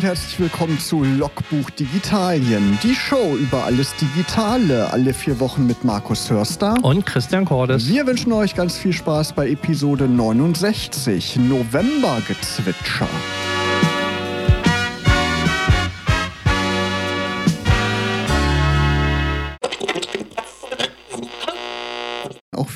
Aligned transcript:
und 0.00 0.06
herzlich 0.06 0.40
willkommen 0.40 0.78
zu 0.78 1.04
Logbuch 1.04 1.68
Digitalien, 1.68 2.78
die 2.82 2.94
Show 2.94 3.36
über 3.36 3.64
alles 3.64 3.94
Digitale, 3.96 4.90
alle 4.90 5.12
vier 5.12 5.38
Wochen 5.40 5.66
mit 5.66 5.84
Markus 5.84 6.30
Hörster 6.30 6.74
und 6.80 7.04
Christian 7.04 7.44
Cordes. 7.44 7.86
Wir 7.86 8.06
wünschen 8.06 8.32
euch 8.32 8.54
ganz 8.54 8.78
viel 8.78 8.94
Spaß 8.94 9.34
bei 9.34 9.50
Episode 9.50 10.08
69, 10.08 11.36
Novembergezwitscher. 11.36 13.08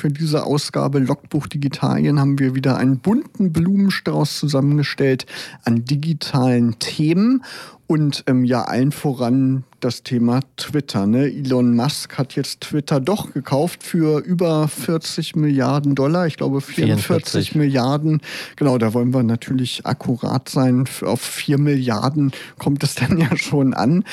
Für 0.05 0.11
diese 0.11 0.43
Ausgabe 0.43 0.99
Logbuch 0.99 1.47
Digitalien 1.47 2.19
haben 2.19 2.37
wir 2.37 2.53
wieder 2.53 2.77
einen 2.77 2.99
bunten 2.99 3.51
Blumenstrauß 3.51 4.37
zusammengestellt 4.37 5.25
an 5.63 5.83
digitalen 5.83 6.77
Themen 6.77 7.43
und 7.87 8.23
ähm, 8.27 8.45
ja 8.45 8.65
allen 8.65 8.91
voran 8.91 9.63
das 9.79 10.03
Thema 10.03 10.41
Twitter. 10.57 11.07
Ne? 11.07 11.25
Elon 11.25 11.75
Musk 11.75 12.19
hat 12.19 12.35
jetzt 12.35 12.61
Twitter 12.61 12.99
doch 12.99 13.33
gekauft 13.33 13.81
für 13.81 14.19
über 14.19 14.67
40 14.67 15.35
Milliarden 15.35 15.95
Dollar. 15.95 16.27
Ich 16.27 16.37
glaube 16.37 16.61
44 16.61 17.05
44. 17.07 17.55
Milliarden. 17.55 18.21
Genau, 18.57 18.77
da 18.77 18.93
wollen 18.93 19.11
wir 19.11 19.23
natürlich 19.23 19.87
akkurat 19.87 20.49
sein. 20.49 20.85
Auf 21.01 21.21
4 21.21 21.57
Milliarden 21.57 22.31
kommt 22.59 22.83
es 22.83 22.93
dann 22.93 23.17
ja 23.17 23.35
schon 23.37 23.73
an. 23.73 24.03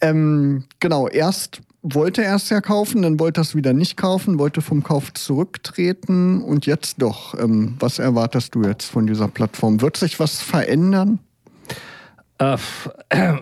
Ähm, 0.00 0.64
genau, 0.80 1.08
erst 1.08 1.60
wollte 1.82 2.22
er 2.24 2.36
es 2.36 2.48
ja 2.48 2.60
kaufen, 2.60 3.02
dann 3.02 3.18
wollte 3.18 3.40
es 3.40 3.54
wieder 3.54 3.72
nicht 3.72 3.96
kaufen, 3.96 4.38
wollte 4.38 4.62
vom 4.62 4.82
Kauf 4.82 5.12
zurücktreten 5.12 6.40
und 6.40 6.66
jetzt 6.66 7.02
doch. 7.02 7.38
Ähm, 7.38 7.74
was 7.78 7.98
erwartest 7.98 8.54
du 8.54 8.62
jetzt 8.62 8.90
von 8.90 9.06
dieser 9.06 9.28
Plattform? 9.28 9.80
Wird 9.80 9.96
sich 9.96 10.20
was 10.20 10.40
verändern? 10.40 11.18
Äh, 12.38 12.56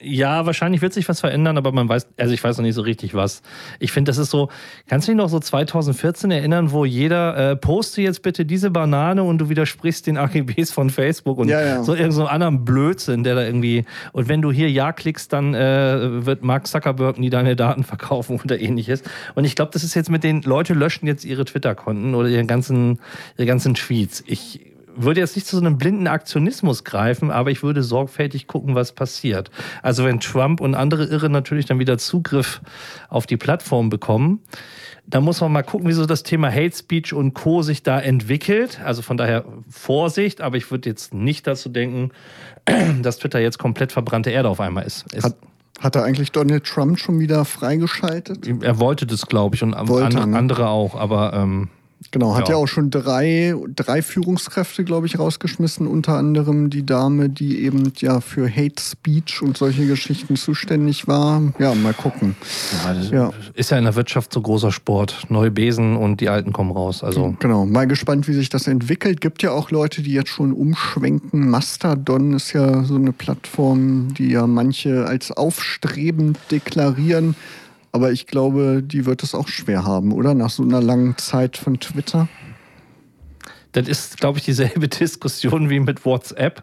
ja, 0.00 0.46
wahrscheinlich 0.46 0.80
wird 0.80 0.92
sich 0.92 1.08
was 1.08 1.18
verändern, 1.18 1.58
aber 1.58 1.72
man 1.72 1.88
weiß, 1.88 2.06
also 2.16 2.32
ich 2.32 2.42
weiß 2.42 2.56
noch 2.58 2.62
nicht 2.62 2.76
so 2.76 2.82
richtig 2.82 3.14
was. 3.14 3.42
Ich 3.80 3.90
finde, 3.90 4.10
das 4.10 4.18
ist 4.18 4.30
so, 4.30 4.48
kannst 4.86 5.08
du 5.08 5.12
dich 5.12 5.16
noch 5.16 5.28
so 5.28 5.40
2014 5.40 6.30
erinnern, 6.30 6.70
wo 6.70 6.84
jeder 6.84 7.52
äh, 7.52 7.56
poste 7.56 8.00
jetzt 8.00 8.22
bitte 8.22 8.46
diese 8.46 8.70
Banane 8.70 9.24
und 9.24 9.38
du 9.38 9.48
widersprichst 9.48 10.06
den 10.06 10.18
AGBs 10.18 10.70
von 10.70 10.90
Facebook 10.90 11.38
und 11.38 11.48
ja, 11.48 11.60
ja. 11.60 11.82
so 11.82 11.92
irgendeinen 11.92 12.12
so 12.12 12.26
anderen 12.26 12.64
Blödsinn, 12.64 13.24
der 13.24 13.34
da 13.34 13.42
irgendwie, 13.42 13.84
und 14.12 14.28
wenn 14.28 14.40
du 14.40 14.52
hier 14.52 14.70
Ja 14.70 14.92
klickst, 14.92 15.32
dann 15.32 15.54
äh, 15.54 16.24
wird 16.24 16.44
Mark 16.44 16.68
Zuckerberg 16.68 17.18
nie 17.18 17.30
deine 17.30 17.56
Daten 17.56 17.82
verkaufen 17.82 18.40
oder 18.44 18.60
ähnliches. 18.60 19.02
Und 19.34 19.44
ich 19.44 19.56
glaube, 19.56 19.72
das 19.72 19.82
ist 19.82 19.94
jetzt 19.94 20.10
mit 20.10 20.22
den, 20.22 20.42
Leute 20.42 20.74
löschen 20.74 21.08
jetzt 21.08 21.24
ihre 21.24 21.44
Twitter-Konten 21.44 22.14
oder 22.14 22.28
ihre 22.28 22.44
ganzen, 22.44 23.00
ihre 23.36 23.46
ganzen 23.46 23.74
Tweets. 23.74 24.22
Ich 24.28 24.75
würde 24.96 25.20
jetzt 25.20 25.36
nicht 25.36 25.46
zu 25.46 25.56
so 25.56 25.64
einem 25.64 25.78
blinden 25.78 26.06
Aktionismus 26.06 26.84
greifen, 26.84 27.30
aber 27.30 27.50
ich 27.50 27.62
würde 27.62 27.82
sorgfältig 27.82 28.46
gucken, 28.46 28.74
was 28.74 28.92
passiert. 28.92 29.50
Also 29.82 30.04
wenn 30.04 30.20
Trump 30.20 30.60
und 30.60 30.74
andere 30.74 31.04
Irre 31.04 31.30
natürlich 31.30 31.66
dann 31.66 31.78
wieder 31.78 31.98
Zugriff 31.98 32.60
auf 33.08 33.26
die 33.26 33.36
Plattform 33.36 33.90
bekommen, 33.90 34.40
dann 35.06 35.22
muss 35.22 35.40
man 35.40 35.52
mal 35.52 35.62
gucken, 35.62 35.88
wie 35.88 35.92
so 35.92 36.04
das 36.04 36.22
Thema 36.24 36.50
Hate 36.50 36.76
Speech 36.76 37.12
und 37.12 37.34
Co. 37.34 37.62
sich 37.62 37.82
da 37.82 38.00
entwickelt. 38.00 38.80
Also 38.84 39.02
von 39.02 39.16
daher 39.16 39.44
Vorsicht, 39.70 40.40
aber 40.40 40.56
ich 40.56 40.70
würde 40.70 40.88
jetzt 40.88 41.14
nicht 41.14 41.46
dazu 41.46 41.68
denken, 41.68 42.10
dass 43.02 43.18
Twitter 43.18 43.38
jetzt 43.38 43.58
komplett 43.58 43.92
verbrannte 43.92 44.30
Erde 44.30 44.48
auf 44.48 44.60
einmal 44.60 44.84
ist. 44.84 45.04
Hat, 45.22 45.36
hat 45.78 45.94
er 45.94 46.02
eigentlich 46.02 46.32
Donald 46.32 46.64
Trump 46.64 46.98
schon 46.98 47.20
wieder 47.20 47.44
freigeschaltet? 47.44 48.46
Er 48.62 48.80
wollte 48.80 49.06
das, 49.06 49.26
glaube 49.26 49.54
ich, 49.54 49.62
und 49.62 49.74
wollte, 49.88 50.26
ne? 50.26 50.36
andere 50.36 50.68
auch, 50.68 50.96
aber 50.96 51.34
ähm, 51.34 51.68
Genau, 52.10 52.34
hat 52.34 52.48
ja. 52.48 52.54
ja, 52.54 52.60
auch 52.60 52.66
schon 52.66 52.90
drei, 52.90 53.54
drei 53.74 54.02
Führungskräfte, 54.02 54.84
glaube 54.84 55.06
ich, 55.06 55.18
rausgeschmissen. 55.18 55.86
Unter 55.86 56.14
anderem 56.14 56.70
die 56.70 56.84
Dame, 56.84 57.28
die 57.28 57.62
eben 57.62 57.92
ja 57.96 58.20
für 58.20 58.48
Hate 58.48 58.80
Speech 58.80 59.42
und 59.42 59.56
solche 59.56 59.86
Geschichten 59.86 60.36
zuständig 60.36 61.08
war. 61.08 61.42
Ja, 61.58 61.74
mal 61.74 61.94
gucken. 61.94 62.36
Ja, 62.84 62.92
ja. 62.92 63.30
Ist 63.54 63.70
ja 63.70 63.78
in 63.78 63.84
der 63.84 63.94
Wirtschaft 63.96 64.32
so 64.32 64.40
großer 64.40 64.72
Sport. 64.72 65.24
Neue 65.30 65.50
Besen 65.50 65.96
und 65.96 66.20
die 66.20 66.28
alten 66.28 66.52
kommen 66.52 66.70
raus. 66.70 67.02
Also. 67.02 67.34
Genau, 67.40 67.66
mal 67.66 67.86
gespannt, 67.86 68.28
wie 68.28 68.34
sich 68.34 68.50
das 68.50 68.66
entwickelt. 68.66 69.20
Gibt 69.20 69.42
ja 69.42 69.52
auch 69.52 69.70
Leute, 69.70 70.02
die 70.02 70.12
jetzt 70.12 70.30
schon 70.30 70.52
umschwenken. 70.52 71.48
Mastodon 71.48 72.34
ist 72.34 72.52
ja 72.52 72.84
so 72.84 72.96
eine 72.96 73.12
Plattform, 73.12 74.14
die 74.14 74.28
ja 74.28 74.46
manche 74.46 75.06
als 75.06 75.32
aufstrebend 75.32 76.38
deklarieren. 76.50 77.34
Aber 77.96 78.12
ich 78.12 78.26
glaube, 78.26 78.82
die 78.82 79.06
wird 79.06 79.22
es 79.22 79.34
auch 79.34 79.48
schwer 79.48 79.84
haben, 79.84 80.12
oder? 80.12 80.34
Nach 80.34 80.50
so 80.50 80.62
einer 80.62 80.82
langen 80.82 81.16
Zeit 81.16 81.56
von 81.56 81.80
Twitter. 81.80 82.28
Das 83.72 83.88
ist, 83.88 84.18
glaube 84.18 84.38
ich, 84.38 84.44
dieselbe 84.44 84.86
Diskussion 84.88 85.70
wie 85.70 85.80
mit 85.80 86.04
WhatsApp. 86.04 86.62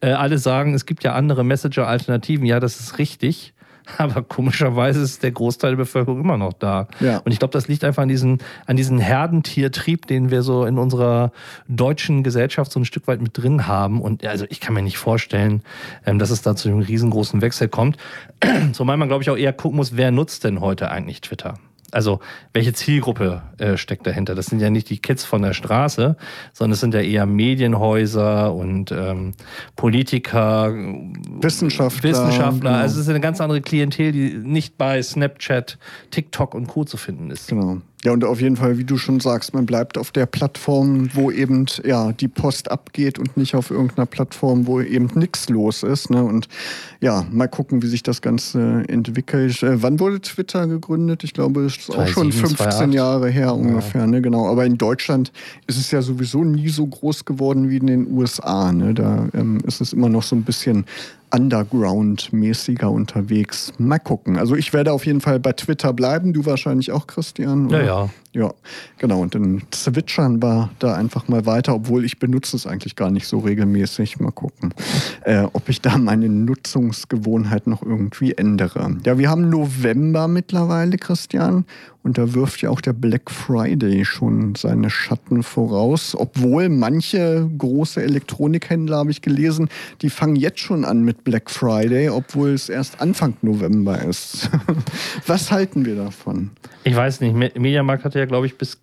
Äh, 0.00 0.10
alle 0.10 0.38
sagen, 0.38 0.74
es 0.74 0.84
gibt 0.84 1.04
ja 1.04 1.12
andere 1.12 1.44
Messenger-Alternativen. 1.44 2.44
Ja, 2.46 2.58
das 2.58 2.80
ist 2.80 2.98
richtig. 2.98 3.54
Aber 3.98 4.22
komischerweise 4.22 5.02
ist 5.02 5.22
der 5.22 5.32
Großteil 5.32 5.72
der 5.72 5.76
Bevölkerung 5.76 6.20
immer 6.20 6.36
noch 6.36 6.52
da. 6.52 6.88
Ja. 7.00 7.18
Und 7.18 7.32
ich 7.32 7.38
glaube, 7.38 7.52
das 7.52 7.68
liegt 7.68 7.84
einfach 7.84 8.02
an 8.02 8.08
diesen, 8.08 8.38
an 8.66 8.76
diesen 8.76 8.98
Herdentiertrieb, 8.98 10.06
den 10.06 10.30
wir 10.30 10.42
so 10.42 10.64
in 10.64 10.78
unserer 10.78 11.32
deutschen 11.68 12.22
Gesellschaft 12.22 12.72
so 12.72 12.80
ein 12.80 12.84
Stück 12.84 13.08
weit 13.08 13.20
mit 13.20 13.36
drin 13.36 13.66
haben. 13.66 14.00
Und 14.00 14.24
also 14.24 14.46
ich 14.48 14.60
kann 14.60 14.74
mir 14.74 14.82
nicht 14.82 14.98
vorstellen, 14.98 15.62
ähm, 16.06 16.18
dass 16.18 16.30
es 16.30 16.42
da 16.42 16.56
zu 16.56 16.68
einem 16.68 16.80
riesengroßen 16.80 17.40
Wechsel 17.40 17.68
kommt. 17.68 17.96
Zumal 18.72 18.96
man, 18.96 19.08
glaube 19.08 19.22
ich, 19.22 19.30
auch 19.30 19.36
eher 19.36 19.52
gucken 19.52 19.76
muss, 19.76 19.96
wer 19.96 20.10
nutzt 20.10 20.44
denn 20.44 20.60
heute 20.60 20.90
eigentlich 20.90 21.20
Twitter? 21.20 21.54
Also 21.92 22.20
welche 22.52 22.72
Zielgruppe 22.72 23.42
äh, 23.58 23.76
steckt 23.76 24.06
dahinter? 24.06 24.34
Das 24.34 24.46
sind 24.46 24.60
ja 24.60 24.70
nicht 24.70 24.90
die 24.90 24.98
Kids 24.98 25.24
von 25.24 25.42
der 25.42 25.52
Straße, 25.52 26.16
sondern 26.52 26.72
es 26.72 26.80
sind 26.80 26.94
ja 26.94 27.00
eher 27.00 27.26
Medienhäuser 27.26 28.54
und 28.54 28.90
ähm, 28.90 29.34
Politiker, 29.76 30.72
Wissenschaftler. 30.72 32.10
Wissenschaftler. 32.10 32.70
Genau. 32.70 32.82
Also 32.82 32.96
es 32.96 33.02
ist 33.02 33.10
eine 33.10 33.20
ganz 33.20 33.40
andere 33.40 33.60
Klientel, 33.60 34.12
die 34.12 34.34
nicht 34.34 34.78
bei 34.78 35.02
Snapchat, 35.02 35.78
TikTok 36.10 36.54
und 36.54 36.66
Co. 36.66 36.84
zu 36.84 36.96
finden 36.96 37.30
ist. 37.30 37.48
Genau. 37.48 37.82
Ja, 38.04 38.10
und 38.10 38.24
auf 38.24 38.40
jeden 38.40 38.56
Fall, 38.56 38.78
wie 38.78 38.84
du 38.84 38.98
schon 38.98 39.20
sagst, 39.20 39.54
man 39.54 39.64
bleibt 39.64 39.96
auf 39.96 40.10
der 40.10 40.26
Plattform, 40.26 41.10
wo 41.14 41.30
eben 41.30 41.66
ja, 41.84 42.10
die 42.10 42.26
Post 42.26 42.68
abgeht 42.68 43.20
und 43.20 43.36
nicht 43.36 43.54
auf 43.54 43.70
irgendeiner 43.70 44.06
Plattform, 44.06 44.66
wo 44.66 44.80
eben 44.80 45.08
nichts 45.14 45.48
los 45.48 45.84
ist. 45.84 46.10
Ne? 46.10 46.24
Und 46.24 46.48
ja, 47.00 47.24
mal 47.30 47.46
gucken, 47.46 47.80
wie 47.80 47.86
sich 47.86 48.02
das 48.02 48.20
Ganze 48.20 48.82
entwickelt. 48.88 49.62
Äh, 49.62 49.82
wann 49.82 50.00
wurde 50.00 50.20
Twitter 50.20 50.66
gegründet? 50.66 51.22
Ich 51.22 51.32
glaube, 51.32 51.64
es 51.64 51.76
ist 51.76 51.94
auch 51.94 52.08
schon 52.08 52.32
15 52.32 52.90
Jahre 52.90 53.28
her 53.28 53.54
ungefähr. 53.54 54.00
Ja. 54.00 54.06
Ne? 54.08 54.20
Genau. 54.20 54.48
Aber 54.48 54.66
in 54.66 54.78
Deutschland 54.78 55.30
ist 55.68 55.78
es 55.78 55.92
ja 55.92 56.02
sowieso 56.02 56.42
nie 56.42 56.70
so 56.70 56.84
groß 56.84 57.24
geworden 57.24 57.70
wie 57.70 57.76
in 57.76 57.86
den 57.86 58.10
USA. 58.10 58.72
Ne? 58.72 58.94
Da 58.94 59.28
ähm, 59.32 59.60
ist 59.64 59.80
es 59.80 59.92
immer 59.92 60.08
noch 60.08 60.24
so 60.24 60.34
ein 60.34 60.42
bisschen 60.42 60.86
Underground-mäßiger 61.32 62.90
unterwegs. 62.90 63.72
Mal 63.78 63.98
gucken. 63.98 64.38
Also 64.38 64.54
ich 64.54 64.72
werde 64.72 64.92
auf 64.92 65.06
jeden 65.06 65.20
Fall 65.20 65.40
bei 65.40 65.52
Twitter 65.52 65.92
bleiben. 65.92 66.32
Du 66.32 66.44
wahrscheinlich 66.46 66.92
auch, 66.92 67.06
Christian. 67.06 67.66
Oder? 67.66 67.80
Ja, 67.80 67.86
ja. 67.86 68.10
Ja, 68.34 68.54
genau. 68.96 69.20
Und 69.20 69.34
dann 69.34 69.62
zwitschern 69.70 70.42
wir 70.42 70.70
da 70.78 70.94
einfach 70.94 71.28
mal 71.28 71.44
weiter, 71.44 71.74
obwohl 71.74 72.04
ich 72.04 72.18
benutze 72.18 72.56
es 72.56 72.66
eigentlich 72.66 72.96
gar 72.96 73.10
nicht 73.10 73.26
so 73.26 73.40
regelmäßig. 73.40 74.20
Mal 74.20 74.30
gucken, 74.30 74.72
äh, 75.24 75.42
ob 75.52 75.68
ich 75.68 75.82
da 75.82 75.98
meine 75.98 76.30
Nutzungsgewohnheit 76.30 77.66
noch 77.66 77.82
irgendwie 77.82 78.32
ändere. 78.32 78.96
Ja, 79.04 79.18
wir 79.18 79.28
haben 79.28 79.50
November 79.50 80.28
mittlerweile, 80.28 80.96
Christian. 80.96 81.66
Und 82.02 82.18
da 82.18 82.34
wirft 82.34 82.62
ja 82.62 82.70
auch 82.70 82.80
der 82.80 82.94
Black 82.94 83.30
Friday 83.30 84.04
schon 84.04 84.54
seine 84.56 84.90
Schatten 84.90 85.42
voraus. 85.42 86.16
Obwohl 86.18 86.68
manche 86.68 87.48
große 87.56 88.02
Elektronikhändler, 88.02 88.96
habe 88.96 89.12
ich 89.12 89.22
gelesen, 89.22 89.68
die 90.00 90.10
fangen 90.10 90.34
jetzt 90.34 90.58
schon 90.58 90.84
an 90.84 91.04
mit 91.04 91.22
Black 91.22 91.48
Friday, 91.48 92.08
obwohl 92.08 92.50
es 92.50 92.68
erst 92.68 93.00
Anfang 93.00 93.36
November 93.42 94.02
ist. 94.02 94.50
Was 95.26 95.52
halten 95.52 95.84
wir 95.84 95.94
davon? 95.94 96.50
Ich 96.82 96.96
weiß 96.96 97.20
nicht. 97.20 97.34
Mediamarkt 97.34 98.04
hatte 98.04 98.18
ja, 98.18 98.21
glaube 98.26 98.46
ich, 98.46 98.58
bis 98.58 98.80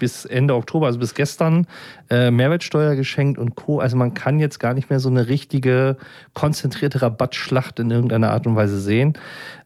bis 0.00 0.24
Ende 0.24 0.54
Oktober, 0.54 0.86
also 0.86 0.98
bis 0.98 1.14
gestern, 1.14 1.66
äh, 2.08 2.32
Mehrwertsteuer 2.32 2.96
geschenkt 2.96 3.38
und 3.38 3.54
Co. 3.54 3.78
Also 3.78 3.96
man 3.96 4.14
kann 4.14 4.40
jetzt 4.40 4.58
gar 4.58 4.74
nicht 4.74 4.90
mehr 4.90 4.98
so 4.98 5.08
eine 5.08 5.28
richtige 5.28 5.96
konzentrierte 6.34 7.02
Rabattschlacht 7.02 7.78
in 7.78 7.90
irgendeiner 7.92 8.32
Art 8.32 8.46
und 8.48 8.56
Weise 8.56 8.80
sehen. 8.80 9.12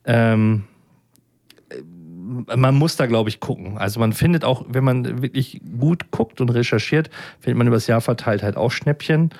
Ähm, 0.04 0.64
man 2.24 2.74
muss 2.74 2.96
da, 2.96 3.06
glaube 3.06 3.28
ich, 3.28 3.40
gucken. 3.40 3.76
Also 3.78 4.00
man 4.00 4.12
findet 4.12 4.44
auch, 4.44 4.64
wenn 4.68 4.84
man 4.84 5.22
wirklich 5.22 5.60
gut 5.78 6.10
guckt 6.10 6.40
und 6.40 6.50
recherchiert, 6.50 7.10
findet 7.40 7.58
man 7.58 7.66
übers 7.66 7.86
Jahr 7.86 8.00
verteilt 8.00 8.42
halt 8.42 8.56
auch 8.56 8.70
Schnäppchen. 8.70 9.30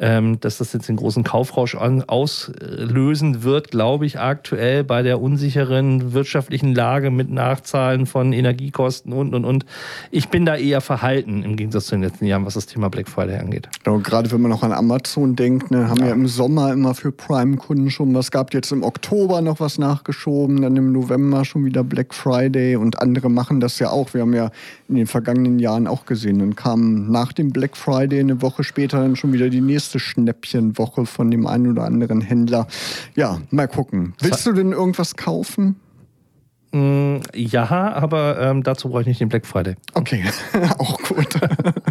Ähm, 0.00 0.40
dass 0.40 0.58
das 0.58 0.72
jetzt 0.72 0.88
den 0.88 0.96
großen 0.96 1.22
Kaufrausch 1.22 1.76
an, 1.76 2.02
auslösen 2.02 3.44
wird, 3.44 3.70
glaube 3.70 4.06
ich, 4.06 4.18
aktuell 4.18 4.82
bei 4.82 5.02
der 5.02 5.20
unsicheren 5.20 6.12
wirtschaftlichen 6.12 6.74
Lage 6.74 7.10
mit 7.10 7.30
Nachzahlen 7.30 8.06
von 8.06 8.32
Energiekosten 8.32 9.12
und, 9.12 9.34
und, 9.34 9.44
und. 9.44 9.64
Ich 10.10 10.28
bin 10.28 10.44
da 10.44 10.56
eher 10.56 10.80
verhalten 10.80 11.44
im 11.44 11.56
Gegensatz 11.56 11.86
zu 11.86 11.94
den 11.94 12.02
letzten 12.02 12.26
Jahren, 12.26 12.44
was 12.44 12.54
das 12.54 12.66
Thema 12.66 12.90
Black 12.90 13.08
Friday 13.08 13.38
angeht. 13.38 13.68
Ja, 13.86 13.96
gerade 13.98 14.30
wenn 14.32 14.40
man 14.40 14.50
noch 14.50 14.64
an 14.64 14.72
Amazon 14.72 15.36
denkt, 15.36 15.70
ne, 15.70 15.88
haben 15.88 16.00
ja. 16.00 16.08
ja 16.08 16.12
im 16.12 16.26
Sommer 16.26 16.72
immer 16.72 16.94
für 16.94 17.12
Prime-Kunden 17.12 17.90
schon 17.90 18.12
was 18.14 18.32
gehabt. 18.32 18.52
Jetzt 18.52 18.72
im 18.72 18.82
Oktober 18.82 19.40
noch 19.40 19.60
was 19.60 19.78
nachgeschoben, 19.78 20.60
dann 20.60 20.76
im 20.76 20.92
November 20.92 21.44
schon 21.44 21.64
wieder 21.64 21.84
Black 21.84 22.12
Friday. 22.12 22.33
Friday 22.34 22.76
und 22.76 23.00
andere 23.00 23.30
machen 23.30 23.60
das 23.60 23.78
ja 23.78 23.90
auch. 23.90 24.12
Wir 24.14 24.22
haben 24.22 24.34
ja 24.34 24.50
in 24.88 24.96
den 24.96 25.06
vergangenen 25.06 25.58
Jahren 25.58 25.86
auch 25.86 26.04
gesehen. 26.04 26.40
Dann 26.40 26.56
kam 26.56 27.10
nach 27.10 27.32
dem 27.32 27.50
Black 27.50 27.76
Friday 27.76 28.20
eine 28.20 28.42
Woche 28.42 28.64
später 28.64 29.00
dann 29.00 29.16
schon 29.16 29.32
wieder 29.32 29.48
die 29.50 29.60
nächste 29.60 29.98
Schnäppchenwoche 29.98 31.06
von 31.06 31.30
dem 31.30 31.46
einen 31.46 31.70
oder 31.70 31.84
anderen 31.84 32.20
Händler. 32.20 32.66
Ja, 33.14 33.38
mal 33.50 33.68
gucken. 33.68 34.14
Willst 34.20 34.46
du 34.46 34.52
denn 34.52 34.72
irgendwas 34.72 35.16
kaufen? 35.16 35.76
Mm, 36.72 37.18
ja, 37.34 37.68
aber 37.70 38.40
ähm, 38.40 38.62
dazu 38.64 38.88
brauche 38.88 39.02
ich 39.02 39.06
nicht 39.06 39.20
den 39.20 39.28
Black 39.28 39.46
Friday. 39.46 39.76
Okay, 39.94 40.24
auch 40.78 40.98
gut. 41.02 41.38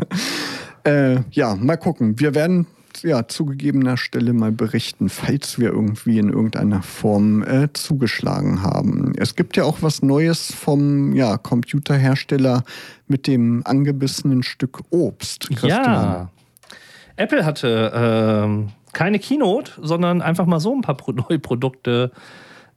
äh, 0.84 1.20
ja, 1.32 1.56
mal 1.56 1.78
gucken. 1.78 2.20
Wir 2.20 2.36
werden 2.36 2.68
ja 3.02 3.28
zugegebener 3.28 3.98
Stelle 3.98 4.34
mal 4.34 4.52
berichten, 4.52 5.10
falls 5.10 5.58
wir 5.58 5.70
irgendwie 5.70 6.20
in 6.20 6.30
irgendeiner 6.30 6.84
Form 6.84 7.44
äh, 7.44 7.74
zugeschlagen 7.74 8.62
haben. 8.62 9.14
Es 9.18 9.36
gibt 9.36 9.58
ja 9.58 9.64
auch 9.64 9.82
was 9.82 10.04
Neues 10.04 10.54
vom 10.54 11.14
ja, 11.14 11.38
Computerhersteller 11.38 12.64
mit 13.08 13.26
dem 13.26 13.64
angebissenen 13.66 14.44
Stück 14.44 14.82
Obst. 14.92 15.50
Christian. 15.50 15.84
Ja, 15.84 16.30
Apple 17.16 17.46
hatte 17.46 17.92
ähm, 17.96 18.70
keine 18.94 19.20
Keynote, 19.20 19.72
sondern 19.82 20.22
einfach 20.22 20.46
mal 20.46 20.60
so 20.60 20.74
ein 20.74 20.82
paar 20.82 20.98
neue 21.14 21.40
Produkte 21.40 22.12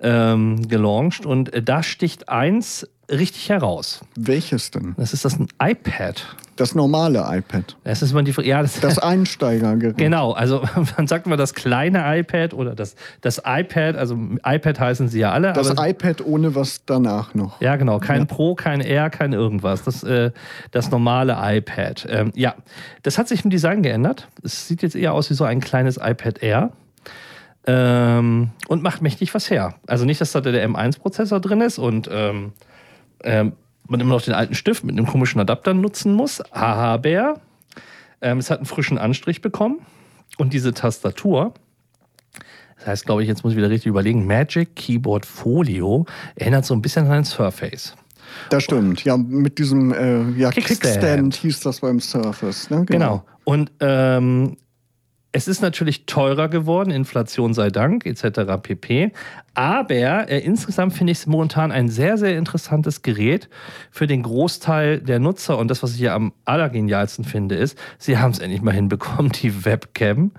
ähm, 0.01 0.67
gelauncht 0.69 1.25
und 1.27 1.53
äh, 1.55 1.63
da 1.63 1.83
sticht 1.83 2.29
eins 2.29 2.87
richtig 3.11 3.49
heraus. 3.49 4.01
Welches 4.17 4.71
denn? 4.71 4.95
Das 4.97 5.13
ist 5.13 5.25
das 5.25 5.39
ein 5.39 5.49
iPad. 5.63 6.25
Das 6.57 6.75
normale 6.75 7.23
iPad. 7.29 7.77
Das 7.85 8.01
ist 8.01 8.15
mal 8.15 8.25
die 8.25 8.33
ja, 8.43 8.63
das, 8.63 8.81
das 8.81 8.99
Einsteigergerät. 9.03 9.99
Genau, 9.99 10.33
also 10.33 10.65
man 10.97 11.07
sagt 11.07 11.27
immer 11.27 11.37
das 11.37 11.55
kleine 11.55 12.19
iPad 12.19 12.55
oder 12.55 12.75
das, 12.75 12.97
das 13.21 13.43
iPad, 13.45 13.97
also 13.97 14.19
iPad 14.45 14.81
heißen 14.81 15.09
sie 15.09 15.21
ja 15.21 15.33
alle. 15.33 15.53
Das 15.53 15.71
iPad 15.71 16.25
ohne 16.25 16.55
was 16.55 16.85
danach 16.87 17.35
noch. 17.35 17.61
Ja, 17.61 17.77
genau, 17.77 17.99
kein 17.99 18.21
ja. 18.21 18.25
Pro, 18.25 18.55
kein 18.55 18.81
Air, 18.81 19.11
kein 19.11 19.35
irgendwas. 19.35 19.85
Das, 19.85 20.03
äh, 20.03 20.31
das 20.71 20.91
normale 20.91 21.37
iPad. 21.39 22.07
Ähm, 22.09 22.33
ja, 22.35 22.55
das 23.03 23.19
hat 23.19 23.29
sich 23.29 23.45
im 23.45 23.51
Design 23.51 23.83
geändert. 23.83 24.29
Es 24.43 24.67
sieht 24.67 24.83
jetzt 24.83 24.97
eher 24.97 25.13
aus 25.13 25.29
wie 25.29 25.35
so 25.35 25.45
ein 25.45 25.61
kleines 25.61 25.99
iPad 25.99 26.43
Air. 26.43 26.71
Ähm, 27.69 28.51
und 28.69 28.83
macht 28.83 29.03
mächtig 29.03 29.35
was 29.35 29.51
her. 29.51 29.75
Also 29.89 30.05
nicht, 30.05 30.21
dass 30.21 30.31
da 30.31 30.41
der 30.41 30.69
M1-Prozessor 30.69 31.41
drin 31.41 31.61
ist 31.61 31.79
und 31.79 32.09
ähm, 32.13 32.53
ähm, 33.27 33.53
man 33.89 34.01
immer 34.01 34.15
noch 34.15 34.23
den 34.23 34.35
alten 34.35 34.55
Stift 34.55 34.85
mit 34.85 34.97
einem 34.97 35.07
komischen 35.07 35.41
Adapter 35.41 35.75
nutzen 35.75 36.15
muss. 36.15 36.41
Aber 36.53 37.41
ähm, 38.21 38.39
es 38.39 38.51
hat 38.51 38.59
einen 38.59 38.67
frischen 38.67 38.99
Anstrich 38.99 39.43
bekommen 39.43 39.81
und 40.39 40.53
diese 40.53 40.73
Tastatur. 40.73 41.55
Das 42.79 42.87
heißt, 42.87 43.07
glaube 43.07 43.23
ich, 43.23 43.29
jetzt 43.29 43.45
muss 43.45 43.53
ich 43.53 43.57
wieder 43.57 43.71
richtig 43.71 43.89
überlegen. 43.89 44.27
Magic 44.27 44.77
Keyboard 44.77 45.27
Folio 45.27 46.07
erinnert 46.35 46.65
so 46.65 46.75
ein 46.75 46.83
bisschen 46.83 47.07
an 47.07 47.13
ein 47.13 47.25
Surface. 47.25 47.97
Das 48.51 48.65
stimmt, 48.65 49.05
ja, 49.05 49.17
mit 49.17 49.59
diesem 49.59 49.93
äh, 49.93 50.31
ja, 50.39 50.51
Kickstand. 50.51 50.81
Kickstand. 50.81 51.35
hieß 51.37 51.61
das 51.61 51.81
beim 51.81 52.01
Surface. 52.01 52.71
Ne? 52.71 52.85
Genau. 52.85 52.87
genau. 52.87 53.25
Und 53.45 53.71
ähm, 53.81 54.57
es 55.37 55.49
ist 55.49 55.61
natürlich 55.61 56.07
teurer 56.07 56.49
geworden, 56.49 56.91
Inflation 56.91 57.53
sei 57.53 57.69
Dank, 57.69 58.07
etc. 58.07 58.41
pp. 58.63 59.13
Aber 59.53 60.31
äh, 60.31 60.39
insgesamt 60.39 60.95
finde 60.95 61.13
ich 61.13 61.19
es 61.19 61.27
momentan 61.27 61.73
ein 61.73 61.91
sehr, 61.91 62.17
sehr 62.17 62.39
interessantes 62.39 63.03
Gerät 63.03 63.51
für 63.91 64.07
den 64.07 64.23
Großteil 64.23 64.99
der 64.99 65.19
Nutzer. 65.19 65.59
Und 65.59 65.71
das, 65.71 65.83
was 65.83 65.93
ich 65.93 65.99
hier 65.99 66.15
am 66.15 66.33
allergenialsten 66.47 67.27
finde, 67.27 67.55
ist, 67.55 67.79
sie 67.99 68.17
haben 68.17 68.31
es 68.31 68.39
endlich 68.39 68.63
mal 68.63 68.73
hinbekommen, 68.73 69.31
die 69.31 69.67
Webcam 69.67 70.31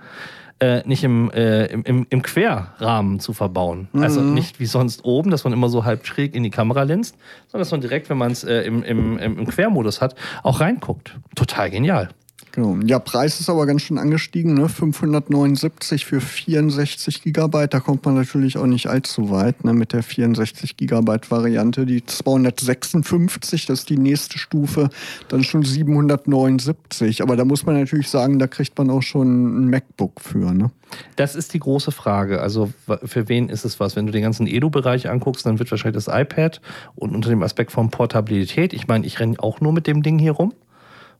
äh, 0.58 0.82
nicht 0.84 1.04
im, 1.04 1.30
äh, 1.30 1.66
im, 1.66 2.04
im, 2.10 2.22
Querrahmen 2.22 3.20
zu 3.20 3.32
verbauen. 3.32 3.86
Mhm. 3.92 4.02
Also 4.02 4.20
nicht 4.20 4.58
wie 4.58 4.66
sonst 4.66 5.04
oben, 5.04 5.30
dass 5.30 5.44
man 5.44 5.52
immer 5.52 5.68
so 5.68 5.84
halb 5.84 6.04
schräg 6.08 6.34
in 6.34 6.42
die 6.42 6.50
Kamera 6.50 6.82
linst, 6.82 7.16
sondern 7.46 7.60
dass 7.60 7.70
man 7.70 7.80
direkt, 7.80 8.10
wenn 8.10 8.18
man 8.18 8.32
es 8.32 8.42
äh, 8.42 8.62
im, 8.62 8.82
im, 8.82 9.16
im 9.16 9.46
Quermodus 9.46 10.00
hat, 10.00 10.16
auch 10.42 10.58
reinguckt. 10.58 11.16
Total 11.36 11.70
genial. 11.70 12.08
Genau. 12.58 12.76
Ja, 12.84 12.98
Preis 12.98 13.38
ist 13.38 13.48
aber 13.48 13.66
ganz 13.66 13.82
schön 13.82 13.98
angestiegen, 13.98 14.54
ne? 14.54 14.68
579 14.68 16.04
für 16.04 16.20
64 16.20 17.22
Gigabyte. 17.22 17.72
Da 17.72 17.78
kommt 17.78 18.04
man 18.04 18.16
natürlich 18.16 18.58
auch 18.58 18.66
nicht 18.66 18.88
allzu 18.88 19.30
weit, 19.30 19.62
ne? 19.62 19.72
Mit 19.72 19.92
der 19.92 20.02
64 20.02 20.76
Gigabyte 20.76 21.30
Variante. 21.30 21.86
Die 21.86 22.04
256, 22.04 23.66
das 23.66 23.78
ist 23.78 23.90
die 23.90 23.96
nächste 23.96 24.38
Stufe, 24.38 24.90
dann 25.28 25.44
schon 25.44 25.62
779. 25.62 27.22
Aber 27.22 27.36
da 27.36 27.44
muss 27.44 27.64
man 27.64 27.78
natürlich 27.78 28.08
sagen, 28.08 28.40
da 28.40 28.48
kriegt 28.48 28.76
man 28.76 28.90
auch 28.90 29.02
schon 29.02 29.66
ein 29.66 29.70
MacBook 29.70 30.20
für, 30.20 30.52
ne? 30.52 30.72
Das 31.14 31.36
ist 31.36 31.54
die 31.54 31.60
große 31.60 31.92
Frage. 31.92 32.40
Also 32.40 32.72
für 33.04 33.28
wen 33.28 33.50
ist 33.50 33.64
es 33.66 33.78
was? 33.78 33.94
Wenn 33.94 34.06
du 34.06 34.12
den 34.12 34.22
ganzen 34.22 34.48
Edu-Bereich 34.48 35.08
anguckst, 35.08 35.46
dann 35.46 35.60
wird 35.60 35.70
wahrscheinlich 35.70 36.02
das 36.02 36.12
iPad 36.12 36.60
und 36.96 37.14
unter 37.14 37.30
dem 37.30 37.44
Aspekt 37.44 37.70
von 37.70 37.90
Portabilität. 37.90 38.72
Ich 38.72 38.88
meine, 38.88 39.06
ich 39.06 39.20
renne 39.20 39.36
auch 39.38 39.60
nur 39.60 39.72
mit 39.72 39.86
dem 39.86 40.02
Ding 40.02 40.18
hier 40.18 40.32
rum 40.32 40.54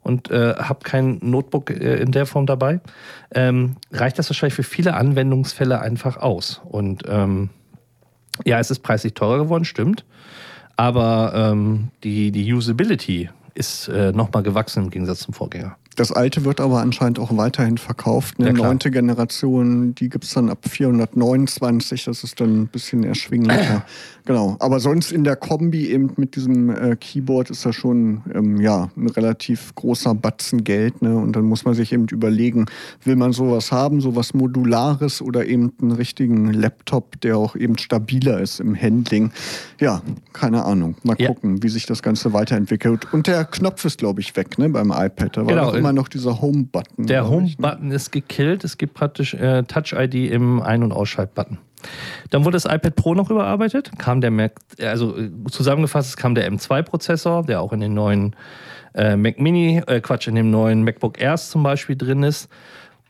und 0.09 0.31
äh, 0.31 0.55
habe 0.57 0.81
kein 0.83 1.19
Notebook 1.21 1.71
äh, 1.71 2.01
in 2.01 2.11
der 2.11 2.27
Form 2.27 2.47
dabei, 2.47 2.81
ähm, 3.35 3.77
reicht 3.93 4.19
das 4.19 4.31
wahrscheinlich 4.31 4.55
für 4.55 4.63
viele 4.63 4.95
Anwendungsfälle 4.95 5.81
einfach 5.81 6.17
aus. 6.17 6.63
Und 6.65 7.05
ähm, 7.07 7.51
ja, 8.45 8.59
es 8.59 8.71
ist 8.71 8.81
preislich 8.81 9.15
teurer 9.15 9.39
geworden, 9.39 9.65
stimmt. 9.65 10.05
Aber 10.77 11.33
ähm, 11.35 11.89
die, 12.05 12.31
die 12.33 12.53
Usability 12.53 13.29
ist 13.59 13.89
äh, 13.89 14.13
nochmal 14.13 14.43
gewachsen 14.43 14.85
im 14.85 14.91
Gegensatz 14.91 15.21
zum 15.21 15.35
Vorgänger. 15.35 15.77
Das 15.99 16.13
alte 16.13 16.45
wird 16.45 16.61
aber 16.61 16.81
anscheinend 16.81 17.19
auch 17.19 17.37
weiterhin 17.37 17.77
verkauft. 17.77 18.37
Eine 18.39 18.51
ja, 18.51 18.53
neunte 18.53 18.93
Generation, 18.93 19.97
die 19.97 20.09
gibt 20.09 20.23
es 20.23 20.33
dann 20.33 20.49
ab 20.49 20.59
429, 20.69 22.05
das 22.05 22.23
ist 22.23 22.41
dann 22.41 22.63
ein 22.63 22.67
bisschen 22.69 23.03
erschwinglicher. 23.03 23.85
genau. 24.25 24.55
Aber 24.61 24.79
sonst 24.79 25.11
in 25.11 25.25
der 25.25 25.35
Kombi 25.35 25.89
eben 25.89 26.13
mit 26.17 26.37
diesem 26.37 26.71
äh, 26.71 26.95
Keyboard 26.95 27.51
ist 27.51 27.67
das 27.67 27.75
schon 27.75 28.23
ähm, 28.33 28.61
ja, 28.61 28.91
ein 28.97 29.09
relativ 29.09 29.75
großer 29.75 30.15
Batzen 30.15 30.63
Geld. 30.63 31.03
Ne? 31.03 31.17
Und 31.17 31.35
dann 31.35 31.47
muss 31.47 31.65
man 31.65 31.75
sich 31.75 31.93
eben 31.93 32.07
überlegen, 32.07 32.67
will 33.03 33.17
man 33.17 33.33
sowas 33.33 33.73
haben, 33.73 34.01
sowas 34.01 34.35
Modulares 34.35 35.21
oder 35.21 35.47
eben 35.47 35.73
einen 35.83 35.91
richtigen 35.91 36.53
Laptop, 36.53 37.21
der 37.23 37.37
auch 37.37 37.57
eben 37.57 37.77
stabiler 37.77 38.41
ist 38.41 38.61
im 38.61 38.81
Handling. 38.81 39.33
Ja, 39.81 40.01
keine 40.33 40.65
Ahnung. 40.65 40.95
Mal 41.03 41.17
ja. 41.19 41.27
gucken, 41.27 41.61
wie 41.65 41.69
sich 41.71 41.87
das 41.87 42.03
Ganze 42.05 42.33
weiterentwickelt. 42.33 43.13
Und 43.13 43.27
der 43.27 43.45
Knopf 43.51 43.85
ist, 43.85 43.99
glaube 43.99 44.21
ich, 44.21 44.37
weg 44.37 44.59
ne, 44.59 44.69
beim 44.69 44.91
iPad. 44.91 45.37
Da 45.37 45.47
war 45.47 45.47
genau. 45.47 45.73
immer 45.73 45.93
noch 45.93 46.09
dieser 46.09 46.41
Home-Button. 46.41 47.07
Der 47.07 47.29
Home-Button 47.29 47.89
ne? 47.89 47.95
ist 47.95 48.11
gekillt. 48.11 48.65
Es 48.65 48.79
gibt 48.79 48.95
praktisch 48.95 49.35
äh, 49.35 49.63
Touch-ID 49.63 50.31
im 50.31 50.61
Ein- 50.61 50.83
und 50.83 50.93
Ausschalt-Button. 50.93 51.59
Dann 52.31 52.45
wurde 52.45 52.57
das 52.57 52.65
iPad 52.65 52.97
Pro 52.97 53.15
noch 53.15 53.31
überarbeitet. 53.31 53.91
Kam 53.99 54.21
der 54.21 54.31
Mac, 54.31 54.53
also 54.81 55.17
äh, 55.17 55.31
zusammengefasst, 55.51 56.11
es 56.11 56.17
kam 56.17 56.35
der 56.35 56.51
M2-Prozessor, 56.51 57.45
der 57.45 57.61
auch 57.61 57.73
in 57.73 57.81
den 57.81 57.95
neuen 57.95 58.35
äh, 58.95 59.17
Mac 59.17 59.39
Mini, 59.39 59.83
äh, 59.87 60.01
Quatsch, 60.01 60.29
in 60.29 60.35
dem 60.35 60.51
neuen 60.51 60.83
MacBook 60.83 61.21
Airs 61.21 61.51
zum 61.51 61.63
Beispiel 61.63 61.97
drin 61.97 62.23
ist. 62.23 62.49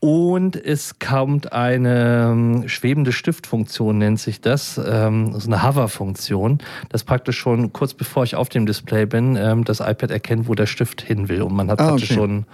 Und 0.00 0.55
es 0.55 0.99
kommt 1.00 1.52
eine 1.52 2.28
ähm, 2.31 2.69
schwebende 2.69 3.11
Stiftfunktion, 3.11 3.99
nennt 3.99 4.21
sich 4.21 4.40
das. 4.40 4.78
Ähm, 4.78 5.33
das 5.33 5.45
ist 5.45 5.52
eine 5.52 5.64
Hover-Funktion, 5.64 6.59
das 6.88 7.02
praktisch 7.02 7.38
schon 7.38 7.73
kurz 7.73 7.95
bevor 7.95 8.23
ich 8.23 8.37
auf 8.37 8.49
dem 8.49 8.64
Display 8.64 9.07
bin, 9.07 9.37
ähm, 9.37 9.64
das 9.64 9.81
iPad 9.81 10.11
erkennt, 10.12 10.49
wo 10.49 10.55
der 10.55 10.67
Stift 10.67 11.00
hin 11.00 11.28
will. 11.28 11.43
Und 11.43 11.55
man 11.55 11.69
hat 11.71 11.81
ah, 11.81 11.88
praktisch 11.88 12.12
okay. 12.12 12.21
schon 12.21 12.47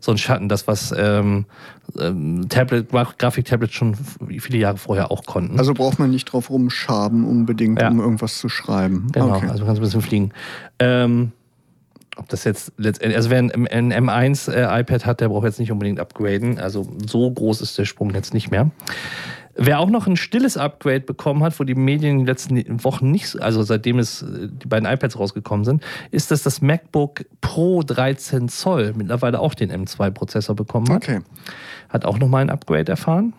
so 0.00 0.10
einen 0.10 0.18
Schatten, 0.18 0.48
das 0.48 0.66
was 0.66 0.94
ähm, 0.96 1.46
Tablet, 2.48 2.90
Grafiktablets 2.90 3.74
schon 3.74 3.96
viele 4.38 4.58
Jahre 4.58 4.76
vorher 4.76 5.10
auch 5.10 5.24
konnten. 5.24 5.58
Also 5.58 5.74
braucht 5.74 5.98
man 5.98 6.10
nicht 6.10 6.26
drauf 6.26 6.50
rumschaben 6.50 7.24
unbedingt, 7.24 7.80
ja. 7.80 7.88
um 7.88 8.00
irgendwas 8.00 8.38
zu 8.38 8.48
schreiben. 8.48 9.08
Genau, 9.12 9.36
okay. 9.36 9.48
also 9.48 9.64
kannst 9.64 9.80
ein 9.80 9.84
bisschen 9.84 10.02
fliegen. 10.02 10.32
Ähm, 10.78 11.32
ob 12.18 12.28
das 12.28 12.44
jetzt 12.44 12.72
letztendlich, 12.76 13.16
also 13.16 13.30
wer 13.30 13.38
ein, 13.38 13.68
ein 13.68 13.92
M1 13.92 14.52
äh, 14.52 14.80
iPad 14.80 15.06
hat, 15.06 15.20
der 15.20 15.28
braucht 15.28 15.44
jetzt 15.44 15.60
nicht 15.60 15.72
unbedingt 15.72 16.00
upgraden. 16.00 16.58
Also 16.58 16.88
so 17.06 17.30
groß 17.30 17.60
ist 17.60 17.78
der 17.78 17.84
Sprung 17.84 18.12
jetzt 18.14 18.34
nicht 18.34 18.50
mehr. 18.50 18.70
Wer 19.60 19.80
auch 19.80 19.90
noch 19.90 20.06
ein 20.06 20.16
stilles 20.16 20.56
Upgrade 20.56 21.00
bekommen 21.00 21.42
hat, 21.42 21.58
wo 21.58 21.64
die 21.64 21.74
Medien 21.74 22.12
in 22.12 22.18
den 22.18 22.26
letzten 22.26 22.84
Wochen 22.84 23.10
nicht, 23.10 23.40
also 23.42 23.62
seitdem 23.62 23.98
es 23.98 24.22
äh, 24.22 24.48
die 24.48 24.66
beiden 24.66 24.88
iPads 24.88 25.18
rausgekommen 25.18 25.64
sind, 25.64 25.82
ist, 26.10 26.30
dass 26.30 26.42
das 26.42 26.60
MacBook 26.60 27.24
Pro 27.40 27.82
13 27.82 28.48
Zoll 28.48 28.92
mittlerweile 28.96 29.40
auch 29.40 29.54
den 29.54 29.72
M2-Prozessor 29.72 30.54
bekommen 30.54 30.88
hat. 30.90 30.96
Okay. 30.96 31.20
Hat 31.88 32.04
auch 32.04 32.18
nochmal 32.18 32.42
ein 32.42 32.50
Upgrade 32.50 32.90
erfahren. 32.90 33.32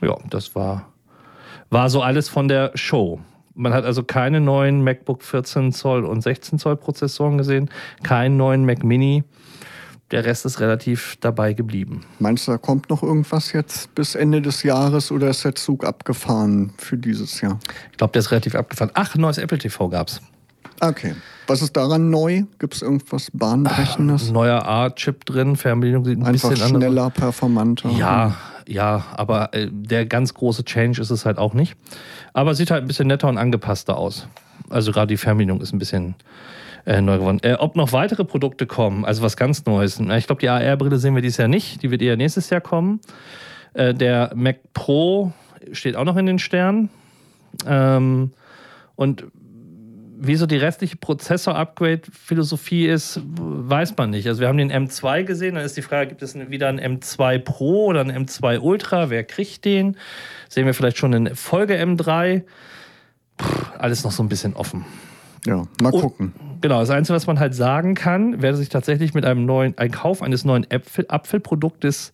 Ja, 0.00 0.16
das 0.30 0.54
war, 0.54 0.88
war 1.68 1.90
so 1.90 2.02
alles 2.02 2.28
von 2.28 2.48
der 2.48 2.70
Show. 2.74 3.20
Man 3.54 3.72
hat 3.72 3.84
also 3.84 4.02
keine 4.02 4.40
neuen 4.40 4.82
MacBook 4.82 5.22
14 5.22 5.72
Zoll 5.72 6.04
und 6.04 6.22
16 6.22 6.58
Zoll 6.58 6.76
Prozessoren 6.76 7.38
gesehen, 7.38 7.70
keinen 8.02 8.36
neuen 8.36 8.64
Mac 8.64 8.84
Mini. 8.84 9.24
Der 10.10 10.24
Rest 10.24 10.44
ist 10.44 10.58
relativ 10.58 11.16
dabei 11.20 11.52
geblieben. 11.52 12.04
Meinst 12.18 12.48
du, 12.48 12.52
da 12.52 12.58
kommt 12.58 12.90
noch 12.90 13.02
irgendwas 13.02 13.52
jetzt 13.52 13.94
bis 13.94 14.16
Ende 14.16 14.42
des 14.42 14.64
Jahres 14.64 15.12
oder 15.12 15.28
ist 15.28 15.44
der 15.44 15.54
Zug 15.54 15.84
abgefahren 15.84 16.72
für 16.78 16.96
dieses 16.96 17.40
Jahr? 17.40 17.60
Ich 17.92 17.96
glaube, 17.96 18.12
der 18.12 18.20
ist 18.20 18.32
relativ 18.32 18.56
abgefahren. 18.56 18.90
Ach, 18.94 19.14
neues 19.14 19.38
Apple 19.38 19.58
TV 19.58 19.88
gab 19.88 20.08
es. 20.08 20.20
Okay. 20.80 21.14
Was 21.46 21.62
ist 21.62 21.76
daran 21.76 22.10
neu? 22.10 22.44
Gibt 22.58 22.74
es 22.74 22.82
irgendwas 22.82 23.30
Bahnbrechendes? 23.32 24.30
Neuer 24.30 24.66
A-Chip 24.66 25.26
drin, 25.26 25.56
Fernbedienung 25.56 26.04
sieht 26.04 26.18
ein 26.18 26.24
Einfach 26.24 26.50
bisschen 26.50 26.64
anders 26.64 26.82
schneller, 26.82 27.10
performanter. 27.10 27.90
Ja, 27.90 28.36
ja, 28.70 29.04
aber 29.16 29.52
äh, 29.52 29.68
der 29.70 30.06
ganz 30.06 30.32
große 30.32 30.64
Change 30.64 31.00
ist 31.00 31.10
es 31.10 31.26
halt 31.26 31.38
auch 31.38 31.54
nicht. 31.54 31.76
Aber 32.32 32.54
sieht 32.54 32.70
halt 32.70 32.84
ein 32.84 32.86
bisschen 32.86 33.08
netter 33.08 33.28
und 33.28 33.36
angepasster 33.36 33.96
aus. 33.96 34.28
Also 34.68 34.92
gerade 34.92 35.08
die 35.08 35.16
Fernbedienung 35.16 35.60
ist 35.60 35.72
ein 35.72 35.78
bisschen 35.78 36.14
äh, 36.86 37.00
neu 37.00 37.18
geworden. 37.18 37.40
Äh, 37.42 37.54
ob 37.54 37.74
noch 37.74 37.92
weitere 37.92 38.24
Produkte 38.24 38.66
kommen, 38.66 39.04
also 39.04 39.22
was 39.22 39.36
ganz 39.36 39.66
Neues. 39.66 39.98
Ich 39.98 40.26
glaube, 40.26 40.40
die 40.40 40.48
AR-Brille 40.48 40.98
sehen 40.98 41.14
wir 41.14 41.22
dieses 41.22 41.38
Jahr 41.38 41.48
nicht. 41.48 41.82
Die 41.82 41.90
wird 41.90 42.00
eher 42.00 42.16
nächstes 42.16 42.48
Jahr 42.50 42.60
kommen. 42.60 43.00
Äh, 43.74 43.92
der 43.92 44.30
Mac 44.36 44.58
Pro 44.72 45.32
steht 45.72 45.96
auch 45.96 46.04
noch 46.04 46.16
in 46.16 46.26
den 46.26 46.38
Sternen. 46.38 46.90
Ähm, 47.66 48.30
und 48.94 49.24
wieso 50.20 50.46
die 50.46 50.56
restliche 50.56 50.96
Prozessor-Upgrade-Philosophie 50.96 52.86
ist, 52.86 53.20
weiß 53.24 53.96
man 53.96 54.10
nicht. 54.10 54.26
Also 54.26 54.40
wir 54.40 54.48
haben 54.48 54.58
den 54.58 54.70
M2 54.70 55.24
gesehen, 55.24 55.54
dann 55.54 55.64
ist 55.64 55.76
die 55.76 55.82
Frage, 55.82 56.08
gibt 56.08 56.22
es 56.22 56.34
wieder 56.34 56.68
einen 56.68 57.00
M2 57.00 57.38
Pro 57.38 57.86
oder 57.86 58.00
einen 58.00 58.26
M2 58.26 58.60
Ultra? 58.60 59.10
Wer 59.10 59.24
kriegt 59.24 59.64
den? 59.64 59.96
Sehen 60.48 60.66
wir 60.66 60.74
vielleicht 60.74 60.98
schon 60.98 61.12
in 61.12 61.34
Folge 61.34 61.74
M3? 61.74 62.42
Puh, 63.36 63.46
alles 63.78 64.04
noch 64.04 64.12
so 64.12 64.22
ein 64.22 64.28
bisschen 64.28 64.54
offen. 64.54 64.84
Ja, 65.46 65.64
mal 65.80 65.90
gucken. 65.90 66.34
Und, 66.38 66.60
genau, 66.60 66.80
das 66.80 66.90
Einzige, 66.90 67.16
was 67.16 67.26
man 67.26 67.40
halt 67.40 67.54
sagen 67.54 67.94
kann, 67.94 68.42
wer 68.42 68.54
sich 68.54 68.68
tatsächlich 68.68 69.14
mit 69.14 69.24
einem 69.24 69.46
neuen, 69.46 69.76
ein 69.78 69.90
Kauf 69.90 70.22
eines 70.22 70.44
neuen 70.44 70.66
Apfel, 70.70 71.06
Apfelproduktes 71.08 72.12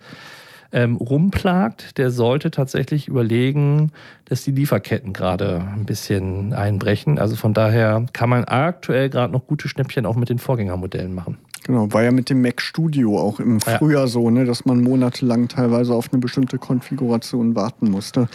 ähm, 0.73 0.96
rumplagt, 0.96 1.99
der 1.99 2.11
sollte 2.11 2.50
tatsächlich 2.50 3.08
überlegen, 3.08 3.92
dass 4.25 4.44
die 4.44 4.52
Lieferketten 4.52 5.12
gerade 5.12 5.66
ein 5.75 5.87
bisschen 5.87 6.52
einbrechen. 6.52 7.18
Also 7.18 7.37
von 7.37 7.54
daher 7.54 8.06
kann 8.12 8.28
man 8.28 8.44
aktuell 8.44 9.08
gerade 9.11 9.32
noch 9.32 9.46
gute 9.46 9.68
Schnäppchen 9.68 10.06
auch 10.06 10.16
mit 10.16 10.28
den 10.28 10.38
Vorgängermodellen 10.38 11.14
machen. 11.14 11.38
Genau, 11.66 11.92
war 11.92 12.04
ja 12.04 12.12
mit 12.12 12.30
dem 12.30 12.42
Mac 12.42 12.62
Studio 12.62 13.18
auch 13.18 13.40
im 13.40 13.61
Frühjahr 13.61 14.02
ja. 14.02 14.06
so, 14.06 14.30
ne, 14.30 14.44
dass 14.44 14.66
man 14.66 14.82
monatelang 14.82 15.49
teilweise 15.49 15.94
auf 15.94 16.12
eine 16.12 16.20
bestimmte 16.20 16.58
Konfiguration 16.58 17.56
warten 17.56 17.90
musste. 17.90 18.28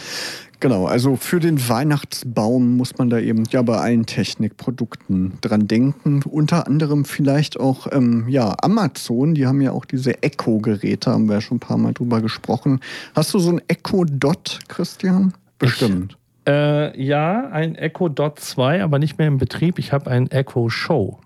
Genau, 0.60 0.84
also 0.84 1.16
für 1.16 1.40
den 1.40 1.66
Weihnachtsbaum 1.66 2.76
muss 2.76 2.98
man 2.98 3.08
da 3.08 3.18
eben 3.18 3.44
ja 3.50 3.62
bei 3.62 3.78
allen 3.78 4.04
Technikprodukten 4.04 5.38
dran 5.40 5.66
denken. 5.66 6.20
Unter 6.28 6.66
anderem 6.66 7.06
vielleicht 7.06 7.58
auch 7.58 7.86
ähm, 7.90 8.28
ja, 8.28 8.54
Amazon, 8.60 9.34
die 9.34 9.46
haben 9.46 9.62
ja 9.62 9.72
auch 9.72 9.86
diese 9.86 10.22
Echo-Geräte, 10.22 11.10
haben 11.10 11.26
wir 11.26 11.36
ja 11.36 11.40
schon 11.40 11.56
ein 11.56 11.60
paar 11.60 11.78
Mal 11.78 11.94
drüber 11.94 12.20
gesprochen. 12.20 12.80
Hast 13.14 13.32
du 13.32 13.38
so 13.38 13.50
ein 13.50 13.62
Echo 13.66 14.04
Dot, 14.04 14.58
Christian? 14.68 15.32
Bestimmt. 15.58 16.18
Ich, 16.44 16.52
äh, 16.52 17.02
ja, 17.02 17.48
ein 17.48 17.76
Echo 17.76 18.10
Dot 18.10 18.40
2, 18.40 18.82
aber 18.82 18.98
nicht 18.98 19.16
mehr 19.16 19.28
im 19.28 19.38
Betrieb. 19.38 19.78
Ich 19.78 19.90
habe 19.90 20.10
ein 20.10 20.30
Echo 20.30 20.68
Show. 20.68 21.18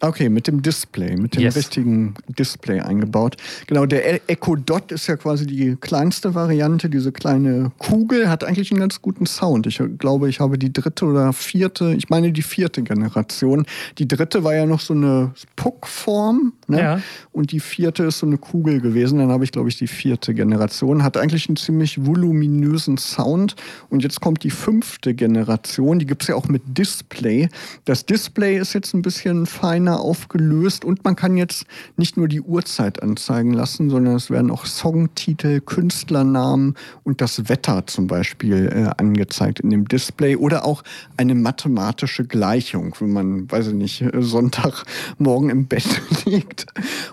Okay, 0.00 0.28
mit 0.28 0.46
dem 0.46 0.62
Display, 0.62 1.16
mit 1.16 1.34
dem 1.34 1.42
yes. 1.42 1.56
richtigen 1.56 2.14
Display 2.28 2.78
eingebaut. 2.80 3.36
Genau, 3.66 3.84
der 3.84 4.14
e- 4.14 4.20
Echo 4.28 4.54
Dot 4.54 4.92
ist 4.92 5.08
ja 5.08 5.16
quasi 5.16 5.44
die 5.44 5.76
kleinste 5.80 6.36
Variante. 6.36 6.88
Diese 6.88 7.10
kleine 7.10 7.72
Kugel 7.78 8.28
hat 8.28 8.44
eigentlich 8.44 8.70
einen 8.70 8.78
ganz 8.78 9.02
guten 9.02 9.26
Sound. 9.26 9.66
Ich 9.66 9.82
glaube, 9.98 10.28
ich 10.28 10.38
habe 10.38 10.56
die 10.56 10.72
dritte 10.72 11.04
oder 11.04 11.32
vierte, 11.32 11.94
ich 11.94 12.10
meine 12.10 12.30
die 12.30 12.42
vierte 12.42 12.84
Generation. 12.84 13.66
Die 13.98 14.06
dritte 14.06 14.44
war 14.44 14.54
ja 14.54 14.66
noch 14.66 14.78
so 14.78 14.94
eine 14.94 15.32
Puckform. 15.56 16.52
Ne? 16.68 16.80
Ja. 16.80 17.00
Und 17.32 17.50
die 17.50 17.60
vierte 17.60 18.04
ist 18.04 18.20
so 18.20 18.26
eine 18.26 18.38
Kugel 18.38 18.80
gewesen. 18.80 19.18
Dann 19.18 19.30
habe 19.30 19.42
ich, 19.42 19.50
glaube 19.50 19.68
ich, 19.68 19.78
die 19.78 19.88
vierte 19.88 20.32
Generation. 20.32 21.02
Hat 21.02 21.16
eigentlich 21.16 21.48
einen 21.48 21.56
ziemlich 21.56 22.06
voluminösen 22.06 22.98
Sound. 22.98 23.56
Und 23.90 24.04
jetzt 24.04 24.20
kommt 24.20 24.44
die 24.44 24.50
fünfte 24.50 25.14
Generation. 25.14 25.98
Die 25.98 26.06
gibt 26.06 26.22
es 26.22 26.28
ja 26.28 26.36
auch 26.36 26.46
mit 26.46 26.62
Display. 26.78 27.48
Das 27.84 28.06
Display 28.06 28.58
ist 28.58 28.74
jetzt 28.74 28.94
ein 28.94 29.02
bisschen 29.02 29.46
feiner 29.46 29.87
feiner 29.88 30.00
aufgelöst 30.00 30.84
und 30.84 31.04
man 31.04 31.16
kann 31.16 31.36
jetzt 31.36 31.64
nicht 31.96 32.16
nur 32.16 32.28
die 32.28 32.40
Uhrzeit 32.40 33.02
anzeigen 33.02 33.52
lassen, 33.52 33.90
sondern 33.90 34.16
es 34.16 34.30
werden 34.30 34.50
auch 34.50 34.66
Songtitel, 34.66 35.60
Künstlernamen 35.60 36.74
und 37.04 37.20
das 37.20 37.48
Wetter 37.48 37.86
zum 37.86 38.06
Beispiel 38.06 38.70
äh, 38.72 38.90
angezeigt 39.00 39.60
in 39.60 39.70
dem 39.70 39.88
Display 39.88 40.36
oder 40.36 40.64
auch 40.64 40.82
eine 41.16 41.34
mathematische 41.34 42.24
Gleichung, 42.24 42.94
wenn 43.00 43.12
man, 43.12 43.50
weiß 43.50 43.68
ich 43.68 43.74
nicht, 43.74 44.04
Sonntagmorgen 44.18 45.50
im 45.50 45.66
Bett 45.66 46.02
liegt 46.24 46.66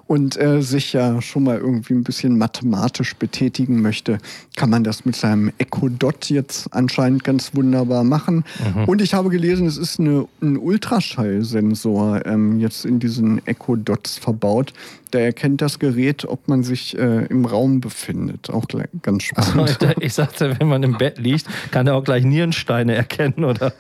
und 0.08 0.40
äh, 0.40 0.62
sich 0.62 0.94
ja 0.94 1.22
schon 1.22 1.44
mal 1.44 1.58
irgendwie 1.58 1.94
ein 1.94 2.04
bisschen 2.04 2.38
mathematisch 2.38 3.16
betätigen 3.16 3.82
möchte, 3.82 4.18
kann 4.56 4.70
man 4.70 4.84
das 4.84 5.06
mit 5.06 5.16
seinem 5.16 5.52
Echo 5.58 5.90
Dot 5.90 6.30
jetzt 6.30 6.74
anscheinend 6.74 7.24
ganz 7.24 7.56
wunderbar 7.56 8.04
machen. 8.04 8.44
Mhm. 8.76 8.86
Und 8.86 9.02
ich 9.02 9.14
habe 9.14 9.30
gelesen, 9.30 9.68
es 9.68 9.78
ist 9.78 10.00
eine, 10.00 10.28
ein 10.42 10.58
Ultraschallsensor 10.58 12.26
ähm, 12.26 12.60
jetzt 12.66 12.86
in 12.86 13.00
diesen 13.00 13.46
Echo 13.48 13.76
Dots 13.76 14.18
verbaut. 14.18 14.74
Der 15.14 15.24
erkennt 15.24 15.62
das 15.62 15.80
Gerät, 15.80 16.26
ob 16.26 16.48
man 16.48 16.64
sich 16.64 16.98
äh, 16.98 17.26
im 17.28 17.46
Raum 17.46 17.80
befindet. 17.80 18.50
Auch 18.50 18.66
ganz 19.02 19.24
spannend. 19.24 19.78
ich 20.00 20.14
sagte, 20.14 20.60
wenn 20.60 20.68
man 20.68 20.84
im 20.84 20.98
Bett 20.98 21.18
liegt, 21.18 21.46
kann 21.72 21.88
er 21.88 21.96
auch 21.96 22.04
gleich 22.04 22.24
Nierensteine 22.24 22.96
erkennen 22.96 23.46
oder 23.46 23.74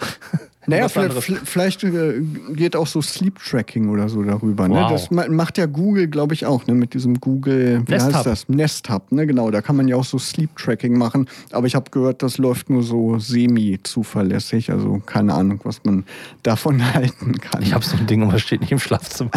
naja, 0.67 0.89
vielleicht, 0.89 1.47
vielleicht, 1.47 1.83
äh, 1.83 2.21
geht 2.53 2.75
auch 2.75 2.87
so 2.87 3.01
Sleep 3.01 3.39
Tracking 3.39 3.89
oder 3.89 4.09
so 4.09 4.23
darüber. 4.23 4.67
Ne? 4.67 4.75
Wow. 4.75 4.91
Das 4.91 5.11
macht 5.11 5.57
ja 5.57 5.65
Google, 5.65 6.07
glaube 6.07 6.33
ich, 6.33 6.45
auch, 6.45 6.65
ne? 6.67 6.73
mit 6.73 6.93
diesem 6.93 7.19
Google, 7.19 7.83
wie 7.85 7.91
Nest 7.91 8.05
heißt 8.07 8.17
Hub. 8.17 8.23
das? 8.23 8.49
Nest 8.49 8.89
Hub, 8.89 9.11
ne? 9.11 9.27
Genau, 9.27 9.51
da 9.51 9.61
kann 9.61 9.75
man 9.75 9.87
ja 9.87 9.95
auch 9.95 10.05
so 10.05 10.17
Sleep 10.17 10.55
Tracking 10.55 10.97
machen. 10.97 11.27
Aber 11.51 11.67
ich 11.67 11.75
habe 11.75 11.91
gehört, 11.91 12.23
das 12.23 12.37
läuft 12.37 12.69
nur 12.69 12.83
so 12.83 13.19
semi-zuverlässig. 13.19 14.71
Also 14.71 15.01
keine 15.05 15.33
Ahnung, 15.33 15.59
was 15.63 15.83
man 15.83 16.05
davon 16.43 16.93
halten 16.93 17.33
kann. 17.39 17.61
Ich 17.61 17.73
habe 17.73 17.83
so 17.83 17.97
ein 17.97 18.07
Ding, 18.07 18.23
aber 18.23 18.39
steht 18.39 18.61
nicht 18.61 18.71
im 18.71 18.79
Schlafzimmer. 18.79 19.31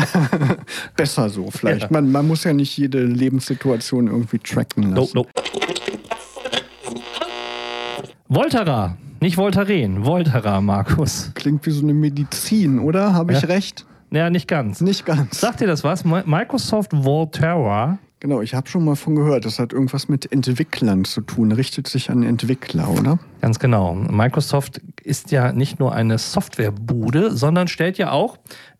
Besser 0.96 1.28
so, 1.28 1.50
vielleicht. 1.50 1.82
Ja. 1.82 1.88
Man, 1.90 2.10
man 2.10 2.26
muss 2.26 2.44
ja 2.44 2.52
nicht 2.52 2.76
jede 2.76 3.04
Lebenssituation 3.04 4.06
irgendwie 4.06 4.38
tracken 4.38 4.94
lassen. 4.94 5.12
Nope, 5.14 5.14
nope. 5.14 5.30
Voltera 8.28 8.96
nicht 9.20 9.36
Voltaren, 9.36 10.04
Voltera, 10.04 10.60
Markus. 10.60 11.32
Klingt 11.34 11.66
wie 11.66 11.70
so 11.70 11.82
eine 11.82 11.94
Medizin, 11.94 12.78
oder? 12.78 13.14
Habe 13.14 13.32
ich 13.32 13.42
ja. 13.42 13.48
recht? 13.48 13.84
Naja, 14.10 14.30
nicht 14.30 14.48
ganz. 14.48 14.80
Nicht 14.80 15.04
ganz. 15.04 15.40
Sagt 15.40 15.60
dir 15.60 15.66
das 15.66 15.84
was? 15.84 16.04
Microsoft 16.04 16.92
Volterra. 16.92 17.98
Genau, 18.20 18.40
ich 18.40 18.54
habe 18.54 18.68
schon 18.68 18.84
mal 18.84 18.96
von 18.96 19.14
gehört. 19.14 19.44
Das 19.44 19.58
hat 19.58 19.72
irgendwas 19.72 20.08
mit 20.08 20.32
Entwicklern 20.32 21.04
zu 21.04 21.20
tun. 21.20 21.52
Richtet 21.52 21.86
sich 21.86 22.10
an 22.10 22.24
Entwickler, 22.24 22.88
oder? 22.90 23.18
Ganz 23.40 23.60
genau. 23.60 23.94
Microsoft 23.94 24.80
ist 25.02 25.30
ja 25.30 25.52
nicht 25.52 25.78
nur 25.78 25.94
eine 25.94 26.18
Softwarebude, 26.18 27.30
sondern 27.36 27.68
stellt 27.68 27.96
ja 27.96 28.10
auch 28.10 28.36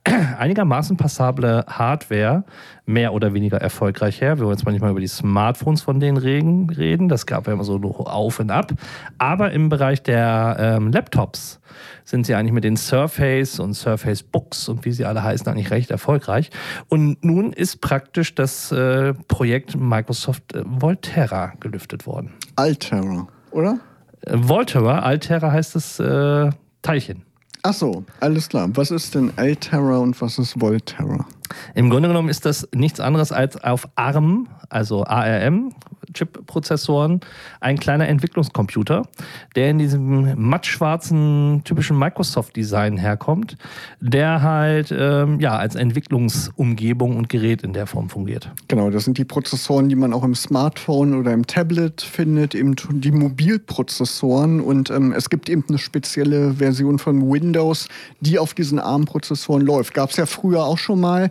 einigermaßen 0.39 0.97
passable 0.97 1.65
Hardware 1.69 2.45
mehr 2.87 3.13
oder 3.13 3.35
weniger 3.35 3.59
erfolgreich 3.59 4.21
her. 4.21 4.39
Wir 4.39 4.47
wollen 4.47 4.57
jetzt 4.57 4.65
mal 4.65 4.73
nicht 4.73 4.81
mal 4.81 4.91
über 4.91 5.01
die 5.01 5.09
Smartphones 5.09 5.83
von 5.83 6.01
denen 6.01 6.17
reden. 6.17 7.09
Das 7.09 7.27
gab 7.27 7.47
ja 7.47 7.53
immer 7.53 7.65
so 7.65 7.77
auf 7.77 8.41
und 8.41 8.51
ab. 8.51 8.73
Aber 9.19 9.53
im 9.53 9.69
Bereich 9.69 10.03
der 10.03 10.57
ähm, 10.59 10.91
Laptops 10.93 11.61
sind 12.05 12.27
sie 12.27 12.35
eigentlich 12.35 12.53
mit 12.53 12.65
den 12.65 12.77
Surface 12.77 13.61
und 13.61 13.75
Surface 13.75 14.23
Books 14.23 14.69
und 14.69 14.85
wie 14.85 14.93
sie 14.93 15.05
alle 15.05 15.23
heißen 15.23 15.47
eigentlich 15.49 15.71
recht 15.71 15.91
erfolgreich. 15.91 16.51
Und 16.89 17.23
nun 17.23 17.53
ist 17.53 17.81
praktisch 17.81 18.35
das 18.35 18.73
äh, 18.73 19.15
Projekt 19.29 19.77
Microsoft 19.77 20.55
äh, 20.55 20.63
Volterra 20.65 21.53
gelüftet 21.61 22.07
worden. 22.07 22.33
Altera, 22.57 23.29
oder? 23.51 23.79
Äh, 24.23 24.33
Volterra, 24.35 25.01
Altera 25.01 25.53
heißt 25.53 25.75
das 25.75 26.01
äh, 26.01 26.51
Teilchen. 26.83 27.28
Ach 27.63 27.75
so, 27.75 28.05
alles 28.21 28.49
klar. 28.49 28.69
Was 28.75 28.91
ist 28.91 29.15
denn 29.15 29.33
Altera 29.37 29.99
und 29.99 30.21
was 30.21 30.39
ist 30.39 30.61
Volterra? 30.61 31.27
Im 31.75 31.91
Grunde 31.91 32.09
genommen 32.09 32.29
ist 32.29 32.45
das 32.45 32.69
nichts 32.75 33.01
anderes 33.01 33.33
als 33.33 33.63
auf 33.63 33.89
ARM, 33.97 34.49
also 34.69 35.05
ARM, 35.05 35.73
Chip-Prozessoren, 36.13 37.21
ein 37.61 37.79
kleiner 37.79 38.09
Entwicklungscomputer, 38.09 39.07
der 39.57 39.71
in 39.71 39.79
diesem 39.79 40.35
mattschwarzen 40.41 41.63
typischen 41.65 41.99
Microsoft-Design 41.99 42.97
herkommt, 42.97 43.57
der 44.01 44.43
halt 44.43 44.95
ähm, 44.97 45.41
ja 45.41 45.57
als 45.57 45.75
Entwicklungsumgebung 45.75 47.17
und 47.17 47.29
Gerät 47.29 47.63
in 47.63 47.73
der 47.73 47.87
Form 47.87 48.09
fungiert. 48.09 48.51
Genau, 48.69 48.91
das 48.91 49.05
sind 49.05 49.19
die 49.19 49.25
Prozessoren, 49.25 49.89
die 49.89 49.97
man 49.97 50.13
auch 50.13 50.25
im 50.25 50.35
Smartphone 50.35 51.15
oder 51.15 51.33
im 51.33 51.47
Tablet 51.47 52.01
findet, 52.01 52.55
eben 52.55 52.75
die 52.91 53.13
Mobilprozessoren 53.13 54.61
und 54.61 54.91
ähm, 54.91 55.13
es 55.13 55.31
gibt 55.31 55.49
eben 55.49 55.65
eine 55.69 55.79
spezielle 55.79 56.55
Version 56.55 56.99
von 56.99 57.31
Windows, 57.31 57.89
die 58.21 58.39
auf 58.39 58.55
diesen 58.55 58.79
ARM-Prozessoren 58.79 59.63
läuft. 59.63 59.95
Gab 59.95 60.11
es 60.11 60.17
ja 60.17 60.27
früher 60.27 60.65
auch 60.65 60.79
schon 60.79 61.01
mal. 61.01 61.31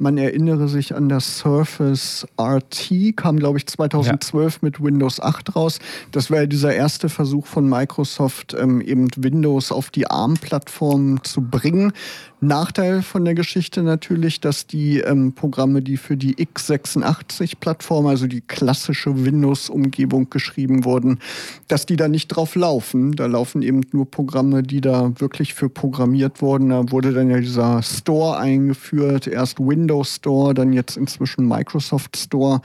Man 0.00 0.16
erinnere 0.16 0.68
sich 0.68 0.94
an 0.94 1.08
das 1.08 1.38
Surface 1.38 2.24
RT, 2.40 3.16
kam 3.16 3.36
glaube 3.36 3.58
ich 3.58 3.66
2012 3.66 4.54
ja. 4.54 4.58
mit 4.62 4.80
Windows 4.80 5.18
8 5.18 5.56
raus. 5.56 5.80
Das 6.12 6.30
war 6.30 6.38
ja 6.38 6.46
dieser 6.46 6.72
erste 6.72 7.08
Versuch 7.08 7.46
von 7.46 7.68
Microsoft, 7.68 8.54
ähm, 8.54 8.80
eben 8.80 9.08
Windows 9.16 9.72
auf 9.72 9.90
die 9.90 10.08
ARM-Plattform 10.08 11.24
zu 11.24 11.40
bringen. 11.40 11.92
Nachteil 12.40 13.02
von 13.02 13.24
der 13.24 13.34
Geschichte 13.34 13.82
natürlich, 13.82 14.40
dass 14.40 14.68
die 14.68 15.00
ähm, 15.00 15.32
Programme, 15.32 15.82
die 15.82 15.96
für 15.96 16.16
die 16.16 16.36
x86-Plattform, 16.36 18.06
also 18.06 18.28
die 18.28 18.42
klassische 18.42 19.24
Windows-Umgebung 19.24 20.30
geschrieben 20.30 20.84
wurden, 20.84 21.18
dass 21.66 21.86
die 21.86 21.96
da 21.96 22.06
nicht 22.06 22.28
drauf 22.28 22.54
laufen. 22.54 23.16
Da 23.16 23.26
laufen 23.26 23.62
eben 23.62 23.80
nur 23.90 24.08
Programme, 24.08 24.62
die 24.62 24.80
da 24.80 25.10
wirklich 25.18 25.54
für 25.54 25.68
programmiert 25.68 26.40
wurden. 26.40 26.68
Da 26.68 26.92
wurde 26.92 27.12
dann 27.12 27.28
ja 27.28 27.40
dieser 27.40 27.82
Store 27.82 28.38
eingeführt, 28.38 29.26
erst 29.26 29.58
Windows 29.58 29.87
Store, 30.04 30.54
dann 30.54 30.72
jetzt 30.72 30.96
inzwischen 30.96 31.46
Microsoft 31.46 32.16
Store. 32.16 32.60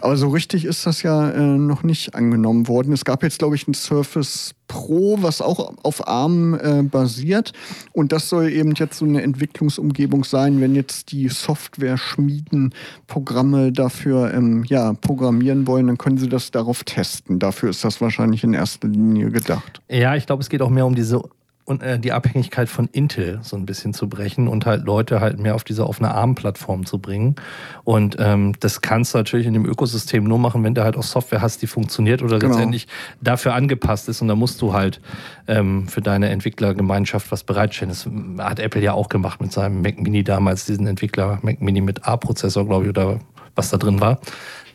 Aber 0.00 0.16
so 0.16 0.28
richtig 0.28 0.64
ist 0.64 0.86
das 0.86 1.02
ja 1.02 1.30
äh, 1.30 1.40
noch 1.40 1.82
nicht 1.82 2.14
angenommen 2.14 2.68
worden. 2.68 2.92
Es 2.92 3.04
gab 3.04 3.22
jetzt, 3.22 3.38
glaube 3.38 3.56
ich, 3.56 3.68
ein 3.68 3.74
Surface 3.74 4.54
Pro, 4.68 5.16
was 5.22 5.40
auch 5.40 5.72
auf 5.82 6.06
ARM 6.06 6.54
äh, 6.54 6.82
basiert. 6.82 7.52
Und 7.92 8.12
das 8.12 8.28
soll 8.28 8.50
eben 8.50 8.74
jetzt 8.74 8.98
so 8.98 9.06
eine 9.06 9.22
Entwicklungsumgebung 9.22 10.24
sein, 10.24 10.60
wenn 10.60 10.74
jetzt 10.74 11.10
die 11.10 11.28
Software-Schmieden 11.28 12.74
Programme 13.06 13.72
dafür 13.72 14.32
ähm, 14.34 14.64
ja, 14.68 14.92
programmieren 14.92 15.66
wollen, 15.66 15.86
dann 15.86 15.98
können 15.98 16.18
sie 16.18 16.28
das 16.28 16.50
darauf 16.50 16.84
testen. 16.84 17.38
Dafür 17.38 17.70
ist 17.70 17.82
das 17.82 18.00
wahrscheinlich 18.00 18.44
in 18.44 18.52
erster 18.52 18.88
Linie 18.88 19.30
gedacht. 19.30 19.80
Ja, 19.88 20.14
ich 20.14 20.26
glaube, 20.26 20.42
es 20.42 20.50
geht 20.50 20.60
auch 20.60 20.70
mehr 20.70 20.86
um 20.86 20.94
diese 20.94 21.22
die 21.68 22.12
Abhängigkeit 22.12 22.68
von 22.68 22.88
Intel 22.92 23.40
so 23.42 23.56
ein 23.56 23.66
bisschen 23.66 23.92
zu 23.94 24.08
brechen 24.08 24.48
und 24.48 24.66
halt 24.66 24.84
Leute 24.84 25.20
halt 25.20 25.38
mehr 25.38 25.54
auf 25.54 25.64
diese 25.64 25.86
offene 25.86 26.14
ARM-Plattform 26.14 26.86
zu 26.86 26.98
bringen. 26.98 27.36
Und 27.84 28.16
ähm, 28.18 28.54
das 28.60 28.80
kannst 28.80 29.14
du 29.14 29.18
natürlich 29.18 29.46
in 29.46 29.52
dem 29.52 29.66
Ökosystem 29.66 30.24
nur 30.24 30.38
machen, 30.38 30.64
wenn 30.64 30.74
du 30.74 30.82
halt 30.82 30.96
auch 30.96 31.02
Software 31.02 31.42
hast, 31.42 31.60
die 31.62 31.66
funktioniert 31.66 32.22
oder 32.22 32.38
genau. 32.38 32.54
letztendlich 32.54 32.88
dafür 33.20 33.54
angepasst 33.54 34.08
ist. 34.08 34.22
Und 34.22 34.28
da 34.28 34.34
musst 34.34 34.62
du 34.62 34.72
halt 34.72 35.00
ähm, 35.46 35.88
für 35.88 36.00
deine 36.00 36.30
Entwicklergemeinschaft 36.30 37.30
was 37.30 37.44
bereitstellen. 37.44 37.90
Das 37.90 38.08
hat 38.44 38.60
Apple 38.60 38.82
ja 38.82 38.94
auch 38.94 39.08
gemacht 39.08 39.40
mit 39.40 39.52
seinem 39.52 39.82
Mac 39.82 40.00
Mini 40.00 40.24
damals, 40.24 40.64
diesen 40.64 40.86
Entwickler 40.86 41.38
Mac 41.42 41.60
Mini 41.60 41.80
mit 41.80 42.06
A-Prozessor, 42.06 42.66
glaube 42.66 42.84
ich, 42.84 42.90
oder 42.90 43.20
was 43.54 43.70
da 43.70 43.76
drin 43.76 44.00
war. 44.00 44.20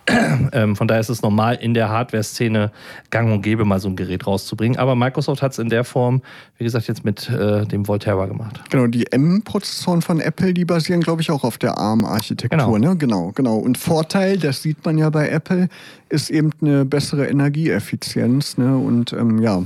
Ähm, 0.52 0.76
von 0.76 0.88
daher 0.88 1.02
ist 1.02 1.10
es 1.10 1.22
normal, 1.22 1.56
in 1.56 1.74
der 1.74 1.90
Hardware-Szene 1.90 2.72
gang 3.10 3.32
und 3.32 3.42
gäbe, 3.42 3.66
mal 3.66 3.80
so 3.80 3.88
ein 3.88 3.96
Gerät 3.96 4.28
rauszubringen. 4.28 4.78
Aber 4.78 4.96
Microsoft 4.96 5.42
hat 5.42 5.54
es 5.54 5.60
in 5.60 5.70
der 5.70 5.84
Form, 5.84 6.22
wie 6.58 6.64
gesagt, 6.64 6.88
jetzt 6.88 7.04
mit 7.04 7.30
äh, 7.30 7.66
dem 7.66 7.88
Volterra 7.88 8.28
gemacht. 8.28 8.62
Genau, 8.70 8.88
die 8.88 9.12
M-Prozessoren 9.12 10.02
von 10.02 10.20
Apple, 10.20 10.54
die 10.54 10.66
basieren, 10.66 11.02
glaube 11.02 11.22
ich, 11.22 11.32
auch 11.32 11.44
auf 11.44 11.58
der 11.58 11.78
ARM-Architektur. 11.78 12.58
Genau. 12.58 12.78
Ne? 12.78 12.98
genau, 12.98 13.32
genau. 13.34 13.58
Und 13.58 13.78
Vorteil, 13.78 14.38
das 14.38 14.62
sieht 14.62 14.86
man 14.86 14.98
ja 14.98 15.10
bei 15.10 15.30
Apple, 15.30 15.70
ist 16.10 16.30
eben 16.30 16.52
eine 16.62 16.86
bessere 16.86 17.28
Energieeffizienz. 17.28 18.58
Ne? 18.58 18.78
Und 18.78 19.14
ähm, 19.14 19.42
ja, 19.42 19.64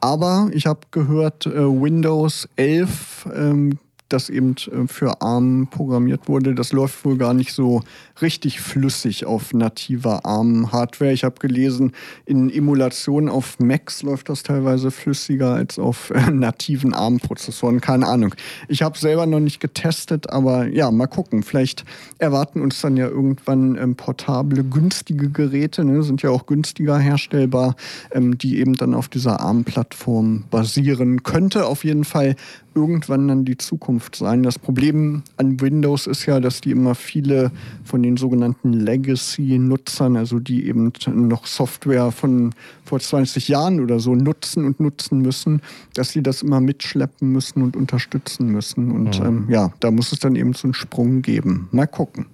aber 0.00 0.48
ich 0.52 0.66
habe 0.66 0.80
gehört, 0.90 1.46
äh, 1.46 1.52
Windows 1.52 2.48
11 2.56 3.28
ähm, 3.34 3.78
das 4.12 4.28
eben 4.28 4.54
äh, 4.70 4.86
für 4.86 5.20
ARM 5.22 5.68
programmiert 5.70 6.28
wurde, 6.28 6.54
das 6.54 6.72
läuft 6.72 7.04
wohl 7.04 7.16
gar 7.16 7.34
nicht 7.34 7.52
so 7.52 7.82
richtig 8.20 8.60
flüssig 8.60 9.24
auf 9.24 9.54
nativer 9.54 10.24
ARM-Hardware. 10.24 11.12
Ich 11.12 11.24
habe 11.24 11.36
gelesen, 11.38 11.92
in 12.26 12.50
Emulation 12.50 13.28
auf 13.28 13.58
Macs 13.58 14.02
läuft 14.02 14.28
das 14.28 14.42
teilweise 14.42 14.90
flüssiger 14.90 15.54
als 15.54 15.78
auf 15.78 16.10
äh, 16.10 16.30
nativen 16.30 16.94
ARM-Prozessoren. 16.94 17.80
Keine 17.80 18.06
Ahnung. 18.06 18.34
Ich 18.68 18.82
habe 18.82 18.98
selber 18.98 19.26
noch 19.26 19.40
nicht 19.40 19.60
getestet, 19.60 20.30
aber 20.30 20.66
ja, 20.66 20.90
mal 20.90 21.06
gucken. 21.06 21.42
Vielleicht 21.42 21.84
erwarten 22.18 22.60
uns 22.60 22.80
dann 22.80 22.96
ja 22.96 23.06
irgendwann 23.06 23.76
ähm, 23.76 23.96
portable, 23.96 24.64
günstige 24.64 25.30
Geräte, 25.30 25.84
ne? 25.84 26.02
sind 26.02 26.22
ja 26.22 26.30
auch 26.30 26.46
günstiger 26.46 26.98
herstellbar, 26.98 27.76
ähm, 28.12 28.38
die 28.38 28.58
eben 28.58 28.74
dann 28.74 28.94
auf 28.94 29.08
dieser 29.08 29.40
ARM-Plattform 29.40 30.44
basieren. 30.50 31.22
Könnte 31.22 31.66
auf 31.66 31.84
jeden 31.84 32.04
Fall 32.04 32.36
irgendwann 32.74 33.28
dann 33.28 33.44
die 33.44 33.56
Zukunft 33.56 34.16
sein. 34.16 34.42
Das 34.42 34.58
Problem 34.58 35.22
an 35.36 35.60
Windows 35.60 36.06
ist 36.06 36.26
ja, 36.26 36.40
dass 36.40 36.60
die 36.60 36.70
immer 36.70 36.94
viele 36.94 37.50
von 37.84 38.02
den 38.02 38.16
sogenannten 38.16 38.72
Legacy-Nutzern, 38.72 40.16
also 40.16 40.38
die 40.38 40.66
eben 40.66 40.92
noch 41.06 41.46
Software 41.46 42.12
von 42.12 42.54
vor 42.84 43.00
20 43.00 43.48
Jahren 43.48 43.80
oder 43.80 44.00
so 44.00 44.14
nutzen 44.14 44.64
und 44.64 44.80
nutzen 44.80 45.20
müssen, 45.20 45.62
dass 45.94 46.10
sie 46.10 46.22
das 46.22 46.42
immer 46.42 46.60
mitschleppen 46.60 47.30
müssen 47.30 47.62
und 47.62 47.76
unterstützen 47.76 48.48
müssen. 48.48 48.90
Und 48.90 49.20
mhm. 49.20 49.26
ähm, 49.26 49.46
ja, 49.48 49.72
da 49.80 49.90
muss 49.90 50.12
es 50.12 50.18
dann 50.18 50.36
eben 50.36 50.52
so 50.52 50.66
einen 50.66 50.74
Sprung 50.74 51.22
geben. 51.22 51.68
Mal 51.72 51.86
gucken. 51.86 52.26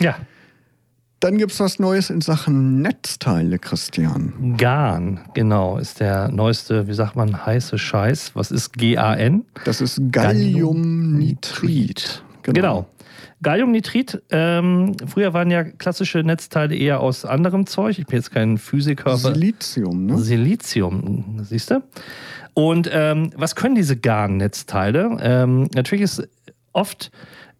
Ja, 0.00 0.16
dann 1.24 1.38
gibt 1.38 1.52
es 1.52 1.60
was 1.60 1.78
Neues 1.78 2.10
in 2.10 2.20
Sachen 2.20 2.82
Netzteile, 2.82 3.58
Christian. 3.58 4.58
GAN, 4.58 5.20
genau, 5.32 5.78
ist 5.78 6.00
der 6.00 6.28
neueste, 6.28 6.86
wie 6.86 6.92
sagt 6.92 7.16
man, 7.16 7.46
heiße 7.46 7.78
Scheiß. 7.78 8.32
Was 8.34 8.50
ist 8.50 8.74
GAN? 8.74 9.46
Das 9.64 9.80
ist 9.80 10.02
Galliumnitrid. 10.12 12.22
Genau. 12.42 12.54
genau. 12.54 12.86
Galliumnitrid, 13.42 14.22
ähm, 14.30 14.98
früher 15.06 15.32
waren 15.32 15.50
ja 15.50 15.64
klassische 15.64 16.18
Netzteile 16.18 16.76
eher 16.76 17.00
aus 17.00 17.24
anderem 17.24 17.64
Zeug. 17.64 17.98
Ich 17.98 18.04
bin 18.04 18.16
jetzt 18.16 18.30
kein 18.30 18.58
Physiker. 18.58 19.16
Silizium, 19.16 20.04
ne? 20.04 20.18
Silizium, 20.18 21.40
siehst 21.42 21.70
du? 21.70 21.82
Und 22.52 22.90
ähm, 22.92 23.30
was 23.34 23.56
können 23.56 23.76
diese 23.76 23.96
GAN-Netzteile? 23.96 25.16
Ähm, 25.22 25.70
natürlich 25.74 26.02
ist 26.02 26.28
oft 26.74 27.10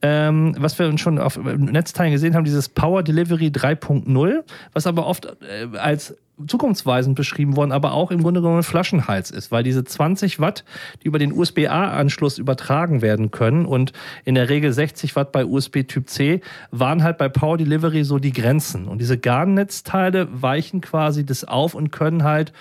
ähm, 0.02 0.54
was 0.58 0.78
wir 0.78 0.96
schon 0.98 1.18
auf 1.18 1.38
Netzteilen 1.38 2.12
gesehen 2.12 2.34
haben, 2.34 2.44
dieses 2.44 2.68
Power 2.68 3.02
Delivery 3.02 3.46
3.0, 3.46 4.42
was 4.72 4.86
aber 4.86 5.06
oft 5.06 5.26
äh, 5.26 5.76
als 5.78 6.14
zukunftsweisend 6.46 7.14
beschrieben 7.14 7.56
worden, 7.56 7.72
aber 7.72 7.92
auch 7.92 8.10
im 8.10 8.22
Grunde 8.22 8.40
genommen 8.40 8.62
Flaschenhals 8.62 9.30
ist, 9.30 9.52
weil 9.52 9.62
diese 9.62 9.84
20 9.84 10.40
Watt, 10.40 10.64
die 11.02 11.06
über 11.06 11.18
den 11.18 11.32
USB-A-Anschluss 11.32 12.38
übertragen 12.38 13.02
werden 13.02 13.30
können 13.30 13.66
und 13.66 13.92
in 14.24 14.34
der 14.34 14.48
Regel 14.48 14.72
60 14.72 15.14
Watt 15.16 15.32
bei 15.32 15.44
USB 15.44 15.84
Typ 15.84 16.08
C, 16.08 16.40
waren 16.70 17.02
halt 17.02 17.18
bei 17.18 17.28
Power 17.28 17.56
Delivery 17.56 18.04
so 18.04 18.18
die 18.18 18.32
Grenzen. 18.32 18.88
Und 18.88 18.98
diese 18.98 19.16
GAN-Netzteile 19.16 20.28
weichen 20.30 20.80
quasi 20.80 21.24
das 21.24 21.44
auf 21.44 21.74
und 21.74 21.92
können 21.92 22.24
halt 22.24 22.52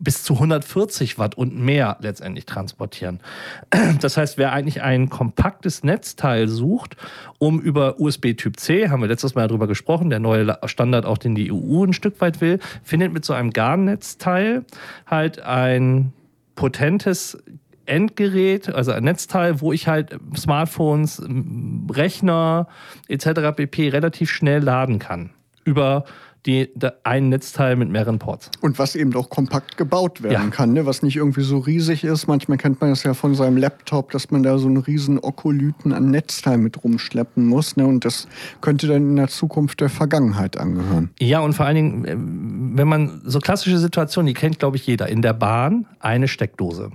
bis 0.00 0.24
zu 0.24 0.34
140 0.34 1.18
Watt 1.18 1.36
und 1.36 1.56
mehr 1.56 1.98
letztendlich 2.00 2.46
transportieren. 2.46 3.20
Das 4.00 4.16
heißt, 4.16 4.38
wer 4.38 4.52
eigentlich 4.52 4.82
ein 4.82 5.10
kompaktes 5.10 5.84
Netzteil 5.84 6.48
sucht, 6.48 6.96
um 7.38 7.60
über 7.60 8.00
USB 8.00 8.34
Typ 8.34 8.58
C, 8.58 8.88
haben 8.88 9.00
wir 9.00 9.08
letztes 9.08 9.34
Mal 9.34 9.46
darüber 9.46 9.66
gesprochen, 9.66 10.10
der 10.10 10.20
neue 10.20 10.58
Standard, 10.64 11.04
auch 11.04 11.18
den 11.18 11.34
die 11.34 11.52
EU 11.52 11.84
ein 11.84 11.92
Stück 11.92 12.20
weit 12.20 12.40
will, 12.40 12.58
findet 12.82 13.12
mit 13.12 13.24
so 13.24 13.34
einem 13.34 13.50
GAN-Netzteil 13.50 14.64
halt 15.06 15.40
ein 15.40 16.12
potentes 16.54 17.38
Endgerät, 17.86 18.72
also 18.72 18.92
ein 18.92 19.04
Netzteil, 19.04 19.60
wo 19.60 19.72
ich 19.72 19.88
halt 19.88 20.16
Smartphones, 20.36 21.22
Rechner 21.90 22.68
etc. 23.08 23.56
pp. 23.56 23.88
relativ 23.88 24.30
schnell 24.30 24.62
laden 24.62 24.98
kann. 24.98 25.30
Über 25.64 26.04
die, 26.46 26.70
ein 27.04 27.28
Netzteil 27.28 27.76
mit 27.76 27.90
mehreren 27.90 28.18
Ports. 28.18 28.50
Und 28.60 28.78
was 28.78 28.96
eben 28.96 29.14
auch 29.14 29.28
kompakt 29.28 29.76
gebaut 29.76 30.22
werden 30.22 30.48
ja. 30.48 30.50
kann, 30.50 30.72
ne? 30.72 30.86
was 30.86 31.02
nicht 31.02 31.16
irgendwie 31.16 31.42
so 31.42 31.58
riesig 31.58 32.04
ist. 32.04 32.26
Manchmal 32.26 32.58
kennt 32.58 32.80
man 32.80 32.90
das 32.90 33.02
ja 33.02 33.14
von 33.14 33.34
seinem 33.34 33.56
Laptop, 33.56 34.10
dass 34.10 34.30
man 34.30 34.42
da 34.42 34.58
so 34.58 34.66
einen 34.66 34.78
riesen 34.78 35.18
Okolyten 35.18 35.92
an 35.92 36.10
Netzteil 36.10 36.58
mit 36.58 36.82
rumschleppen 36.82 37.44
muss. 37.44 37.76
Ne? 37.76 37.86
Und 37.86 38.04
das 38.04 38.26
könnte 38.60 38.86
dann 38.86 39.02
in 39.10 39.16
der 39.16 39.28
Zukunft 39.28 39.80
der 39.80 39.90
Vergangenheit 39.90 40.56
angehören. 40.56 41.10
Ja, 41.18 41.40
und 41.40 41.52
vor 41.52 41.66
allen 41.66 41.76
Dingen, 41.76 42.04
äh, 42.04 42.16
wenn 42.76 42.88
man 42.88 43.20
so 43.24 43.38
klassische 43.38 43.78
Situationen, 43.78 44.26
die 44.26 44.34
kennt, 44.34 44.58
glaube 44.58 44.76
ich, 44.76 44.86
jeder. 44.86 45.08
In 45.08 45.22
der 45.22 45.34
Bahn 45.34 45.86
eine 45.98 46.28
Steckdose. 46.28 46.90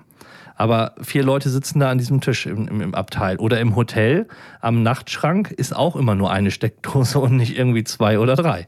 Aber 0.55 0.93
vier 1.01 1.23
Leute 1.23 1.49
sitzen 1.49 1.79
da 1.79 1.89
an 1.91 1.97
diesem 1.97 2.21
Tisch 2.21 2.45
im, 2.45 2.67
im, 2.67 2.81
im, 2.81 2.95
Abteil. 2.95 3.37
Oder 3.37 3.59
im 3.59 3.75
Hotel 3.75 4.27
am 4.61 4.83
Nachtschrank 4.83 5.51
ist 5.51 5.75
auch 5.75 5.95
immer 5.95 6.15
nur 6.15 6.31
eine 6.31 6.51
Steckdose 6.51 7.19
und 7.19 7.35
nicht 7.37 7.57
irgendwie 7.57 7.83
zwei 7.83 8.19
oder 8.19 8.35
drei. 8.35 8.67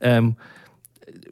Ähm, 0.00 0.36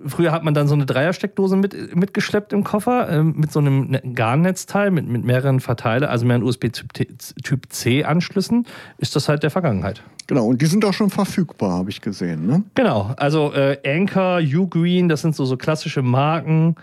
früher 0.05 0.33
hat 0.33 0.45
man 0.45 0.55
dann 0.55 0.69
so 0.69 0.75
eine 0.75 0.87
Dreiersteckdose 0.87 1.57
mit, 1.57 1.95
mitgeschleppt 1.95 2.53
im 2.53 2.65
Koffer, 2.65 3.09
äh, 3.09 3.23
mit 3.23 3.53
so 3.53 3.61
einem 3.61 3.91
ne-, 3.91 4.03
Garnnetzteil, 4.15 4.91
mit, 4.91 5.07
mit 5.07 5.25
mehreren 5.25 5.61
Verteiler, 5.61 6.11
also 6.11 6.27
mehreren 6.27 6.45
USB-Typ 6.45 7.67
C-Anschlüssen, 7.69 8.67
ist 8.99 9.17
das 9.17 9.29
halt 9.29 9.43
der 9.43 9.51
Vergangenheit. 9.51 10.03
Genau, 10.27 10.47
und 10.47 10.61
die 10.61 10.67
sind 10.67 10.85
auch 10.85 10.93
schon 10.93 11.11
verfügbar, 11.11 11.73
habe 11.73 11.91
ich 11.91 12.01
gesehen. 12.01 12.47
Ne? 12.47 12.65
Genau, 12.75 13.15
also 13.17 13.53
äh, 13.53 13.79
Anchor, 13.87 14.41
Ugreen, 14.41 15.09
das 15.09 15.23
sind 15.23 15.37
so, 15.37 15.45
so 15.45 15.57
klassische 15.57 16.03
Marken 16.03 16.77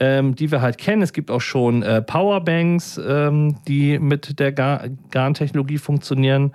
ähm, 0.00 0.34
die 0.34 0.50
wir 0.50 0.60
halt 0.60 0.78
kennen. 0.78 1.02
Es 1.02 1.12
gibt 1.12 1.30
auch 1.30 1.40
schon 1.40 1.82
äh, 1.82 2.02
Powerbanks, 2.02 3.00
ähm, 3.04 3.56
die 3.66 3.98
mit 3.98 4.38
der 4.38 4.52
Garn-Technologie 4.52 5.78
funktionieren. 5.78 6.54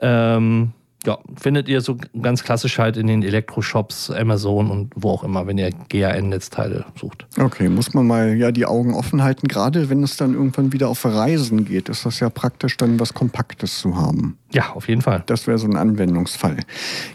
Ähm, 0.00 0.72
ja, 1.04 1.18
findet 1.36 1.68
ihr 1.68 1.80
so 1.80 1.96
ganz 2.20 2.44
klassisch 2.44 2.78
halt 2.78 2.96
in 2.96 3.06
den 3.08 3.22
Elektroshops, 3.22 4.10
Amazon 4.10 4.70
und 4.70 4.92
wo 4.94 5.10
auch 5.10 5.24
immer, 5.24 5.46
wenn 5.46 5.58
ihr 5.58 5.70
GAN-Netzteile 5.88 6.84
sucht. 6.98 7.26
Okay, 7.38 7.68
muss 7.68 7.92
man 7.92 8.06
mal 8.06 8.36
ja 8.36 8.52
die 8.52 8.66
Augen 8.66 8.94
offen 8.94 9.22
halten. 9.22 9.48
Gerade 9.48 9.90
wenn 9.90 10.02
es 10.02 10.16
dann 10.16 10.34
irgendwann 10.34 10.72
wieder 10.72 10.88
auf 10.88 11.04
Reisen 11.04 11.64
geht, 11.64 11.88
ist 11.88 12.06
das 12.06 12.20
ja 12.20 12.30
praktisch 12.30 12.76
dann 12.76 13.00
was 13.00 13.14
Kompaktes 13.14 13.80
zu 13.80 13.96
haben. 13.96 14.38
Ja, 14.52 14.70
auf 14.74 14.88
jeden 14.88 15.02
Fall. 15.02 15.24
Das 15.26 15.46
wäre 15.46 15.58
so 15.58 15.66
ein 15.66 15.76
Anwendungsfall. 15.76 16.58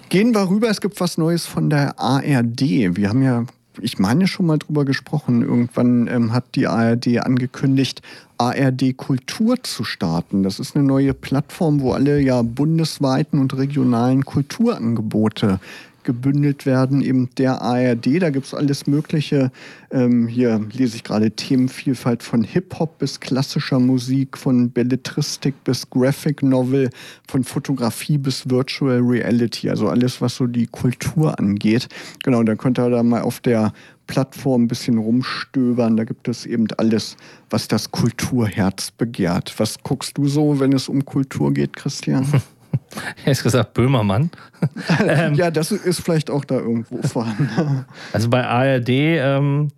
Gehen 0.10 0.34
wir 0.34 0.50
rüber, 0.50 0.70
es 0.70 0.82
gibt 0.82 1.00
was 1.00 1.18
Neues 1.18 1.46
von 1.46 1.70
der 1.70 1.98
ARD. 1.98 2.62
Wir 2.98 3.10
haben 3.10 3.24
ja 3.24 3.46
ich 3.82 4.00
meine 4.00 4.28
schon 4.28 4.46
mal 4.46 4.58
drüber 4.58 4.86
gesprochen. 4.86 5.42
Irgendwann 5.42 6.08
ähm, 6.08 6.34
hat 6.34 6.56
die 6.56 6.68
ARD 6.68 7.20
angekündigt, 7.20 8.02
ARD 8.38 8.96
Kultur 8.96 9.62
zu 9.63 9.84
starten. 9.84 10.44
Das 10.44 10.60
ist 10.60 10.76
eine 10.76 10.86
neue 10.86 11.13
Plattform, 11.13 11.82
wo 11.82 11.94
alle 11.94 12.20
ja 12.20 12.42
bundesweiten 12.42 13.40
und 13.40 13.56
regionalen 13.58 14.26
Kulturangebote 14.26 15.60
gebündelt 16.08 16.65
werden, 16.65 17.02
eben 17.02 17.30
der 17.38 17.62
ARD. 17.62 18.22
Da 18.22 18.30
gibt 18.30 18.46
es 18.46 18.54
alles 18.54 18.88
Mögliche. 18.88 19.52
Ähm, 19.91 20.28
hier 20.28 20.65
lese 20.72 20.96
ich 20.96 21.04
gerade 21.04 21.32
Themenvielfalt 21.32 22.24
von 22.24 22.46
Hip-Hop 22.46 22.98
bis 22.98 23.20
klassischer 23.20 23.80
Musik, 23.80 24.38
von 24.38 24.72
Belletristik 24.72 25.65
bis 25.65 25.89
Graphic 25.89 26.41
Novel, 26.41 26.89
von 27.28 27.43
Fotografie 27.43 28.17
bis 28.17 28.50
Virtual 28.50 29.00
Reality. 29.02 29.70
Also 29.70 29.89
alles, 29.89 30.22
was 30.22 30.38
so 30.38 30.48
die 30.48 30.67
Kultur 30.67 31.38
angeht. 31.38 31.89
Genau, 32.24 32.41
da 32.41 32.56
könnt 32.56 32.80
ihr 32.80 32.89
da 32.89 33.04
mal 33.04 33.22
auf 33.22 33.41
der 33.41 33.74
Plattform 34.08 34.63
ein 34.63 34.67
bisschen 34.70 34.98
rumstöbern. 34.98 35.98
Da 35.98 36.06
gibt 36.06 36.30
es 36.30 36.46
eben 36.46 36.67
alles, 36.78 37.17
was 37.50 37.67
das 37.67 37.91
Kulturherz 37.91 38.91
begehrt. 38.91 39.54
Was 39.58 39.84
guckst 39.84 40.17
du 40.17 40.30
so, 40.30 40.62
wenn 40.62 40.72
es 40.72 40.88
um 40.88 41.04
Kultur 41.04 41.54
geht, 41.54 41.76
Christian? 41.76 42.26
Er 43.26 43.32
ist 43.32 43.44
gesagt 43.44 43.74
Böhmermann. 43.74 44.32
ähm, 45.08 45.34
ja, 45.36 45.52
das 45.52 45.72
ist 45.72 46.02
vielleicht 46.02 46.30
auch 46.30 46.46
da 46.46 46.56
irgendwo 46.56 47.02
vorhanden. 47.02 47.86
also 48.13 48.30
bei 48.30 48.46
ARD, 48.46 48.90
ähm, 48.90 49.70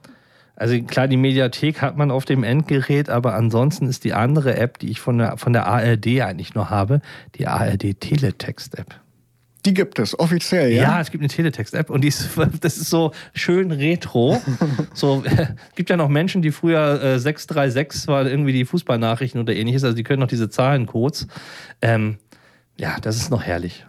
also 0.56 0.80
klar, 0.84 1.08
die 1.08 1.18
Mediathek 1.18 1.82
hat 1.82 1.98
man 1.98 2.12
auf 2.12 2.26
dem 2.26 2.44
Endgerät, 2.44 3.10
aber 3.10 3.34
ansonsten 3.34 3.88
ist 3.88 4.04
die 4.04 4.14
andere 4.14 4.58
App, 4.58 4.78
die 4.80 4.92
ich 4.92 5.00
von 5.00 5.18
der, 5.18 5.38
von 5.38 5.54
der 5.54 5.68
ARD 5.68 6.22
eigentlich 6.22 6.54
nur 6.54 6.70
habe, 6.70 7.02
die 7.36 7.48
ARD 7.48 8.00
Teletext-App. 8.00 9.00
Die 9.66 9.74
gibt 9.74 10.00
es, 10.00 10.18
offiziell, 10.18 10.72
ja? 10.72 10.84
Ja, 10.84 11.02
es 11.02 11.12
gibt 11.12 11.22
eine 11.22 11.28
Teletext-App 11.28 11.90
und 11.90 12.02
die 12.02 12.08
ist, 12.08 12.30
das 12.62 12.78
ist 12.78 12.90
so 12.90 13.12
schön 13.34 13.72
retro. 13.72 14.42
so, 14.94 15.24
äh, 15.26 15.48
gibt 15.76 15.90
ja 15.90 15.98
noch 15.98 16.08
Menschen, 16.08 16.42
die 16.42 16.52
früher 16.52 17.02
äh, 17.02 17.20
636 17.20 18.08
war 18.08 18.26
irgendwie 18.26 18.54
die 18.54 18.64
Fußballnachrichten 18.64 19.42
oder 19.42 19.54
ähnliches, 19.54 19.84
also 19.84 19.96
die 19.96 20.04
können 20.04 20.22
noch 20.22 20.28
diese 20.28 20.50
Zahlencodes. 20.50 21.28
Ähm, 21.82 22.18
ja, 22.80 22.98
das 23.02 23.18
ist 23.18 23.30
noch 23.30 23.44
herrlich. 23.44 23.86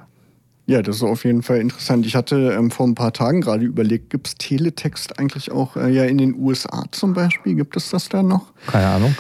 Ja, 0.67 0.83
das 0.83 0.97
ist 0.97 1.03
auf 1.03 1.25
jeden 1.25 1.43
Fall 1.43 1.59
interessant. 1.59 2.07
Ich 2.07 2.15
hatte 2.15 2.53
ähm, 2.57 2.71
vor 2.71 2.87
ein 2.87 2.95
paar 2.95 3.13
Tagen 3.13 3.41
gerade 3.41 3.65
überlegt, 3.65 4.11
gibt 4.11 4.29
es 4.29 4.35
Teletext 4.37 5.19
eigentlich 5.19 5.51
auch 5.51 5.77
äh, 5.77 5.91
ja 5.91 6.05
in 6.05 6.19
den 6.19 6.35
USA 6.35 6.85
zum 6.91 7.15
Beispiel? 7.15 7.55
Gibt 7.55 7.77
es 7.77 7.91
das 7.91 8.09
da 8.09 8.23
noch? 8.23 8.53
Keine 8.67 8.87
Ahnung. 8.87 9.17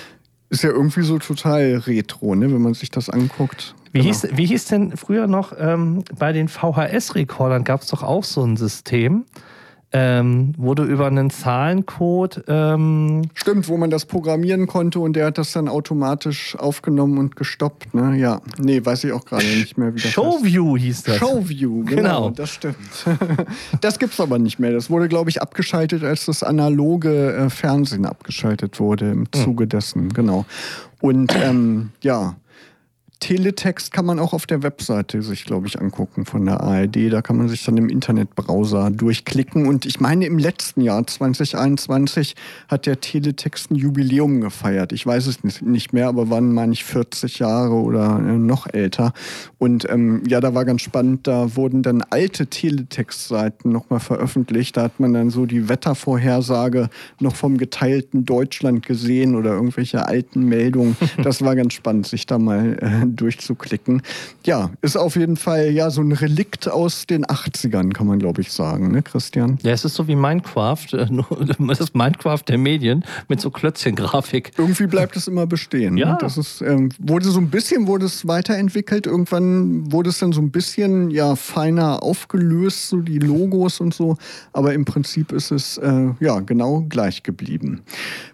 Ist 0.49 0.63
ja 0.63 0.71
irgendwie 0.71 1.03
so 1.03 1.19
total 1.19 1.83
retro, 1.87 2.35
ne, 2.35 2.53
wenn 2.53 2.63
man 2.63 2.75
sich 2.75 2.91
das 2.91 3.09
anguckt. 3.09 3.75
Wie, 3.93 3.99
genau. 3.99 4.13
hieß, 4.13 4.29
wie 4.33 4.47
hieß 4.47 4.65
denn 4.67 4.97
früher 4.97 5.27
noch 5.27 5.53
ähm, 5.59 6.05
bei 6.17 6.33
den 6.33 6.49
VHS-Rekordern 6.49 7.65
gab 7.65 7.83
es 7.83 7.89
doch 7.89 8.03
auch 8.03 8.25
so 8.25 8.45
ein 8.45 8.57
System, 8.57 9.25
ähm, 9.93 10.53
wo 10.57 10.75
du 10.75 10.85
über 10.85 11.09
einen 11.09 11.31
Zahlencode. 11.31 12.45
Ähm 12.47 13.23
Stimmt, 13.35 13.69
wo 13.69 13.77
man 13.77 13.91
das 13.91 14.05
programmieren 14.05 14.67
konnte 14.67 15.01
und 15.01 15.15
der 15.15 15.27
hat 15.27 15.39
das 15.39 15.53
dann 15.53 15.69
automatisch 15.69 16.57
aufgenommen 16.57 17.19
und 17.19 17.35
gestoppt. 17.35 17.93
Ne? 17.93 18.17
Ja, 18.17 18.41
nee, 18.59 18.85
weiß 18.85 19.05
ich 19.05 19.13
auch 19.13 19.25
gerade 19.25 19.45
nicht 19.45 19.79
mehr, 19.79 19.95
wie 19.95 20.01
das 20.01 20.11
Showview 20.13 20.75
heißt. 20.75 20.85
hieß 20.85 21.03
das. 21.03 21.17
Showview, 21.17 21.85
genau, 21.85 21.97
genau. 21.97 22.31
das 22.31 22.51
stimmt. 22.51 22.77
das 23.81 23.99
gibt 23.99 24.13
es 24.13 24.21
aber 24.21 24.39
nicht 24.39 24.61
mehr. 24.61 24.73
Das 24.73 24.91
wurde, 24.91 25.09
glaube 25.09 25.31
ich, 25.31 25.43
abgeschaltet, 25.43 26.05
als 26.05 26.27
das 26.27 26.45
analoge 26.45 27.33
äh, 27.33 27.51
Fernsehen 27.51 28.07
abgeschaltet 28.07 28.79
wurde 28.79 29.11
im 29.11 29.27
hm. 29.35 29.45
Zuge 29.45 29.67
dessen, 29.67 30.11
genau. 30.11 30.47
Und 31.01 31.35
ähm, 31.35 31.91
ja, 32.03 32.37
Teletext 33.21 33.93
kann 33.93 34.07
man 34.07 34.19
auch 34.19 34.33
auf 34.33 34.47
der 34.47 34.63
Webseite 34.63 35.21
sich, 35.21 35.45
glaube 35.45 35.67
ich, 35.67 35.79
angucken 35.79 36.25
von 36.25 36.47
der 36.47 36.61
ARD. 36.61 37.13
Da 37.13 37.21
kann 37.21 37.37
man 37.37 37.49
sich 37.49 37.63
dann 37.65 37.77
im 37.77 37.91
Internetbrowser 37.91 38.91
durchklicken. 38.91 39.67
Und 39.67 39.85
ich 39.85 40.01
meine, 40.01 40.25
im 40.25 40.39
letzten 40.39 40.81
Jahr 40.81 41.07
2021 41.07 42.35
hat 42.69 42.87
der 42.87 43.01
Teletext 43.01 43.71
ein 43.71 43.77
Jubiläum 43.77 44.41
gefeiert. 44.41 44.93
Ich 44.93 45.07
weiß 45.07 45.27
es 45.27 45.43
nicht 45.61 45.93
mehr, 45.93 46.09
aber 46.09 46.31
waren, 46.31 46.53
meine 46.55 46.73
ich, 46.73 46.85
40 46.85 47.39
Jahre 47.39 47.75
oder 47.75 48.19
äh, 48.19 48.39
noch 48.39 48.67
älter. 48.67 49.13
Und 49.59 49.89
ähm, 49.91 50.23
ja, 50.27 50.41
da 50.41 50.55
war 50.55 50.65
ganz 50.65 50.81
spannend. 50.81 51.27
Da 51.27 51.55
wurden 51.57 51.83
dann 51.83 52.03
alte 52.09 52.47
Teletext-Seiten 52.47 53.71
nochmal 53.71 54.01
veröffentlicht. 54.01 54.79
Da 54.79 54.85
hat 54.85 54.99
man 54.99 55.13
dann 55.13 55.29
so 55.29 55.45
die 55.45 55.69
Wettervorhersage 55.69 56.89
noch 57.21 57.37
vom 57.37 57.59
geteilten 57.59 58.25
Deutschland 58.25 58.87
gesehen 58.87 59.35
oder 59.35 59.53
irgendwelche 59.53 60.07
alten 60.07 60.45
Meldungen. 60.45 60.97
Das 61.23 61.43
war 61.43 61.55
ganz 61.55 61.75
spannend, 61.75 62.07
sich 62.07 62.25
da 62.25 62.39
mal 62.39 62.79
äh, 62.81 63.10
durchzuklicken. 63.17 64.03
Ja, 64.45 64.71
ist 64.83 64.97
auf 64.97 65.17
jeden 65.17 65.37
Fall 65.37 65.71
ja 65.71 65.91
so 65.91 66.01
ein 66.01 66.13
Relikt 66.13 66.69
aus 66.69 67.07
den 67.07 67.25
80ern, 67.25 67.93
kann 67.93 68.07
man 68.07 68.19
glaube 68.19 68.41
ich 68.43 68.53
sagen, 68.53 68.93
ne, 68.93 69.03
Christian? 69.03 69.59
Ja, 69.63 69.73
es 69.73 69.85
ist 69.85 69.95
so 69.95 70.09
wie 70.09 70.17
Minecraft, 70.17 70.87
äh, 70.93 71.07
das 71.77 71.95
Minecraft 71.95 72.43
der 72.49 72.59
Medien 72.59 73.05
mit 73.29 73.41
so 73.41 73.51
Klötzchen-Grafik. 73.51 74.53
Irgendwie 74.57 74.87
bleibt 74.87 75.17
es 75.17 75.29
immer 75.29 75.47
bestehen. 75.47 75.95
Ne? 75.95 76.01
Ja. 76.01 76.13
Ne? 76.13 76.19
Das 76.21 76.37
ist, 76.37 76.63
ähm, 76.63 76.91
wurde 76.99 77.29
so 77.29 77.41
ein 77.41 77.51
bisschen 77.51 77.87
wurde 77.87 78.07
es 78.07 78.27
weiterentwickelt. 78.27 79.07
Irgendwann 79.07 79.91
wurde 79.93 80.11
es 80.11 80.19
dann 80.19 80.33
so 80.33 80.41
ein 80.41 80.51
bisschen 80.51 81.11
ja 81.11 81.37
feiner 81.37 82.03
aufgelöst, 82.03 82.89
so 82.89 83.01
die 83.01 83.19
Logos 83.19 83.81
und 83.81 83.95
so. 83.95 84.17
Aber 84.53 84.75
im 84.75 84.85
Prinzip 84.85 85.33
ist 85.33 85.51
es 85.51 85.79
äh, 85.79 86.11
ja 86.21 86.41
genau 86.41 86.85
gleich 86.89 87.23
geblieben. 87.23 87.83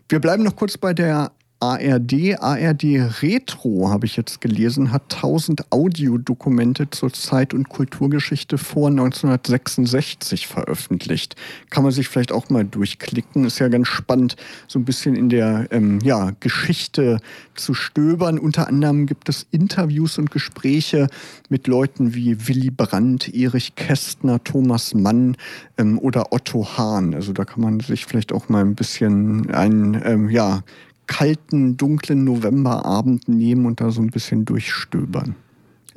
Wir 0.09 0.21
bleiben 0.21 0.45
noch 0.45 0.57
kurz 0.57 0.79
bei 0.79 0.95
der 0.95 1.33
ARD, 1.59 2.38
ARD 2.38 2.85
Retro, 3.23 3.88
habe 3.88 4.05
ich 4.05 4.16
jetzt 4.16 4.42
gelesen, 4.42 4.92
hat 4.92 5.14
1000 5.14 5.73
Audiodokumente 5.73 6.90
zur 6.90 7.11
Zeit- 7.14 7.55
und 7.55 7.71
Kulturgeschichte 7.71 8.59
vor 8.59 8.88
1966 8.90 10.47
veröffentlicht. 10.47 11.35
Kann 11.71 11.83
man 11.83 11.92
sich 11.92 12.09
vielleicht 12.09 12.31
auch 12.31 12.51
mal 12.51 12.64
durchklicken. 12.64 13.47
Ist 13.47 13.59
ja 13.59 13.69
ganz 13.69 13.88
spannend, 13.88 14.37
so 14.69 14.79
ein 14.79 14.85
bisschen 14.85 15.16
in 15.16 15.31
der 15.31 15.66
ähm, 15.71 15.99
ja, 16.03 16.33
Geschichte 16.40 17.21
zu 17.55 17.73
stöbern. 17.73 18.38
Unter 18.38 18.69
anderem 18.69 19.07
gibt 19.07 19.31
es 19.31 19.47
Interviews 19.51 20.19
und 20.19 20.31
Gespräche 20.31 21.09
mit 21.49 21.66
Leuten 21.69 22.14
wie 22.14 22.49
Willy 22.49 22.71
Brandt, 22.71 23.35
Erich 23.35 23.77
Kästner, 23.77 24.45
Thomas 24.45 24.92
Mann 24.92 25.38
ähm, 25.79 25.99
oder 25.99 26.35
Otto 26.35 26.77
Hahn. 26.77 27.14
Also 27.14 27.33
da 27.33 27.47
kann 27.47 27.62
man 27.62 27.81
sich 27.81 28.05
vielleicht 28.05 28.33
auch 28.33 28.51
mal 28.51 28.61
ein 28.61 28.75
bisschen 28.75 29.51
ein, 29.51 30.03
ähm, 30.05 30.29
ja, 30.29 30.62
kalten, 31.07 31.77
dunklen 31.77 32.25
Novemberabend 32.25 33.29
nehmen 33.29 33.66
und 33.66 33.81
da 33.81 33.90
so 33.90 34.01
ein 34.01 34.11
bisschen 34.11 34.45
durchstöbern. 34.45 35.37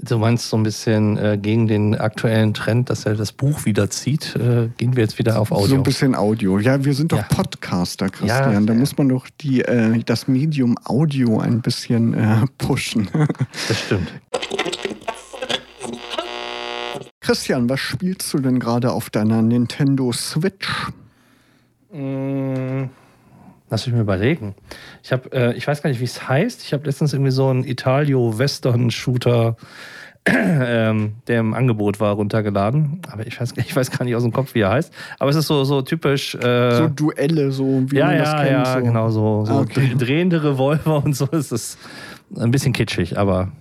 Du 0.02 0.17
meinst 0.17 0.50
so 0.50 0.56
ein 0.56 0.63
bisschen 0.63 1.17
äh, 1.17 1.38
gegen 1.38 1.67
den 1.67 1.93
aktuellen 1.95 2.54
Trend, 2.54 2.89
dass 2.89 3.06
er 3.06 3.15
das 3.15 3.34
Buch 3.34 3.65
wieder 3.65 3.89
zieht, 3.89 4.34
äh, 4.38 4.69
gehen 4.78 4.95
wir 4.95 5.04
jetzt 5.04 5.19
wieder 5.19 5.39
auf 5.39 5.52
Audio. 5.52 5.67
So 5.67 5.76
ein 5.76 5.84
bisschen 5.84 6.15
Audio. 6.15 6.58
Ja, 6.58 6.86
wir 6.86 6.93
sind 6.93 7.12
doch 7.12 7.17
ja. 7.17 7.24
Podcaster, 7.24 8.10
Christian. 8.10 8.54
Ja, 8.54 8.62
da 8.62 8.74
ja. 8.74 8.80
muss 8.80 8.98
man 8.98 9.10
doch 9.10 9.28
die, 9.41 9.62
äh, 9.62 10.02
das 10.06 10.30
Medium 10.30 10.78
Audio 10.86 11.39
ein 11.39 11.62
bisschen 11.62 12.13
äh, 12.13 12.45
pushen. 12.58 13.10
das 13.67 13.80
stimmt. 13.80 14.08
Christian, 17.19 17.69
was 17.69 17.82
spielst 17.82 18.34
du 18.34 18.39
denn 18.39 18.60
gerade 18.60 18.93
auf 18.93 19.10
deiner 19.10 19.41
Nintendo 19.41 20.13
Switch? 20.13 20.88
Mmh. 21.91 22.89
Lass 23.69 23.86
mich 23.86 23.95
mir 23.95 24.01
überlegen. 24.01 24.55
Ich 25.03 25.12
habe, 25.12 25.32
äh, 25.32 25.53
ich 25.55 25.67
weiß 25.67 25.82
gar 25.82 25.89
nicht, 25.89 25.99
wie 25.99 26.05
es 26.05 26.27
heißt. 26.27 26.63
Ich 26.63 26.73
habe 26.73 26.86
letztens 26.86 27.13
irgendwie 27.13 27.32
so 27.32 27.47
einen 27.49 27.63
Italio-Western-Shooter, 27.63 29.58
ähm, 30.25 31.13
der 31.27 31.39
im 31.39 31.53
Angebot 31.53 31.99
war, 31.99 32.15
runtergeladen. 32.15 33.01
Aber 33.12 33.27
ich 33.27 33.39
weiß, 33.39 33.53
ich 33.58 33.75
weiß 33.75 33.91
gar 33.91 34.05
nicht 34.05 34.15
aus 34.15 34.23
dem 34.23 34.34
Kopf, 34.34 34.55
wie 34.55 34.62
er 34.62 34.71
heißt. 34.71 34.91
Aber 35.19 35.29
es 35.29 35.36
ist 35.36 35.47
so, 35.47 35.63
so 35.63 35.84
typisch. 35.84 36.34
Äh, 36.36 36.75
so 36.75 36.88
Duelle, 36.88 37.51
so 37.51 37.84
wie 37.91 37.97
ja, 37.97 38.08
man 38.08 38.15
ja, 38.15 38.23
das 38.23 38.36
kennt. 38.36 38.51
Ja, 38.51 38.73
so. 38.73 38.82
genau, 38.82 39.10
so, 39.10 39.45
so 39.45 39.53
okay. 39.60 39.93
drehende 39.95 40.43
Revolver 40.43 41.03
und 41.03 41.15
so. 41.15 41.27
Es 41.32 41.51
ist 41.51 41.77
ein 42.36 42.51
bisschen 42.51 42.73
kitschig, 42.73 43.17
aber. 43.17 43.51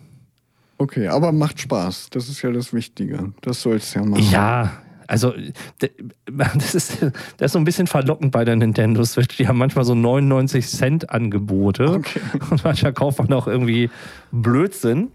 Okay, 0.79 1.09
aber 1.09 1.33
macht 1.33 1.61
Spaß. 1.61 2.09
Das 2.11 2.29
ist 2.29 2.41
ja 2.41 2.51
das 2.51 2.73
Wichtige. 2.73 3.33
Das 3.43 3.61
soll 3.61 3.77
es 3.77 3.93
ja 3.95 4.03
machen. 4.03 4.25
Ja, 4.31 4.73
also, 5.09 5.35
das 6.55 6.75
ist, 6.75 7.03
das 7.39 7.47
ist 7.47 7.53
so 7.53 7.59
ein 7.59 7.65
bisschen 7.65 7.87
verlockend 7.87 8.31
bei 8.31 8.45
der 8.45 8.57
Nintendo 8.57 9.05
Switch. 9.05 9.37
Die 9.39 9.49
haben 9.49 9.59
manchmal 9.59 9.85
so 9.85 9.95
99 9.95 10.69
Cent 10.69 11.11
Angebote. 11.11 11.91
Okay. 11.91 12.21
Und 12.51 12.63
manchmal 12.63 12.93
kauft 12.93 13.19
man 13.19 13.33
auch 13.33 13.49
irgendwie 13.49 13.91
Blödsinn. 14.31 15.09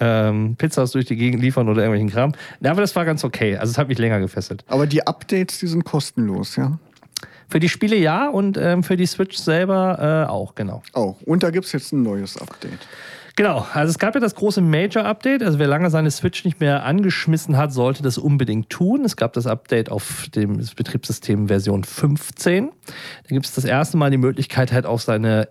Ähm, 0.00 0.56
Pizzas 0.56 0.92
durch 0.92 1.04
die 1.04 1.16
Gegend 1.16 1.42
liefern 1.42 1.68
oder 1.68 1.82
irgendwelchen 1.82 2.10
Kram. 2.10 2.32
Ja, 2.60 2.70
aber 2.70 2.80
das 2.80 2.96
war 2.96 3.04
ganz 3.04 3.24
okay. 3.24 3.56
Also, 3.56 3.72
es 3.72 3.78
hat 3.78 3.88
mich 3.88 3.98
länger 3.98 4.20
gefesselt. 4.20 4.64
Aber 4.68 4.86
die 4.86 5.06
Updates, 5.06 5.58
die 5.58 5.66
sind 5.66 5.84
kostenlos, 5.84 6.56
ja? 6.56 6.78
Für 7.48 7.60
die 7.60 7.68
Spiele 7.68 7.96
ja 7.96 8.28
und 8.28 8.56
ähm, 8.56 8.82
für 8.82 8.96
die 8.96 9.06
Switch 9.06 9.36
selber 9.36 10.26
äh, 10.26 10.30
auch, 10.30 10.54
genau. 10.54 10.82
Auch. 10.94 11.20
Und 11.22 11.42
da 11.42 11.50
gibt 11.50 11.66
es 11.66 11.72
jetzt 11.72 11.92
ein 11.92 12.02
neues 12.02 12.36
Update. 12.40 12.88
Genau, 13.36 13.66
also 13.74 13.90
es 13.90 13.98
gab 13.98 14.14
ja 14.14 14.20
das 14.20 14.34
große 14.34 14.62
Major-Update. 14.62 15.42
Also 15.42 15.58
wer 15.58 15.66
lange 15.66 15.90
seine 15.90 16.10
Switch 16.10 16.46
nicht 16.46 16.58
mehr 16.58 16.84
angeschmissen 16.84 17.58
hat, 17.58 17.70
sollte 17.70 18.02
das 18.02 18.16
unbedingt 18.16 18.70
tun. 18.70 19.04
Es 19.04 19.14
gab 19.14 19.34
das 19.34 19.46
Update 19.46 19.90
auf 19.90 20.28
dem 20.34 20.56
Betriebssystem 20.74 21.48
Version 21.48 21.84
15. 21.84 22.70
Da 22.70 23.28
gibt 23.28 23.44
es 23.44 23.54
das 23.54 23.66
erste 23.66 23.98
Mal 23.98 24.10
die 24.10 24.16
Möglichkeit, 24.16 24.72
halt 24.72 24.86
auch 24.86 25.00
seine 25.00 25.50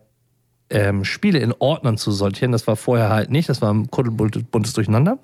ähm, 0.71 1.05
Spiele 1.05 1.37
in 1.37 1.53
Ordnern 1.59 1.97
zu 1.97 2.11
sortieren. 2.11 2.51
Das 2.51 2.65
war 2.65 2.75
vorher 2.75 3.09
halt 3.09 3.29
nicht, 3.29 3.49
das 3.49 3.61
war 3.61 3.71
ein 3.71 3.91
kuddelbuntes 3.91 4.73
Durcheinander. 4.73 5.19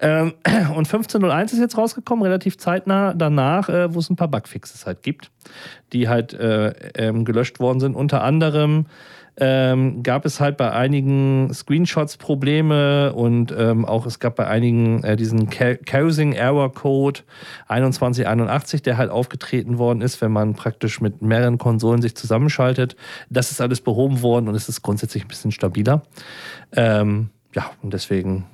Ähm, 0.00 0.34
und 0.74 0.88
15.01 0.88 1.44
ist 1.44 1.58
jetzt 1.58 1.76
rausgekommen, 1.76 2.24
relativ 2.24 2.58
zeitnah 2.58 3.14
danach, 3.14 3.68
äh, 3.68 3.92
wo 3.94 3.98
es 3.98 4.10
ein 4.10 4.16
paar 4.16 4.28
Bugfixes 4.28 4.86
halt 4.86 5.02
gibt, 5.02 5.30
die 5.92 6.08
halt 6.08 6.32
äh, 6.34 6.68
ähm, 6.94 7.24
gelöscht 7.24 7.60
worden 7.60 7.80
sind. 7.80 7.94
Unter 7.94 8.22
anderem 8.22 8.86
ähm, 9.40 10.02
gab 10.02 10.24
es 10.24 10.40
halt 10.40 10.56
bei 10.56 10.72
einigen 10.72 11.52
Screenshots 11.54 12.16
Probleme 12.16 13.12
und 13.12 13.56
auch 13.56 14.04
es 14.04 14.18
gab 14.18 14.34
bei 14.34 14.48
einigen 14.48 15.04
äh, 15.04 15.14
diesen 15.14 15.48
Causing 15.48 16.32
Error 16.32 16.74
Code 16.74 17.20
2181, 17.68 18.82
der 18.82 18.96
halt 18.96 19.10
aufgetreten 19.10 19.78
worden 19.78 20.00
ist, 20.00 20.20
wenn 20.20 20.32
man 20.32 20.54
praktisch 20.54 21.00
mit 21.00 21.22
mehreren 21.22 21.58
Konsolen 21.58 22.02
sich 22.02 22.16
zusammenschaltet. 22.16 22.96
Das 23.30 23.52
ist 23.52 23.60
alles 23.60 23.80
behoben 23.80 24.22
worden 24.22 24.48
und 24.48 24.56
es 24.56 24.68
ist 24.68 24.82
grundsätzlich 24.82 25.24
ein 25.24 25.28
bisschen 25.28 25.52
stabiler. 25.52 26.02
Ja, 26.74 27.70
und 27.82 27.94
deswegen 27.94 28.44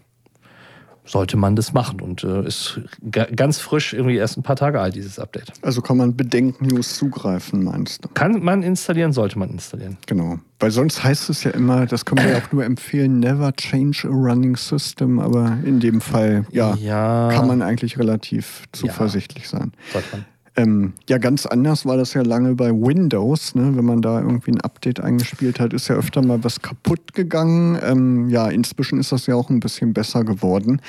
sollte 1.04 1.36
man 1.36 1.54
das 1.54 1.72
machen 1.72 2.00
und 2.00 2.24
äh, 2.24 2.46
ist 2.46 2.80
ganz 3.10 3.58
frisch 3.58 3.92
irgendwie 3.92 4.16
erst 4.16 4.38
ein 4.38 4.42
paar 4.42 4.56
Tage 4.56 4.80
alt, 4.80 4.94
dieses 4.94 5.18
Update. 5.18 5.52
Also 5.62 5.82
kann 5.82 5.96
man 5.96 6.16
Bedenken-News 6.16 6.96
zugreifen, 6.96 7.64
meinst 7.64 8.04
du? 8.04 8.08
Kann 8.08 8.42
man 8.42 8.62
installieren, 8.62 9.12
sollte 9.12 9.38
man 9.38 9.50
installieren. 9.50 9.98
Genau. 10.06 10.38
Weil 10.60 10.70
sonst 10.70 11.04
heißt 11.04 11.28
es 11.28 11.44
ja 11.44 11.50
immer, 11.50 11.84
das 11.86 12.04
können 12.04 12.24
wir 12.24 12.32
ja 12.32 12.38
auch 12.38 12.52
nur 12.52 12.64
empfehlen, 12.64 13.20
never 13.20 13.52
change 13.52 14.08
a 14.08 14.10
running 14.10 14.56
system, 14.56 15.18
aber 15.18 15.58
in 15.64 15.80
dem 15.80 16.00
Fall, 16.00 16.46
ja, 16.50 16.74
ja. 16.76 17.28
kann 17.32 17.46
man 17.46 17.60
eigentlich 17.60 17.98
relativ 17.98 18.64
zuversichtlich 18.72 19.44
ja. 19.44 19.58
sein. 19.58 19.72
Sollte 19.92 20.08
man. 20.12 20.24
Ähm, 20.56 20.92
ja, 21.08 21.18
ganz 21.18 21.46
anders 21.46 21.84
war 21.84 21.96
das 21.96 22.14
ja 22.14 22.22
lange 22.22 22.54
bei 22.54 22.70
Windows. 22.70 23.54
Ne? 23.54 23.76
Wenn 23.76 23.84
man 23.84 24.02
da 24.02 24.20
irgendwie 24.20 24.52
ein 24.52 24.60
Update 24.60 25.00
eingespielt 25.00 25.58
hat, 25.58 25.72
ist 25.72 25.88
ja 25.88 25.96
öfter 25.96 26.22
mal 26.22 26.44
was 26.44 26.62
kaputt 26.62 27.12
gegangen. 27.12 27.78
Ähm, 27.82 28.28
ja, 28.28 28.48
inzwischen 28.48 29.00
ist 29.00 29.10
das 29.10 29.26
ja 29.26 29.34
auch 29.34 29.50
ein 29.50 29.60
bisschen 29.60 29.92
besser 29.92 30.24
geworden. 30.24 30.80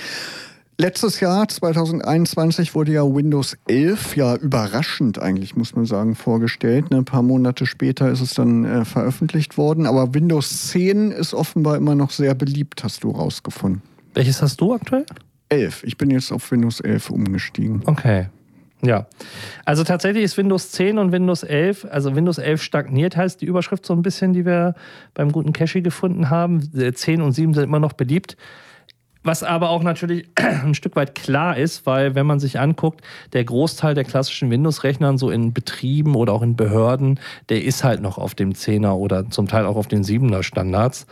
Letztes 0.77 1.21
Jahr, 1.21 1.47
2021, 1.47 2.75
wurde 2.75 2.91
ja 2.91 3.03
Windows 3.03 3.57
11, 3.67 4.17
ja 4.17 4.35
überraschend 4.35 5.19
eigentlich, 5.19 5.55
muss 5.55 5.73
man 5.73 5.85
sagen, 5.85 6.15
vorgestellt. 6.15 6.91
Ne? 6.91 6.97
Ein 6.97 7.05
paar 7.05 7.23
Monate 7.23 7.65
später 7.65 8.11
ist 8.11 8.19
es 8.19 8.33
dann 8.33 8.65
äh, 8.65 8.83
veröffentlicht 8.83 9.57
worden. 9.57 9.85
Aber 9.87 10.13
Windows 10.13 10.67
10 10.67 11.11
ist 11.11 11.33
offenbar 11.33 11.77
immer 11.77 11.95
noch 11.95 12.11
sehr 12.11 12.35
beliebt, 12.35 12.83
hast 12.83 13.03
du 13.05 13.11
rausgefunden. 13.11 13.81
Welches 14.13 14.41
hast 14.41 14.59
du 14.59 14.73
aktuell? 14.73 15.05
11. 15.49 15.83
Ich 15.85 15.97
bin 15.97 16.11
jetzt 16.11 16.31
auf 16.31 16.51
Windows 16.51 16.81
11 16.81 17.09
umgestiegen. 17.09 17.81
Okay. 17.85 18.27
Ja, 18.85 19.07
also 19.65 19.83
tatsächlich 19.83 20.23
ist 20.23 20.37
Windows 20.37 20.71
10 20.71 20.99
und 20.99 21.11
Windows 21.11 21.43
11, 21.43 21.87
also 21.89 22.15
Windows 22.15 22.37
11 22.37 22.61
stagniert, 22.61 23.17
heißt 23.17 23.41
die 23.41 23.45
Überschrift 23.45 23.85
so 23.85 23.93
ein 23.93 24.03
bisschen, 24.03 24.33
die 24.33 24.45
wir 24.45 24.75
beim 25.13 25.31
guten 25.31 25.53
Cache 25.53 25.81
gefunden 25.81 26.29
haben. 26.29 26.61
10 26.61 27.21
und 27.21 27.31
7 27.31 27.53
sind 27.53 27.63
immer 27.63 27.79
noch 27.79 27.93
beliebt. 27.93 28.37
Was 29.23 29.41
aber 29.41 29.71
auch 29.71 29.81
natürlich 29.81 30.29
ein 30.35 30.75
Stück 30.75 30.95
weit 30.95 31.15
klar 31.15 31.57
ist, 31.57 31.87
weil 31.87 32.13
wenn 32.13 32.27
man 32.27 32.39
sich 32.39 32.59
anguckt, 32.59 33.01
der 33.33 33.43
Großteil 33.43 33.95
der 33.95 34.03
klassischen 34.03 34.51
Windows-Rechnern 34.51 35.17
so 35.17 35.31
in 35.31 35.51
Betrieben 35.51 36.15
oder 36.15 36.31
auch 36.31 36.43
in 36.43 36.55
Behörden, 36.55 37.19
der 37.49 37.63
ist 37.63 37.83
halt 37.83 38.01
noch 38.01 38.19
auf 38.19 38.35
dem 38.35 38.53
10er 38.53 38.91
oder 38.91 39.27
zum 39.31 39.47
Teil 39.47 39.65
auch 39.65 39.77
auf 39.77 39.87
den 39.87 40.03
7er 40.03 40.43
Standards. 40.43 41.07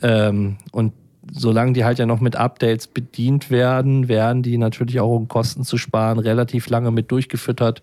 Ähm, 0.00 0.56
und 0.72 0.94
solange 1.32 1.72
die 1.72 1.84
halt 1.84 1.98
ja 1.98 2.06
noch 2.06 2.20
mit 2.20 2.36
Updates 2.36 2.86
bedient 2.86 3.50
werden, 3.50 4.08
werden 4.08 4.42
die 4.42 4.58
natürlich 4.58 5.00
auch, 5.00 5.14
um 5.14 5.28
Kosten 5.28 5.64
zu 5.64 5.78
sparen, 5.78 6.18
relativ 6.18 6.68
lange 6.68 6.90
mit 6.90 7.10
durchgefüttert 7.10 7.82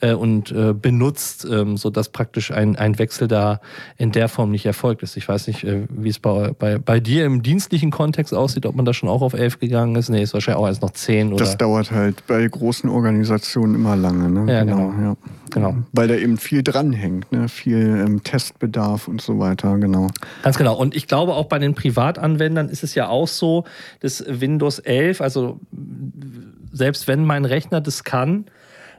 äh, 0.00 0.12
und 0.12 0.50
äh, 0.50 0.72
benutzt, 0.72 1.46
ähm, 1.50 1.76
sodass 1.76 2.08
praktisch 2.08 2.50
ein, 2.50 2.76
ein 2.76 2.98
Wechsel 2.98 3.28
da 3.28 3.60
in 3.96 4.12
der 4.12 4.28
Form 4.28 4.50
nicht 4.50 4.66
erfolgt 4.66 5.02
ist. 5.02 5.16
Ich 5.16 5.28
weiß 5.28 5.46
nicht, 5.46 5.64
äh, 5.64 5.86
wie 5.90 6.08
es 6.08 6.18
bei, 6.18 6.52
bei, 6.58 6.78
bei 6.78 7.00
dir 7.00 7.24
im 7.24 7.42
dienstlichen 7.42 7.90
Kontext 7.90 8.34
aussieht, 8.34 8.66
ob 8.66 8.74
man 8.74 8.84
da 8.84 8.92
schon 8.92 9.08
auch 9.08 9.22
auf 9.22 9.32
11 9.32 9.58
gegangen 9.58 9.96
ist. 9.96 10.08
Nee, 10.08 10.22
ist 10.22 10.34
wahrscheinlich 10.34 10.62
auch 10.62 10.66
erst 10.66 10.82
noch 10.82 10.90
10. 10.90 11.32
Oder? 11.32 11.44
Das 11.44 11.56
dauert 11.56 11.90
halt 11.90 12.26
bei 12.26 12.46
großen 12.46 12.90
Organisationen 12.90 13.74
immer 13.74 13.96
lange. 13.96 14.28
Ne? 14.30 14.52
Ja, 14.52 14.64
genau. 14.64 14.90
genau. 14.90 15.02
Ja. 15.02 15.16
genau. 15.52 15.76
Weil 15.92 16.08
da 16.08 16.14
eben 16.14 16.36
viel 16.36 16.62
dranhängt, 16.62 17.30
ne? 17.32 17.48
viel 17.48 18.04
ähm, 18.06 18.22
Testbedarf 18.22 19.08
und 19.08 19.20
so 19.20 19.38
weiter, 19.38 19.76
genau. 19.78 20.08
Ganz 20.42 20.58
genau. 20.58 20.76
Und 20.76 20.94
ich 20.94 21.06
glaube, 21.06 21.34
auch 21.34 21.46
bei 21.46 21.58
den 21.58 21.74
Privatanwendern 21.74 22.68
ist 22.68 22.82
es 22.82 22.94
ja 22.94 23.08
auch 23.08 23.28
so, 23.28 23.64
dass 24.00 24.24
Windows 24.28 24.78
11, 24.78 25.20
also 25.20 25.60
selbst 26.72 27.08
wenn 27.08 27.24
mein 27.24 27.44
Rechner 27.44 27.80
das 27.80 28.04
kann, 28.04 28.46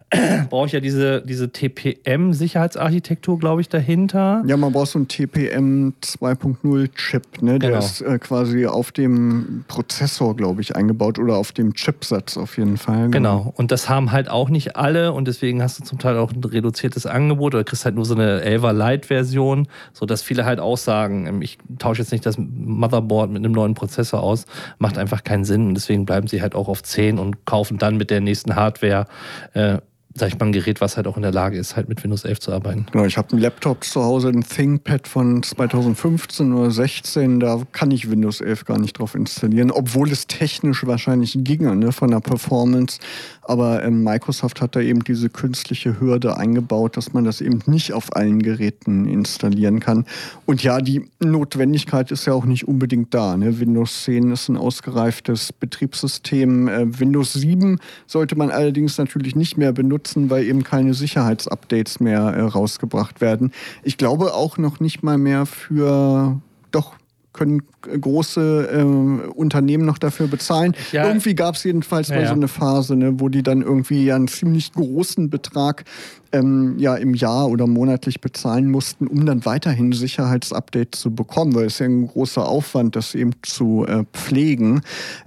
brauche 0.49 0.67
ich 0.67 0.71
ja 0.71 0.79
diese, 0.79 1.21
diese 1.21 1.51
TPM-Sicherheitsarchitektur, 1.51 3.37
glaube 3.39 3.59
ich, 3.59 3.67
dahinter. 3.67 4.41
Ja, 4.45 4.55
man 4.55 4.71
braucht 4.71 4.87
so 4.87 4.99
einen 4.99 5.09
TPM 5.09 5.93
2.0-Chip, 6.01 7.41
ne? 7.41 7.59
Der 7.59 7.71
genau. 7.71 7.79
ist 7.79 8.01
äh, 8.01 8.17
quasi 8.17 8.65
auf 8.65 8.93
dem 8.93 9.65
Prozessor, 9.67 10.35
glaube 10.37 10.61
ich, 10.61 10.77
eingebaut 10.77 11.19
oder 11.19 11.35
auf 11.35 11.51
dem 11.51 11.73
Chipsatz 11.73 12.37
auf 12.37 12.57
jeden 12.57 12.77
Fall. 12.77 13.09
Genau. 13.09 13.39
genau. 13.39 13.53
Und 13.57 13.71
das 13.71 13.89
haben 13.89 14.13
halt 14.13 14.29
auch 14.29 14.47
nicht 14.49 14.77
alle 14.77 15.11
und 15.11 15.27
deswegen 15.27 15.61
hast 15.61 15.79
du 15.79 15.83
zum 15.83 15.99
Teil 15.99 16.17
auch 16.17 16.31
ein 16.31 16.41
reduziertes 16.41 17.05
Angebot 17.05 17.53
oder 17.53 17.65
kriegst 17.65 17.83
halt 17.83 17.95
nur 17.95 18.05
so 18.05 18.15
eine 18.15 18.41
11er 18.45 18.71
Lite-Version, 18.71 19.67
sodass 19.91 20.21
viele 20.21 20.45
halt 20.45 20.61
auch 20.61 20.77
sagen, 20.77 21.27
ähm, 21.27 21.41
ich 21.41 21.57
tausche 21.79 22.01
jetzt 22.01 22.13
nicht 22.13 22.25
das 22.25 22.37
Motherboard 22.37 23.29
mit 23.29 23.43
einem 23.43 23.51
neuen 23.51 23.73
Prozessor 23.73 24.23
aus, 24.23 24.45
macht 24.79 24.97
einfach 24.97 25.25
keinen 25.25 25.43
Sinn 25.43 25.67
und 25.67 25.73
deswegen 25.73 26.05
bleiben 26.05 26.27
sie 26.27 26.41
halt 26.41 26.55
auch 26.55 26.69
auf 26.69 26.81
10 26.81 27.19
und 27.19 27.45
kaufen 27.45 27.77
dann 27.77 27.97
mit 27.97 28.09
der 28.09 28.21
nächsten 28.21 28.55
Hardware 28.55 29.05
äh, 29.53 29.79
sag 30.17 30.29
ich 30.29 30.39
mal, 30.39 30.47
ein 30.47 30.51
Gerät, 30.51 30.81
was 30.81 30.97
halt 30.97 31.07
auch 31.07 31.15
in 31.15 31.21
der 31.21 31.31
Lage 31.31 31.57
ist, 31.57 31.75
halt 31.75 31.89
mit 31.89 32.03
Windows 32.03 32.25
11 32.25 32.39
zu 32.39 32.51
arbeiten. 32.51 32.85
Genau, 32.91 33.05
ich 33.05 33.17
habe 33.17 33.31
einen 33.31 33.41
Laptop 33.41 33.83
zu 33.83 34.03
Hause, 34.03 34.29
ein 34.29 34.43
ThinkPad 34.43 35.07
von 35.07 35.43
2015 35.43 36.53
oder 36.53 36.71
16, 36.71 37.39
da 37.39 37.61
kann 37.71 37.91
ich 37.91 38.09
Windows 38.09 38.41
11 38.41 38.65
gar 38.65 38.79
nicht 38.79 38.99
drauf 38.99 39.15
installieren, 39.15 39.71
obwohl 39.71 40.11
es 40.11 40.27
technisch 40.27 40.85
wahrscheinlich 40.85 41.37
ginge, 41.41 41.75
ne, 41.75 41.91
von 41.91 42.11
der 42.11 42.19
Performance. 42.19 42.99
Aber 43.43 43.83
ähm, 43.83 44.03
Microsoft 44.03 44.61
hat 44.61 44.75
da 44.75 44.81
eben 44.81 45.03
diese 45.03 45.29
künstliche 45.29 46.01
Hürde 46.01 46.37
eingebaut, 46.37 46.97
dass 46.97 47.13
man 47.13 47.23
das 47.23 47.39
eben 47.39 47.61
nicht 47.65 47.93
auf 47.93 48.13
allen 48.15 48.41
Geräten 48.41 49.07
installieren 49.07 49.79
kann. 49.79 50.05
Und 50.45 50.63
ja, 50.63 50.81
die 50.81 51.09
Notwendigkeit 51.19 52.11
ist 52.11 52.25
ja 52.25 52.33
auch 52.33 52.45
nicht 52.45 52.67
unbedingt 52.67 53.13
da. 53.13 53.37
Ne? 53.37 53.59
Windows 53.59 54.03
10 54.03 54.31
ist 54.31 54.49
ein 54.49 54.57
ausgereiftes 54.57 55.53
Betriebssystem. 55.53 56.67
Äh, 56.67 56.99
Windows 56.99 57.33
7 57.33 57.79
sollte 58.05 58.35
man 58.35 58.51
allerdings 58.51 58.97
natürlich 58.97 59.35
nicht 59.35 59.57
mehr 59.57 59.71
benutzen, 59.71 60.06
weil 60.15 60.45
eben 60.45 60.63
keine 60.63 60.93
Sicherheitsupdates 60.93 61.99
mehr 61.99 62.21
äh, 62.21 62.41
rausgebracht 62.41 63.21
werden. 63.21 63.51
Ich 63.83 63.97
glaube 63.97 64.33
auch 64.33 64.57
noch 64.57 64.79
nicht 64.79 65.03
mal 65.03 65.17
mehr 65.17 65.45
für 65.45 66.39
doch 66.71 66.95
können 67.33 67.63
große 67.99 68.69
äh, 68.71 69.29
Unternehmen 69.29 69.85
noch 69.85 69.97
dafür 69.97 70.27
bezahlen. 70.27 70.75
Ja. 70.91 71.07
Irgendwie 71.07 71.35
gab 71.35 71.55
es 71.55 71.63
jedenfalls 71.63 72.09
ja, 72.09 72.15
mal 72.15 72.27
so 72.27 72.33
eine 72.33 72.47
Phase, 72.47 72.95
ne, 72.95 73.19
wo 73.19 73.29
die 73.29 73.43
dann 73.43 73.61
irgendwie 73.61 74.05
ja 74.05 74.15
einen 74.15 74.27
ziemlich 74.27 74.73
großen 74.73 75.29
Betrag 75.29 75.85
ähm, 76.31 76.75
ja 76.77 76.95
im 76.95 77.13
Jahr 77.13 77.49
oder 77.49 77.67
monatlich 77.67 78.21
bezahlen 78.21 78.69
mussten, 78.69 79.07
um 79.07 79.25
dann 79.25 79.45
weiterhin 79.45 79.91
Sicherheitsupdates 79.91 80.99
zu 81.01 81.11
bekommen, 81.13 81.55
weil 81.55 81.65
es 81.65 81.79
ja 81.79 81.85
ein 81.85 82.07
großer 82.07 82.47
Aufwand, 82.47 82.95
das 82.95 83.15
eben 83.15 83.31
zu 83.43 83.85
äh, 83.87 84.03
pflegen. 84.13 84.81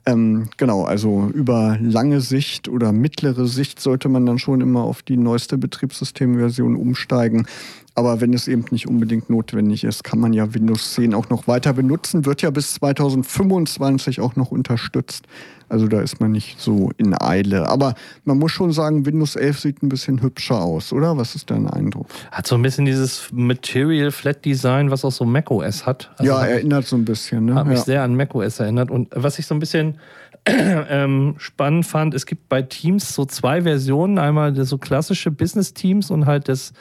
Ähm, 0.07 0.49
genau, 0.57 0.85
also 0.85 1.31
über 1.33 1.79
lange 1.81 2.20
Sicht 2.20 2.68
oder 2.68 2.92
mittlere 2.92 3.46
Sicht 3.46 3.81
sollte 3.81 4.09
man 4.09 4.27
dann 4.27 4.38
schon 4.38 4.61
immer 4.61 4.83
auf 4.83 5.03
die 5.03 5.16
neueste 5.16 5.59
Betriebssystemversion 5.59 6.77
umsteigen. 6.77 7.46
Aber 7.94 8.20
wenn 8.20 8.33
es 8.33 8.46
eben 8.46 8.64
nicht 8.70 8.87
unbedingt 8.87 9.29
notwendig 9.31 9.85
ist, 9.85 10.05
kann 10.05 10.20
man 10.20 10.33
ja 10.33 10.55
Windows 10.55 10.94
10 10.94 11.12
auch 11.12 11.29
noch 11.29 11.49
weiter 11.49 11.73
benutzen. 11.73 12.25
Wird 12.25 12.40
ja 12.40 12.50
bis 12.51 12.75
2025 12.75 14.21
auch 14.21 14.37
noch 14.37 14.51
unterstützt. 14.51 15.27
Also 15.71 15.87
da 15.87 16.01
ist 16.01 16.21
man 16.21 16.33
nicht 16.33 16.61
so 16.61 16.91
in 16.97 17.15
Eile. 17.21 17.69
Aber 17.69 17.95
man 18.25 18.39
muss 18.39 18.51
schon 18.51 18.73
sagen, 18.73 19.07
Windows 19.07 19.37
11 19.37 19.61
sieht 19.61 19.83
ein 19.83 19.89
bisschen 19.89 20.21
hübscher 20.21 20.61
aus, 20.61 20.93
oder? 20.93 21.17
Was 21.17 21.37
ist 21.37 21.51
dein 21.51 21.69
Eindruck? 21.69 22.07
Hat 22.33 22.47
so 22.47 22.57
ein 22.57 22.63
bisschen 22.63 22.87
dieses 22.87 23.29
Material 23.33 24.11
Flat 24.11 24.45
Design, 24.45 24.91
was 24.91 25.05
auch 25.05 25.13
so 25.13 25.25
macOS 25.25 25.87
hat. 25.87 26.11
Also 26.17 26.33
ja, 26.33 26.45
erinnert 26.45 26.87
so 26.87 26.97
ein 26.97 27.05
bisschen. 27.05 27.45
Ne? 27.45 27.55
Hat 27.55 27.67
mich 27.67 27.79
ja. 27.79 27.85
sehr 27.85 28.03
an 28.03 28.17
macOS 28.17 28.59
erinnert. 28.59 28.91
Und 28.91 29.11
was 29.15 29.39
ich 29.39 29.47
so 29.47 29.55
ein 29.55 29.61
bisschen 29.61 29.99
ähm, 30.47 31.37
spannend 31.39 31.87
fand, 31.87 32.15
es 32.15 32.27
gibt 32.27 32.49
bei 32.49 32.63
Teams 32.63 33.15
so 33.15 33.25
zwei 33.25 33.63
Versionen. 33.63 34.19
Einmal 34.19 34.57
so 34.65 34.77
klassische 34.77 35.31
Business-Teams 35.31 36.11
und 36.11 36.27
halt 36.27 36.49
das 36.49 36.73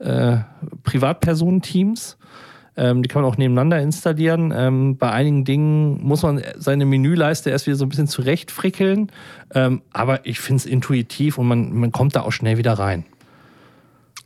äh, 0.00 0.38
Privatpersonenteams. 0.82 2.18
Ähm, 2.76 3.02
die 3.02 3.08
kann 3.08 3.22
man 3.22 3.30
auch 3.30 3.36
nebeneinander 3.36 3.80
installieren. 3.80 4.52
Ähm, 4.54 4.96
bei 4.98 5.10
einigen 5.10 5.44
Dingen 5.44 6.02
muss 6.02 6.22
man 6.22 6.42
seine 6.56 6.84
Menüleiste 6.84 7.50
erst 7.50 7.66
wieder 7.66 7.76
so 7.76 7.86
ein 7.86 7.88
bisschen 7.88 8.08
zurechtfrickeln. 8.08 9.10
Ähm, 9.54 9.82
aber 9.92 10.26
ich 10.26 10.40
finde 10.40 10.60
es 10.60 10.66
intuitiv 10.66 11.38
und 11.38 11.48
man, 11.48 11.72
man 11.72 11.92
kommt 11.92 12.16
da 12.16 12.22
auch 12.22 12.32
schnell 12.32 12.58
wieder 12.58 12.74
rein. 12.74 13.04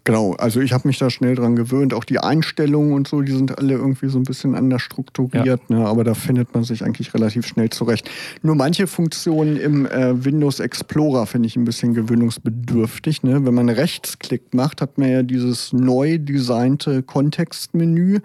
Genau, 0.05 0.33
also 0.35 0.61
ich 0.61 0.73
habe 0.73 0.89
mich 0.89 0.99
da 0.99 1.11
schnell 1.11 1.35
dran 1.35 1.57
gewöhnt. 1.57 1.93
Auch 1.93 2.05
die 2.05 2.19
Einstellungen 2.19 2.95
und 2.95 3.07
so, 3.07 3.21
die 3.21 3.33
sind 3.33 3.59
alle 3.59 3.75
irgendwie 3.75 4.09
so 4.09 4.19
ein 4.19 4.25
bisschen 4.25 4.55
anders 4.55 4.81
strukturiert, 4.81 5.61
ja. 5.69 5.77
ne? 5.77 5.87
aber 5.87 6.05
da 6.05 6.15
findet 6.15 6.55
man 6.55 6.65
sich 6.65 6.83
eigentlich 6.83 7.13
relativ 7.13 7.47
schnell 7.47 7.69
zurecht. 7.69 8.11
Nur 8.43 8.55
manche 8.55 8.87
Funktionen 8.87 9.57
im 9.57 9.87
äh, 9.87 10.25
Windows 10.25 10.59
Explorer 10.59 11.27
finde 11.27 11.49
ich 11.49 11.57
ein 11.57 11.65
bisschen 11.65 11.93
gewöhnungsbedürftig. 11.93 13.23
Ne? 13.23 13.45
Wenn 13.45 13.55
man 13.55 13.69
Rechtsklick 13.69 14.55
macht, 14.55 14.81
hat 14.81 14.97
man 14.97 15.11
ja 15.11 15.23
dieses 15.23 15.75
neu 15.75 16.19
designte 16.19 17.03
Kontextmenü. 17.03 18.21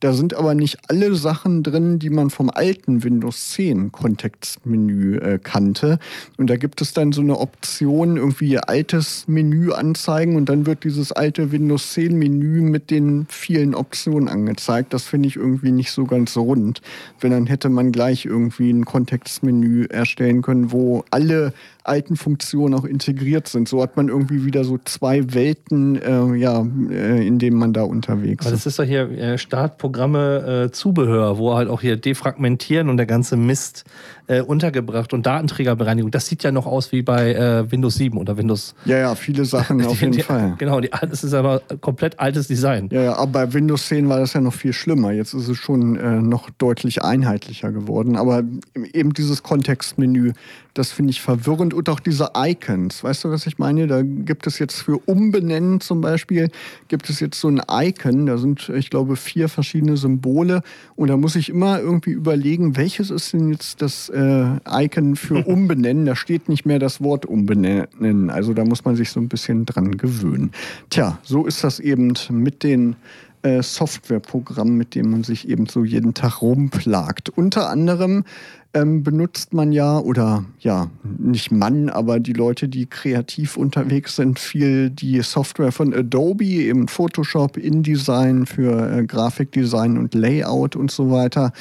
Da 0.00 0.12
sind 0.12 0.34
aber 0.34 0.54
nicht 0.54 0.78
alle 0.88 1.14
Sachen 1.14 1.62
drin, 1.62 2.00
die 2.00 2.10
man 2.10 2.30
vom 2.30 2.50
alten 2.50 3.04
Windows 3.04 3.50
10 3.50 3.92
Kontextmenü 3.92 5.18
äh, 5.18 5.38
kannte. 5.38 6.00
Und 6.38 6.50
da 6.50 6.56
gibt 6.56 6.80
es 6.80 6.92
dann 6.92 7.12
so 7.12 7.20
eine 7.20 7.38
Option, 7.38 8.16
irgendwie 8.16 8.58
altes 8.58 9.28
Menü 9.28 9.70
anzeigen 9.72 10.34
und 10.34 10.48
dann 10.48 10.66
wird 10.66 10.82
dieses 10.82 11.12
alte 11.20 11.52
Windows 11.52 11.92
10 11.92 12.16
Menü 12.16 12.62
mit 12.62 12.90
den 12.90 13.26
vielen 13.28 13.74
Optionen 13.74 14.26
angezeigt. 14.26 14.94
Das 14.94 15.04
finde 15.04 15.28
ich 15.28 15.36
irgendwie 15.36 15.70
nicht 15.70 15.90
so 15.90 16.06
ganz 16.06 16.34
rund. 16.34 16.80
Wenn 17.20 17.30
dann 17.30 17.46
hätte 17.46 17.68
man 17.68 17.92
gleich 17.92 18.24
irgendwie 18.24 18.70
ein 18.70 18.86
Kontextmenü 18.86 19.84
erstellen 19.84 20.40
können, 20.40 20.72
wo 20.72 21.04
alle 21.10 21.52
alten 21.90 22.14
Funktionen 22.16 22.74
auch 22.74 22.84
integriert 22.84 23.48
sind. 23.48 23.68
So 23.68 23.82
hat 23.82 23.96
man 23.96 24.08
irgendwie 24.08 24.44
wieder 24.44 24.62
so 24.62 24.78
zwei 24.84 25.34
Welten, 25.34 26.00
äh, 26.00 26.36
ja, 26.36 26.64
äh, 26.88 27.26
in 27.26 27.40
denen 27.40 27.58
man 27.58 27.72
da 27.72 27.82
unterwegs 27.82 28.46
ist. 28.46 28.52
Das 28.52 28.64
ist 28.64 28.78
doch 28.78 28.84
hier 28.84 29.10
äh, 29.10 29.38
Startprogramme 29.38 30.66
äh, 30.66 30.70
Zubehör, 30.70 31.36
wo 31.36 31.54
halt 31.54 31.68
auch 31.68 31.80
hier 31.80 31.96
defragmentieren 31.96 32.88
und 32.88 32.96
der 32.96 33.06
ganze 33.06 33.36
Mist 33.36 33.84
äh, 34.28 34.40
untergebracht 34.40 35.12
und 35.12 35.26
Datenträgerbereinigung. 35.26 36.12
Das 36.12 36.26
sieht 36.26 36.44
ja 36.44 36.52
noch 36.52 36.66
aus 36.66 36.92
wie 36.92 37.02
bei 37.02 37.34
äh, 37.34 37.70
Windows 37.72 37.96
7 37.96 38.16
oder 38.16 38.36
Windows. 38.36 38.76
Ja, 38.84 38.98
ja, 38.98 39.14
viele 39.16 39.44
Sachen 39.44 39.84
auf 39.84 40.00
jeden 40.00 40.12
die, 40.12 40.22
Fall. 40.22 40.54
Genau, 40.58 40.80
die, 40.80 40.90
das 40.90 41.24
ist 41.24 41.34
aber 41.34 41.60
komplett 41.80 42.20
altes 42.20 42.46
Design. 42.46 42.88
Ja, 42.92 43.02
ja, 43.02 43.16
aber 43.16 43.32
bei 43.32 43.52
Windows 43.52 43.88
10 43.88 44.08
war 44.08 44.20
das 44.20 44.32
ja 44.34 44.40
noch 44.40 44.54
viel 44.54 44.72
schlimmer. 44.72 45.10
Jetzt 45.10 45.34
ist 45.34 45.48
es 45.48 45.58
schon 45.58 46.28
noch 46.28 46.50
deutlich 46.50 47.02
einheitlicher 47.02 47.72
geworden. 47.72 48.16
Aber 48.16 48.44
eben 48.92 49.12
dieses 49.12 49.42
Kontextmenü, 49.42 50.32
das 50.74 50.92
finde 50.92 51.10
ich 51.10 51.20
verwirrend. 51.20 51.74
Und 51.80 51.88
auch 51.88 52.00
diese 52.00 52.32
Icons. 52.36 53.02
Weißt 53.02 53.24
du, 53.24 53.30
was 53.30 53.46
ich 53.46 53.56
meine? 53.56 53.86
Da 53.86 54.02
gibt 54.02 54.46
es 54.46 54.58
jetzt 54.58 54.82
für 54.82 54.98
Umbenennen 55.06 55.80
zum 55.80 56.02
Beispiel, 56.02 56.50
gibt 56.88 57.08
es 57.08 57.20
jetzt 57.20 57.40
so 57.40 57.48
ein 57.48 57.62
Icon. 57.70 58.26
Da 58.26 58.36
sind, 58.36 58.68
ich 58.68 58.90
glaube, 58.90 59.16
vier 59.16 59.48
verschiedene 59.48 59.96
Symbole. 59.96 60.60
Und 60.94 61.08
da 61.08 61.16
muss 61.16 61.36
ich 61.36 61.48
immer 61.48 61.80
irgendwie 61.80 62.10
überlegen, 62.10 62.76
welches 62.76 63.08
ist 63.08 63.32
denn 63.32 63.48
jetzt 63.48 63.80
das 63.80 64.10
äh, 64.10 64.58
Icon 64.70 65.16
für 65.16 65.36
umbenennen. 65.46 66.04
Da 66.04 66.16
steht 66.16 66.50
nicht 66.50 66.66
mehr 66.66 66.78
das 66.78 67.00
Wort 67.00 67.24
umbenennen. 67.24 68.28
Also 68.28 68.52
da 68.52 68.66
muss 68.66 68.84
man 68.84 68.94
sich 68.94 69.08
so 69.08 69.18
ein 69.18 69.28
bisschen 69.28 69.64
dran 69.64 69.96
gewöhnen. 69.96 70.50
Tja, 70.90 71.18
so 71.22 71.46
ist 71.46 71.64
das 71.64 71.80
eben 71.80 72.12
mit 72.28 72.62
den 72.62 72.96
äh, 73.42 73.62
Softwareprogrammen, 73.62 74.76
mit 74.76 74.94
denen 74.94 75.10
man 75.10 75.24
sich 75.24 75.48
eben 75.48 75.66
so 75.66 75.84
jeden 75.84 76.14
Tag 76.14 76.42
rumplagt. 76.42 77.30
Unter 77.30 77.70
anderem 77.70 78.24
ähm, 78.72 79.02
benutzt 79.02 79.52
man 79.52 79.72
ja, 79.72 79.98
oder 79.98 80.44
ja, 80.60 80.90
nicht 81.02 81.50
Mann, 81.50 81.88
aber 81.88 82.20
die 82.20 82.32
Leute, 82.32 82.68
die 82.68 82.86
kreativ 82.86 83.56
unterwegs 83.56 84.16
sind, 84.16 84.38
viel 84.38 84.90
die 84.90 85.20
Software 85.22 85.72
von 85.72 85.92
Adobe, 85.92 86.44
eben 86.44 86.86
Photoshop, 86.86 87.56
InDesign 87.56 88.46
für 88.46 88.98
äh, 88.98 89.04
Grafikdesign 89.04 89.98
und 89.98 90.14
Layout 90.14 90.76
und 90.76 90.90
so 90.90 91.10
weiter. 91.10 91.52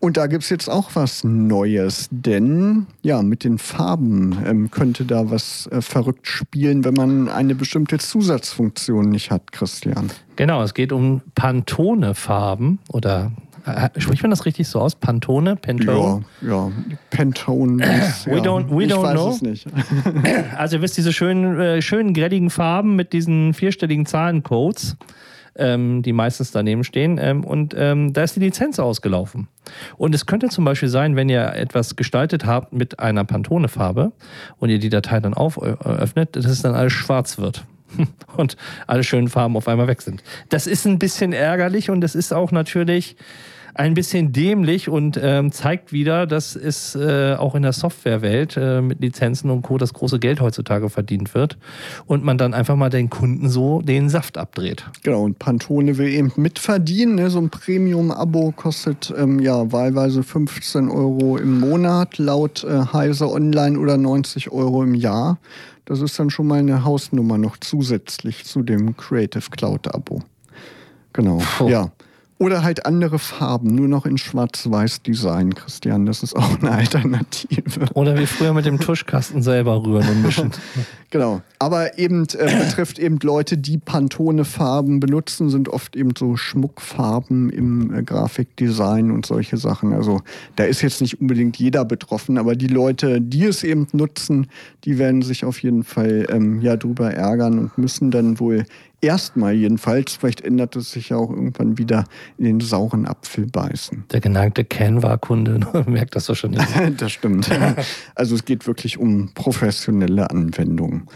Und 0.00 0.16
da 0.16 0.26
gibt 0.26 0.44
es 0.44 0.50
jetzt 0.50 0.68
auch 0.68 0.90
was 0.94 1.22
Neues, 1.22 2.08
denn 2.10 2.86
ja, 3.02 3.22
mit 3.22 3.44
den 3.44 3.58
Farben 3.58 4.36
ähm, 4.44 4.70
könnte 4.70 5.04
da 5.04 5.30
was 5.30 5.68
äh, 5.68 5.80
verrückt 5.80 6.26
spielen, 6.26 6.84
wenn 6.84 6.94
man 6.94 7.28
eine 7.28 7.54
bestimmte 7.54 7.98
Zusatzfunktion 7.98 9.10
nicht 9.10 9.30
hat, 9.30 9.52
Christian. 9.52 10.10
Genau, 10.38 10.62
es 10.62 10.72
geht 10.72 10.92
um 10.92 11.20
Pantone-Farben 11.34 12.78
oder 12.90 13.32
äh, 13.66 13.88
spricht 14.00 14.22
man 14.22 14.30
das 14.30 14.46
richtig 14.46 14.68
so 14.68 14.80
aus? 14.80 14.94
Pantone? 14.94 15.56
Pantone? 15.56 16.24
Ja, 16.40 16.48
ja. 16.48 16.72
Pantone. 17.10 17.84
Ist, 17.98 18.28
we 18.28 18.36
don't, 18.36 18.70
we 18.70 18.84
ich 18.84 18.92
don't 18.92 19.02
weiß 19.02 19.14
know. 19.14 19.30
Es 19.30 19.42
nicht. 19.42 19.66
also 20.56 20.76
ihr 20.76 20.82
wisst, 20.82 20.96
diese 20.96 21.12
schönen, 21.12 21.58
äh, 21.58 21.82
schönen 21.82 22.14
grelligen 22.14 22.50
Farben 22.50 22.94
mit 22.94 23.12
diesen 23.12 23.52
vierstelligen 23.52 24.06
Zahlencodes, 24.06 24.96
ähm, 25.56 26.02
die 26.02 26.12
meistens 26.12 26.52
daneben 26.52 26.84
stehen. 26.84 27.18
Ähm, 27.20 27.42
und 27.42 27.74
ähm, 27.76 28.12
da 28.12 28.22
ist 28.22 28.36
die 28.36 28.40
Lizenz 28.40 28.78
ausgelaufen. 28.78 29.48
Und 29.96 30.14
es 30.14 30.26
könnte 30.26 30.50
zum 30.50 30.64
Beispiel 30.64 30.88
sein, 30.88 31.16
wenn 31.16 31.28
ihr 31.28 31.52
etwas 31.54 31.96
gestaltet 31.96 32.46
habt 32.46 32.72
mit 32.72 33.00
einer 33.00 33.24
Pantone-Farbe 33.24 34.12
und 34.58 34.68
ihr 34.68 34.78
die 34.78 34.88
Datei 34.88 35.18
dann 35.18 35.34
öffnet, 35.34 36.36
dass 36.36 36.44
es 36.44 36.62
dann 36.62 36.76
alles 36.76 36.92
schwarz 36.92 37.38
wird 37.38 37.64
und 38.36 38.56
alle 38.86 39.04
schönen 39.04 39.28
Farben 39.28 39.56
auf 39.56 39.68
einmal 39.68 39.86
weg 39.86 40.02
sind. 40.02 40.22
Das 40.48 40.66
ist 40.66 40.86
ein 40.86 40.98
bisschen 40.98 41.32
ärgerlich 41.32 41.90
und 41.90 42.00
das 42.00 42.14
ist 42.14 42.32
auch 42.32 42.52
natürlich 42.52 43.16
ein 43.78 43.94
bisschen 43.94 44.32
dämlich 44.32 44.88
und 44.88 45.18
ähm, 45.22 45.52
zeigt 45.52 45.92
wieder, 45.92 46.26
dass 46.26 46.56
es 46.56 46.96
äh, 46.96 47.34
auch 47.34 47.54
in 47.54 47.62
der 47.62 47.72
Softwarewelt 47.72 48.56
äh, 48.56 48.80
mit 48.80 49.00
Lizenzen 49.00 49.50
und 49.50 49.62
Co. 49.62 49.78
das 49.78 49.94
große 49.94 50.18
Geld 50.18 50.40
heutzutage 50.40 50.90
verdient 50.90 51.32
wird 51.32 51.56
und 52.04 52.24
man 52.24 52.38
dann 52.38 52.54
einfach 52.54 52.74
mal 52.74 52.90
den 52.90 53.08
Kunden 53.08 53.48
so 53.48 53.80
den 53.80 54.08
Saft 54.08 54.36
abdreht. 54.36 54.84
Genau, 55.04 55.22
und 55.22 55.38
Pantone 55.38 55.96
will 55.96 56.08
eben 56.08 56.32
mitverdienen. 56.34 57.14
Ne? 57.14 57.30
So 57.30 57.38
ein 57.38 57.50
Premium-Abo 57.50 58.52
kostet 58.56 59.14
ähm, 59.16 59.38
ja 59.38 59.70
wahlweise 59.70 60.24
15 60.24 60.88
Euro 60.88 61.36
im 61.36 61.60
Monat, 61.60 62.18
laut 62.18 62.64
äh, 62.64 62.80
Heise 62.92 63.30
Online 63.30 63.78
oder 63.78 63.96
90 63.96 64.50
Euro 64.50 64.82
im 64.82 64.96
Jahr. 64.96 65.38
Das 65.88 66.02
ist 66.02 66.18
dann 66.18 66.28
schon 66.28 66.46
mal 66.46 66.58
eine 66.58 66.84
Hausnummer 66.84 67.38
noch 67.38 67.56
zusätzlich 67.56 68.44
zu 68.44 68.62
dem 68.62 68.94
Creative 68.98 69.48
Cloud 69.50 69.94
Abo. 69.94 70.20
Genau. 71.14 71.38
Puh. 71.56 71.68
Ja. 71.70 71.90
Oder 72.40 72.62
halt 72.62 72.86
andere 72.86 73.18
Farben, 73.18 73.74
nur 73.74 73.88
noch 73.88 74.06
in 74.06 74.16
Schwarz-Weiß-Design, 74.16 75.56
Christian. 75.56 76.06
Das 76.06 76.22
ist 76.22 76.36
auch 76.36 76.60
eine 76.60 76.70
Alternative. 76.70 77.86
Oder 77.94 78.16
wie 78.16 78.26
früher 78.26 78.54
mit 78.54 78.64
dem 78.64 78.78
Tuschkasten 78.80 79.42
selber 79.42 79.84
rühren 79.84 80.08
und 80.08 80.22
mischen. 80.22 80.52
genau. 81.10 81.42
Aber 81.58 81.98
eben 81.98 82.26
äh, 82.38 82.64
betrifft 82.64 83.00
eben 83.00 83.18
Leute, 83.20 83.58
die 83.58 83.78
Pantone-Farben 83.78 85.00
benutzen, 85.00 85.50
sind 85.50 85.68
oft 85.68 85.96
eben 85.96 86.12
so 86.16 86.36
Schmuckfarben 86.36 87.50
im 87.50 87.92
äh, 87.92 88.04
Grafikdesign 88.04 89.10
und 89.10 89.26
solche 89.26 89.56
Sachen. 89.56 89.92
Also 89.92 90.20
da 90.54 90.62
ist 90.62 90.82
jetzt 90.82 91.00
nicht 91.00 91.20
unbedingt 91.20 91.56
jeder 91.56 91.84
betroffen, 91.84 92.38
aber 92.38 92.54
die 92.54 92.68
Leute, 92.68 93.20
die 93.20 93.46
es 93.46 93.64
eben 93.64 93.88
nutzen, 93.92 94.46
die 94.84 94.98
werden 94.98 95.22
sich 95.22 95.44
auf 95.44 95.60
jeden 95.60 95.82
Fall 95.82 96.26
ähm, 96.30 96.60
ja 96.60 96.76
drüber 96.76 97.12
ärgern 97.12 97.58
und 97.58 97.78
müssen 97.78 98.12
dann 98.12 98.38
wohl 98.38 98.64
Erstmal 99.00 99.54
jedenfalls, 99.54 100.16
vielleicht 100.16 100.40
ändert 100.40 100.74
es 100.74 100.90
sich 100.90 101.10
ja 101.10 101.16
auch 101.18 101.30
irgendwann 101.30 101.78
wieder 101.78 102.04
in 102.36 102.44
den 102.44 102.60
sauren 102.60 103.06
Apfel 103.06 103.46
beißen. 103.46 104.04
Der 104.10 104.20
geneigte 104.20 104.64
Canva-Kunde 104.64 105.84
merkt 105.86 106.16
das 106.16 106.26
doch 106.26 106.34
schon 106.34 106.50
nicht. 106.52 106.66
das 106.96 107.12
stimmt. 107.12 107.48
Also 108.16 108.34
es 108.34 108.44
geht 108.44 108.66
wirklich 108.66 108.98
um 108.98 109.32
professionelle 109.34 110.28
Anwendungen. 110.30 111.06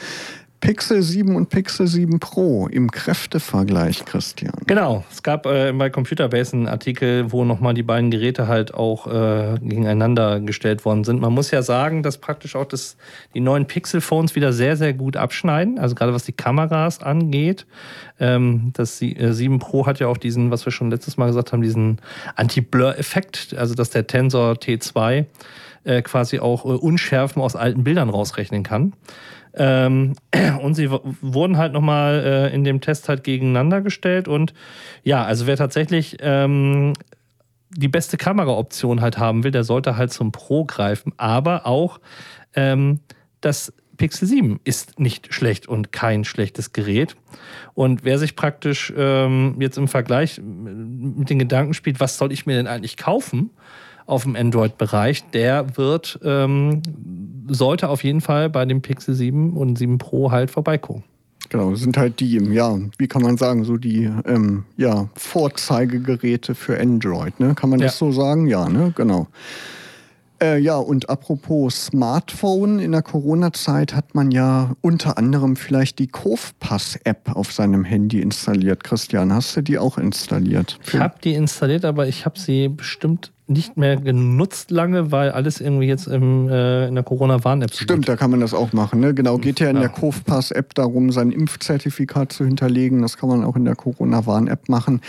Pixel 0.63 1.03
7 1.03 1.35
und 1.35 1.49
Pixel 1.49 1.89
7 1.89 2.21
Pro 2.21 2.69
im 2.69 2.89
Kräftevergleich, 2.93 4.05
Christian. 4.05 4.55
Genau, 4.69 5.05
es 5.11 5.25
gab 5.25 5.45
äh, 5.45 5.73
bei 5.73 5.91
Computerbase 5.91 6.55
einen 6.55 6.69
Artikel, 6.69 7.33
wo 7.33 7.45
nochmal 7.45 7.75
die 7.75 7.83
beiden 7.83 8.13
Geräte 8.13 8.47
halt 8.47 8.73
auch 8.73 9.09
äh, 9.09 9.59
gegeneinander 9.61 10.39
gestellt 10.39 10.85
worden 10.85 11.03
sind. 11.03 11.21
Man 11.21 11.33
muss 11.33 11.51
ja 11.51 11.63
sagen, 11.63 12.05
dass 12.05 12.19
praktisch 12.19 12.55
auch 12.55 12.65
das, 12.65 12.97
die 13.35 13.41
neuen 13.41 13.67
Pixel-Phones 13.67 14.37
wieder 14.37 14.53
sehr, 14.53 14.77
sehr 14.77 14.95
gut 14.95 15.17
abschneiden, 15.17 15.81
also 15.81 15.97
gerade 15.97 16.15
was 16.15 16.23
die 16.23 16.33
Kameras 16.33 17.03
angeht. 17.03 17.67
Ähm, 18.21 18.71
das 18.73 19.03
äh, 19.03 19.33
7 19.33 19.59
Pro 19.59 19.87
hat 19.87 19.99
ja 19.99 20.07
auch 20.07 20.17
diesen, 20.17 20.53
was 20.53 20.65
wir 20.65 20.71
schon 20.71 20.93
letztes 20.93 21.17
Mal 21.17 21.27
gesagt 21.27 21.53
haben, 21.53 21.63
diesen 21.63 21.99
Anti-Blur-Effekt, 22.37 23.57
also 23.59 23.75
dass 23.75 23.91
der 23.91 24.07
Tensor 24.07 24.53
T2 24.53 25.27
äh, 25.85 26.03
quasi 26.03 26.39
auch 26.39 26.65
äh, 26.65 26.69
Unschärfen 26.69 27.43
aus 27.43 27.57
alten 27.57 27.85
Bildern 27.85 28.09
rausrechnen 28.09 28.63
kann. 28.63 28.93
Ähm, 29.55 30.15
und 30.63 30.75
sie 30.75 30.91
wurden 30.91 31.57
halt 31.57 31.73
nochmal 31.73 32.23
äh, 32.25 32.55
in 32.55 32.65
dem 32.65 32.81
Test 32.81 33.09
halt 33.09 33.25
gegeneinander 33.25 33.81
gestellt. 33.81 34.29
Und 34.29 34.55
ja, 35.03 35.25
also 35.25 35.47
wer 35.47 35.57
tatsächlich 35.57 36.17
ähm, 36.21 36.93
die 37.71 37.89
beste 37.89 38.17
Kameraoption 38.17 39.01
halt 39.01 39.19
haben 39.19 39.45
will, 39.45 39.51
der 39.51 39.65
sollte 39.65 39.97
halt 39.97 40.13
zum 40.13 40.33
Pro 40.33 40.65
greifen. 40.65 41.13
Aber 41.17 41.67
auch 41.67 42.01
ähm, 42.55 43.01
das 43.41 43.73
Pixel 43.97 44.27
7 44.27 44.61
ist 44.65 44.99
nicht 44.99 45.33
schlecht 45.33 45.69
und 45.69 45.93
kein 45.93 46.25
schlechtes 46.25 46.73
Gerät. 46.73 47.17
Und 47.75 48.05
wer 48.05 48.19
sich 48.19 48.37
praktisch 48.37 48.93
ähm, 48.97 49.57
jetzt 49.61 49.79
im 49.79 49.89
Vergleich 49.89 50.41
mit 50.43 51.31
den 51.31 51.39
Gedanken 51.39 51.75
spielt, 51.75 52.01
was 52.01 52.19
soll 52.19 52.33
ich 52.33 52.47
mir 52.47 52.57
denn 52.57 52.67
eigentlich 52.67 52.97
kaufen? 52.97 53.51
Auf 54.07 54.25
dem 54.25 54.37
Android-Bereich, 54.37 55.25
der 55.31 55.77
wird, 55.77 56.19
ähm, 56.25 56.83
sollte 57.49 57.89
auf 57.89 58.05
jeden 58.05 58.21
Fall 58.21 58.51
bei 58.51 58.65
dem 58.65 58.83
Pixel 58.83 59.15
7 59.15 59.57
und 59.57 59.77
7 59.77 59.99
Pro 59.99 60.31
halt 60.31 60.51
vorbeigucken. 60.51 61.05
Genau, 61.49 61.75
sind 61.75 61.99
halt 61.99 62.21
die, 62.21 62.39
ja, 62.39 62.79
wie 62.99 63.09
kann 63.09 63.23
man 63.23 63.37
sagen, 63.37 63.65
so 63.65 63.77
die 63.77 64.11
ähm, 64.27 64.65
ja, 64.77 65.09
Vorzeigegeräte 65.15 66.55
für 66.55 66.81
Android, 66.81 67.39
ne? 67.41 67.55
Kann 67.55 67.69
man 67.69 67.81
das 67.81 67.99
so 67.99 68.11
sagen? 68.13 68.47
Ja, 68.47 68.69
ne? 68.69 68.93
Genau. 68.97 69.27
Äh, 70.43 70.59
ja, 70.59 70.77
und 70.77 71.09
apropos 71.09 71.87
Smartphone, 71.87 72.81
in 72.81 72.91
der 72.91 73.03
Corona-Zeit 73.03 73.95
hat 73.95 74.17
man 74.17 74.33
ja 74.33 74.73
unter 74.81 75.17
anderem 75.17 75.55
vielleicht 75.55 76.01
die 76.01 76.09
Kofpass-App 76.09 77.37
auf 77.37 77.53
seinem 77.53 77.85
Handy 77.85 78.21
installiert. 78.21 78.83
Christian, 78.83 79.33
hast 79.33 79.57
du 79.57 79.61
die 79.61 79.79
auch 79.79 79.99
installiert? 79.99 80.81
Ich 80.85 80.99
habe 80.99 81.15
die 81.23 81.35
installiert, 81.35 81.85
aber 81.85 82.09
ich 82.09 82.25
habe 82.25 82.41
sie 82.41 82.69
bestimmt 82.69 83.33
nicht 83.49 83.77
mehr 83.77 83.97
genutzt 83.97 84.71
lange, 84.71 85.11
weil 85.11 85.31
alles 85.33 85.61
irgendwie 85.61 85.87
jetzt 85.87 86.07
im, 86.07 86.49
äh, 86.49 86.87
in 86.87 86.95
der 86.95 87.03
Corona-Warn-App 87.03 87.75
Stimmt, 87.75 88.09
da 88.09 88.15
kann 88.17 88.31
man 88.31 88.39
das 88.39 88.55
auch 88.55 88.73
machen. 88.73 89.01
Ne? 89.01 89.15
Genau, 89.15 89.37
geht 89.37 89.59
ja 89.59 89.69
in 89.69 89.77
ja. 89.77 89.83
der 89.83 89.89
Kofpass-App 89.91 90.75
darum, 90.75 91.11
sein 91.11 91.33
Impfzertifikat 91.33 92.33
zu 92.33 92.45
hinterlegen. 92.45 93.03
Das 93.03 93.17
kann 93.17 93.29
man 93.29 93.45
auch 93.45 93.57
in 93.57 93.65
der 93.65 93.75
Corona-Warn-App 93.75 94.69
machen. 94.69 95.01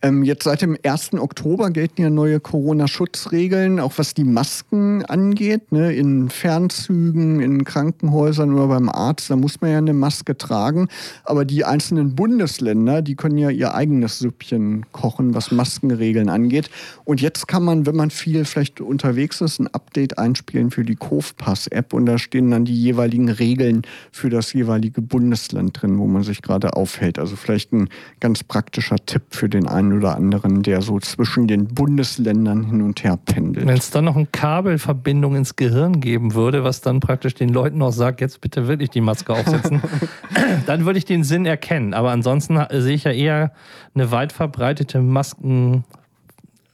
Ähm, 0.00 0.24
jetzt 0.24 0.44
seit 0.44 0.62
dem 0.62 0.76
1. 0.82 1.14
Oktober 1.14 1.70
gelten 1.70 2.00
ja 2.00 2.08
neue 2.08 2.40
Corona-Schutzregeln, 2.40 3.78
auch 3.78 3.92
was 3.96 4.14
die 4.14 4.24
Masken 4.24 5.04
angeht. 5.04 5.70
Ne? 5.70 5.92
In 5.92 6.30
Fernzügen, 6.30 7.40
in 7.40 7.64
Krankenhäusern 7.64 8.54
oder 8.54 8.68
beim 8.68 8.88
Arzt, 8.88 9.30
da 9.30 9.36
muss 9.36 9.60
man 9.60 9.70
ja 9.70 9.78
eine 9.78 9.92
Maske 9.92 10.38
tragen. 10.38 10.88
Aber 11.24 11.44
die 11.44 11.66
einzelnen 11.66 12.16
Bundesländer, 12.16 13.02
die 13.02 13.16
können 13.16 13.36
ja 13.36 13.50
ihr 13.50 13.74
eigenes 13.74 14.18
Süppchen 14.18 14.86
kochen, 14.92 15.34
was 15.34 15.50
Maskenregeln 15.50 16.30
angeht. 16.30 16.70
Und 17.04 17.20
jetzt 17.20 17.46
kann 17.46 17.62
man 17.62 17.82
wenn 17.86 17.91
man 17.94 18.10
viel 18.10 18.44
vielleicht 18.44 18.80
unterwegs 18.80 19.40
ist, 19.40 19.60
ein 19.60 19.68
Update 19.68 20.18
einspielen 20.18 20.70
für 20.70 20.84
die 20.84 20.96
Kofpass-App 20.96 21.92
und 21.92 22.06
da 22.06 22.18
stehen 22.18 22.50
dann 22.50 22.64
die 22.64 22.74
jeweiligen 22.74 23.28
Regeln 23.28 23.82
für 24.10 24.30
das 24.30 24.52
jeweilige 24.52 25.02
Bundesland 25.02 25.80
drin, 25.80 25.98
wo 25.98 26.06
man 26.06 26.22
sich 26.22 26.42
gerade 26.42 26.74
aufhält. 26.74 27.18
Also 27.18 27.36
vielleicht 27.36 27.72
ein 27.72 27.88
ganz 28.20 28.44
praktischer 28.44 28.96
Tipp 29.04 29.22
für 29.30 29.48
den 29.48 29.66
einen 29.66 29.98
oder 29.98 30.16
anderen, 30.16 30.62
der 30.62 30.82
so 30.82 30.98
zwischen 31.00 31.46
den 31.46 31.68
Bundesländern 31.68 32.64
hin 32.64 32.82
und 32.82 33.02
her 33.04 33.18
pendelt. 33.24 33.66
Wenn 33.66 33.76
es 33.76 33.90
dann 33.90 34.04
noch 34.04 34.16
eine 34.16 34.26
Kabelverbindung 34.26 35.36
ins 35.36 35.56
Gehirn 35.56 36.00
geben 36.00 36.34
würde, 36.34 36.64
was 36.64 36.80
dann 36.80 37.00
praktisch 37.00 37.34
den 37.34 37.48
Leuten 37.48 37.78
noch 37.78 37.92
sagt, 37.92 38.20
jetzt 38.20 38.40
bitte 38.40 38.68
wirklich 38.68 38.90
die 38.90 39.00
Maske 39.00 39.32
aufsetzen, 39.34 39.82
dann 40.66 40.84
würde 40.84 40.98
ich 40.98 41.04
den 41.04 41.24
Sinn 41.24 41.46
erkennen. 41.46 41.94
Aber 41.94 42.10
ansonsten 42.10 42.58
sehe 42.70 42.94
ich 42.94 43.04
ja 43.04 43.12
eher 43.12 43.52
eine 43.94 44.10
weit 44.10 44.32
verbreitete 44.32 45.00
Masken 45.00 45.84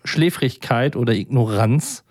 Schläfrigkeit 0.09 0.97
oder 0.97 1.15
Ignoranz. 1.15 2.05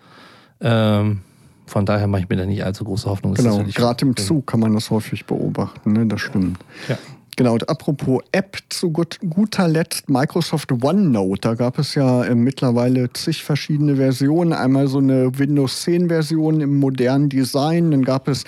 Ähm, 0.60 1.20
von 1.66 1.84
daher 1.84 2.06
mache 2.06 2.22
ich 2.22 2.28
mir 2.28 2.36
da 2.36 2.46
nicht 2.46 2.64
allzu 2.64 2.84
große 2.84 3.08
Hoffnung. 3.08 3.34
Genau, 3.34 3.62
gerade 3.62 4.06
im 4.06 4.16
Zug 4.16 4.46
kann 4.46 4.60
man 4.60 4.72
das 4.72 4.90
häufig 4.90 5.26
beobachten, 5.26 5.92
ne? 5.92 6.06
das 6.06 6.20
stimmt. 6.20 6.58
Ja. 6.88 6.96
Genau, 7.38 7.52
und 7.52 7.68
apropos 7.68 8.20
App, 8.32 8.58
zu 8.68 8.90
gut, 8.90 9.20
guter 9.30 9.68
Letzt 9.68 10.10
Microsoft 10.10 10.72
OneNote. 10.72 11.40
Da 11.40 11.54
gab 11.54 11.78
es 11.78 11.94
ja 11.94 12.24
äh, 12.24 12.34
mittlerweile 12.34 13.12
zig 13.12 13.44
verschiedene 13.44 13.94
Versionen. 13.94 14.52
Einmal 14.52 14.88
so 14.88 14.98
eine 14.98 15.38
Windows 15.38 15.82
10 15.82 16.08
Version 16.08 16.60
im 16.60 16.80
modernen 16.80 17.28
Design. 17.28 17.92
Dann 17.92 18.02
gab 18.02 18.26
es 18.26 18.42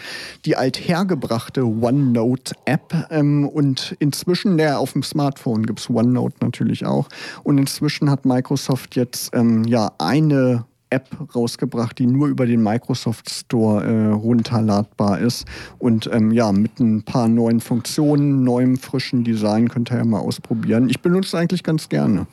die 0.45 0.57
althergebrachte 0.57 1.64
OneNote 1.64 2.57
App. 2.64 2.93
Ähm, 3.11 3.47
und 3.47 3.95
inzwischen, 4.01 4.59
der 4.59 4.80
auf 4.80 4.95
dem 4.95 5.05
Smartphone 5.05 5.66
gibt 5.66 5.78
es 5.78 5.88
OneNote 5.88 6.38
natürlich 6.41 6.84
auch. 6.84 7.07
Und 7.45 7.59
inzwischen 7.59 8.11
hat 8.11 8.24
Microsoft 8.24 8.97
jetzt 8.97 9.30
ähm, 9.36 9.62
ja 9.62 9.93
eine 9.99 10.64
App 10.91 11.09
rausgebracht, 11.34 11.99
die 11.99 12.07
nur 12.07 12.28
über 12.28 12.47
den 12.47 12.62
Microsoft 12.62 13.30
Store 13.30 13.84
äh, 13.84 14.12
runterladbar 14.12 15.18
ist. 15.18 15.47
Und 15.78 16.11
ähm, 16.12 16.32
ja, 16.32 16.53
mit 16.53 16.78
ein 16.80 17.03
paar 17.03 17.28
neuen 17.28 17.61
Funktionen, 17.61 18.45
neuem 18.45 18.76
frischen 18.76 19.24
Design 19.24 19.68
könnt 19.68 19.91
ihr 19.91 19.99
ja 19.99 20.05
mal 20.05 20.20
ausprobieren. 20.20 20.88
Ich 20.88 21.01
benutze 21.01 21.28
es 21.28 21.34
eigentlich 21.34 21.62
ganz 21.62 21.88
gerne. 21.88 22.26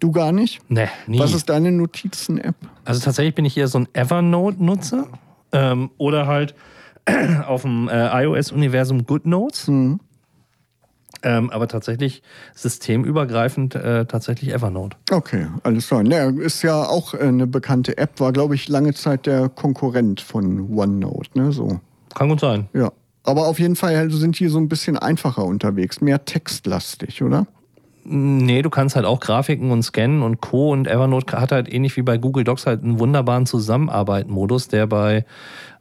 Du 0.00 0.12
gar 0.12 0.32
nicht? 0.32 0.60
Nee, 0.68 0.88
nie. 1.06 1.18
Was 1.18 1.34
ist 1.34 1.48
deine 1.48 1.72
Notizen-App? 1.72 2.56
Also 2.84 3.00
tatsächlich 3.00 3.34
bin 3.34 3.44
ich 3.44 3.56
eher 3.56 3.68
so 3.68 3.78
ein 3.78 3.88
Evernote-Nutzer. 3.92 5.08
Ähm, 5.52 5.90
oder 5.98 6.26
halt 6.26 6.54
auf 7.46 7.62
dem 7.62 7.88
äh, 7.88 8.24
iOS-Universum 8.24 9.06
GoodNotes. 9.06 9.68
Mhm. 9.68 10.00
Ähm, 11.24 11.50
aber 11.50 11.66
tatsächlich 11.68 12.22
systemübergreifend 12.54 13.74
äh, 13.74 14.04
tatsächlich 14.04 14.52
Evernote. 14.52 14.96
Okay, 15.10 15.46
alles 15.62 15.88
klar. 15.88 16.04
Ja, 16.04 16.28
ist 16.28 16.62
ja 16.62 16.84
auch 16.84 17.14
eine 17.14 17.46
bekannte 17.46 17.96
App, 17.96 18.20
war, 18.20 18.32
glaube 18.32 18.54
ich, 18.54 18.68
lange 18.68 18.92
Zeit 18.92 19.24
der 19.24 19.48
Konkurrent 19.48 20.20
von 20.20 20.76
OneNote. 20.76 21.30
Ne? 21.34 21.50
So. 21.50 21.80
Kann 22.14 22.28
gut 22.28 22.40
sein. 22.40 22.68
Ja. 22.74 22.92
Aber 23.24 23.46
auf 23.46 23.58
jeden 23.58 23.74
Fall 23.74 24.10
sind 24.10 24.38
die 24.38 24.48
so 24.48 24.58
ein 24.58 24.68
bisschen 24.68 24.98
einfacher 24.98 25.46
unterwegs, 25.46 26.02
mehr 26.02 26.26
textlastig, 26.26 27.22
oder? 27.22 27.46
Nee, 28.04 28.62
du 28.62 28.70
kannst 28.70 28.96
halt 28.96 29.06
auch 29.06 29.20
Grafiken 29.20 29.70
und 29.70 29.82
Scannen 29.82 30.22
und 30.22 30.40
Co. 30.40 30.72
Und 30.72 30.86
Evernote 30.86 31.40
hat 31.40 31.52
halt 31.52 31.72
ähnlich 31.72 31.96
wie 31.96 32.02
bei 32.02 32.18
Google 32.18 32.44
Docs 32.44 32.66
halt 32.66 32.82
einen 32.82 32.98
wunderbaren 32.98 33.46
Zusammenarbeiten-Modus, 33.46 34.68
der 34.68 34.86
bei 34.86 35.24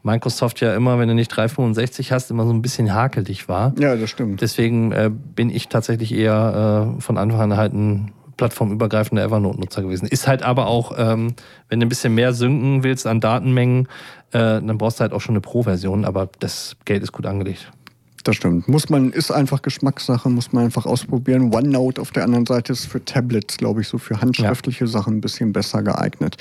Microsoft 0.04 0.62
ja 0.62 0.74
immer, 0.74 1.00
wenn 1.00 1.08
du 1.08 1.16
nicht 1.16 1.30
365 1.30 2.12
hast, 2.12 2.32
immer 2.32 2.46
so 2.46 2.54
ein 2.54 2.62
bisschen 2.62 2.94
hakelig 2.94 3.48
war. 3.50 3.74
Ja, 3.78 3.96
das 3.96 4.10
stimmt. 4.10 4.42
Deswegen 4.42 4.92
äh, 4.92 5.10
bin 5.12 5.50
ich 5.50 5.70
tatsächlich 5.70 6.14
eher 6.14 6.96
äh, 6.98 7.02
von 7.02 7.18
Anfang 7.18 7.52
an 7.52 7.58
halt 7.58 7.74
ein 7.74 8.12
plattformübergreifender 8.38 9.24
Evernote-Nutzer 9.24 9.82
gewesen. 9.82 10.08
Ist 10.08 10.28
halt 10.28 10.44
aber 10.44 10.68
auch, 10.68 10.94
ähm, 10.98 11.36
wenn 11.70 11.80
du 11.80 11.86
ein 11.86 11.90
bisschen 11.90 12.16
mehr 12.16 12.34
synken 12.34 12.84
willst 12.84 13.08
an 13.08 13.20
Datenmengen, 13.20 13.88
äh, 14.32 14.62
dann 14.62 14.78
brauchst 14.78 15.00
du 15.00 15.02
halt 15.02 15.14
auch 15.14 15.22
schon 15.22 15.34
eine 15.34 15.42
Pro-Version, 15.42 16.06
aber 16.06 16.30
das 16.40 16.76
Geld 16.86 17.04
ist 17.04 17.12
gut 17.12 17.26
angelegt. 17.26 17.72
Das 18.24 18.38
stimmt. 18.38 18.70
Muss 18.70 18.90
man, 18.90 19.12
ist 19.12 19.32
einfach 19.32 19.62
Geschmackssache, 19.62 20.30
muss 20.30 20.54
man 20.54 20.66
einfach 20.66 20.86
ausprobieren. 20.86 21.54
OneNote 21.54 22.00
auf 22.02 22.12
der 22.12 22.24
anderen 22.24 22.46
Seite 22.46 22.72
ist 22.72 22.86
für 22.86 23.04
Tablets, 23.04 23.58
glaube 23.58 23.82
ich, 23.82 23.90
so 23.90 23.98
für 23.98 24.22
handschriftliche 24.22 24.86
ja. 24.86 24.90
Sachen 24.92 25.18
ein 25.18 25.22
bisschen 25.22 25.52
besser 25.52 25.84
geeignet. 25.84 26.38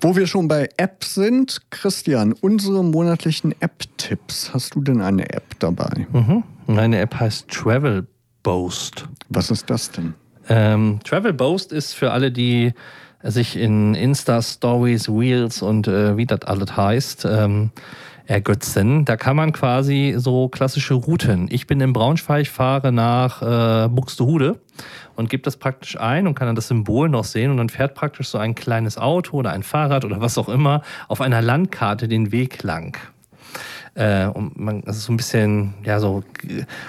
Wo 0.00 0.16
wir 0.16 0.26
schon 0.26 0.48
bei 0.48 0.68
Apps 0.78 1.14
sind, 1.14 1.60
Christian, 1.70 2.32
unsere 2.32 2.82
monatlichen 2.82 3.54
App-Tipps. 3.60 4.54
Hast 4.54 4.74
du 4.74 4.80
denn 4.80 5.02
eine 5.02 5.28
App 5.30 5.58
dabei? 5.58 6.06
Mhm. 6.12 6.42
Meine 6.66 6.98
App 7.00 7.20
heißt 7.20 7.48
Travel 7.48 8.06
Boast. 8.42 9.06
Was 9.28 9.50
ist 9.50 9.68
das 9.68 9.90
denn? 9.90 10.14
Ähm, 10.48 11.00
Travel 11.04 11.34
Boast 11.34 11.70
ist 11.70 11.92
für 11.92 12.12
alle, 12.12 12.32
die 12.32 12.72
sich 13.22 13.56
in 13.56 13.94
Insta-Stories, 13.94 15.08
Wheels 15.08 15.60
und 15.60 15.88
äh, 15.88 16.16
wie 16.16 16.26
das 16.26 16.42
alles 16.42 16.76
heißt, 16.76 17.26
ähm, 17.28 17.70
ergötzen. 18.26 19.04
Da 19.04 19.16
kann 19.16 19.36
man 19.36 19.52
quasi 19.52 20.14
so 20.18 20.48
klassische 20.48 20.94
Routen. 20.94 21.48
Ich 21.50 21.66
bin 21.66 21.80
in 21.80 21.92
Braunschweig, 21.92 22.46
fahre 22.46 22.92
nach 22.92 23.42
äh, 23.42 23.88
Buxtehude 23.88 24.60
und 25.14 25.30
gebe 25.30 25.42
das 25.42 25.56
praktisch 25.56 25.98
ein 25.98 26.26
und 26.26 26.34
kann 26.34 26.46
dann 26.46 26.56
das 26.56 26.68
Symbol 26.68 27.08
noch 27.08 27.24
sehen 27.24 27.50
und 27.50 27.56
dann 27.56 27.68
fährt 27.68 27.94
praktisch 27.94 28.28
so 28.28 28.38
ein 28.38 28.54
kleines 28.54 28.98
Auto 28.98 29.36
oder 29.38 29.52
ein 29.52 29.62
Fahrrad 29.62 30.04
oder 30.04 30.20
was 30.20 30.38
auch 30.38 30.48
immer 30.48 30.82
auf 31.08 31.20
einer 31.20 31.42
Landkarte 31.42 32.08
den 32.08 32.32
Weg 32.32 32.62
lang. 32.62 32.98
Äh, 33.96 34.26
und 34.26 34.58
man, 34.60 34.82
ist 34.82 35.04
so 35.04 35.12
ein 35.12 35.16
bisschen, 35.16 35.72
ja, 35.82 35.98
so 36.00 36.22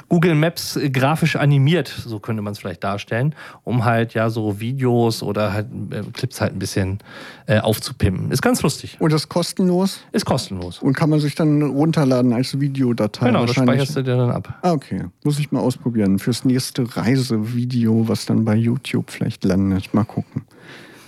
Google 0.10 0.36
Maps 0.36 0.78
grafisch 0.91 1.38
animiert, 1.38 1.88
so 1.88 2.20
könnte 2.20 2.41
man 2.41 2.51
es 2.51 2.60
vielleicht 2.60 2.84
darstellen, 2.84 3.34
um 3.64 3.86
halt 3.86 4.14
ja 4.14 4.30
so 4.30 4.60
Videos 4.60 5.24
oder 5.24 5.53
halt 5.53 5.68
äh, 5.91 6.01
Clips 6.12 6.41
halt 6.41 6.53
ein 6.53 6.60
bisschen 6.60 6.99
äh, 7.45 7.60
aufzupimpen. 7.60 8.30
Ist 8.30 8.41
ganz 8.41 8.62
lustig. 8.62 8.97
Und 8.99 9.14
das 9.14 9.22
ist 9.22 9.30
kostenlos? 9.30 10.01
Ist 10.12 10.26
kostenlos. 10.26 10.80
Und 10.80 10.93
kann 10.97 11.10
man 11.10 11.22
sich 11.22 11.36
dann 11.36 11.62
runterladen 11.62 12.34
als 12.34 12.60
Videodatei? 12.60 13.28
Genau, 13.28 13.45
das 13.45 13.55
speicherst 13.55 13.95
du 13.95 14.03
dir 14.03 14.18
dann 14.18 14.30
ab. 14.30 14.60
Ah, 14.62 14.74
okay. 14.74 15.05
Muss 15.24 15.39
ich 15.39 15.49
mal 15.53 15.62
ausprobieren. 15.62 16.20
Fürs 16.20 16.43
nächste 16.43 16.97
Reisevideo, 16.97 18.10
was 18.10 18.26
dann 18.26 18.43
bei 18.43 18.55
YouTube 18.55 19.12
vielleicht 19.12 19.45
landet. 19.45 19.93
Mal 19.93 20.03
gucken. 20.03 20.41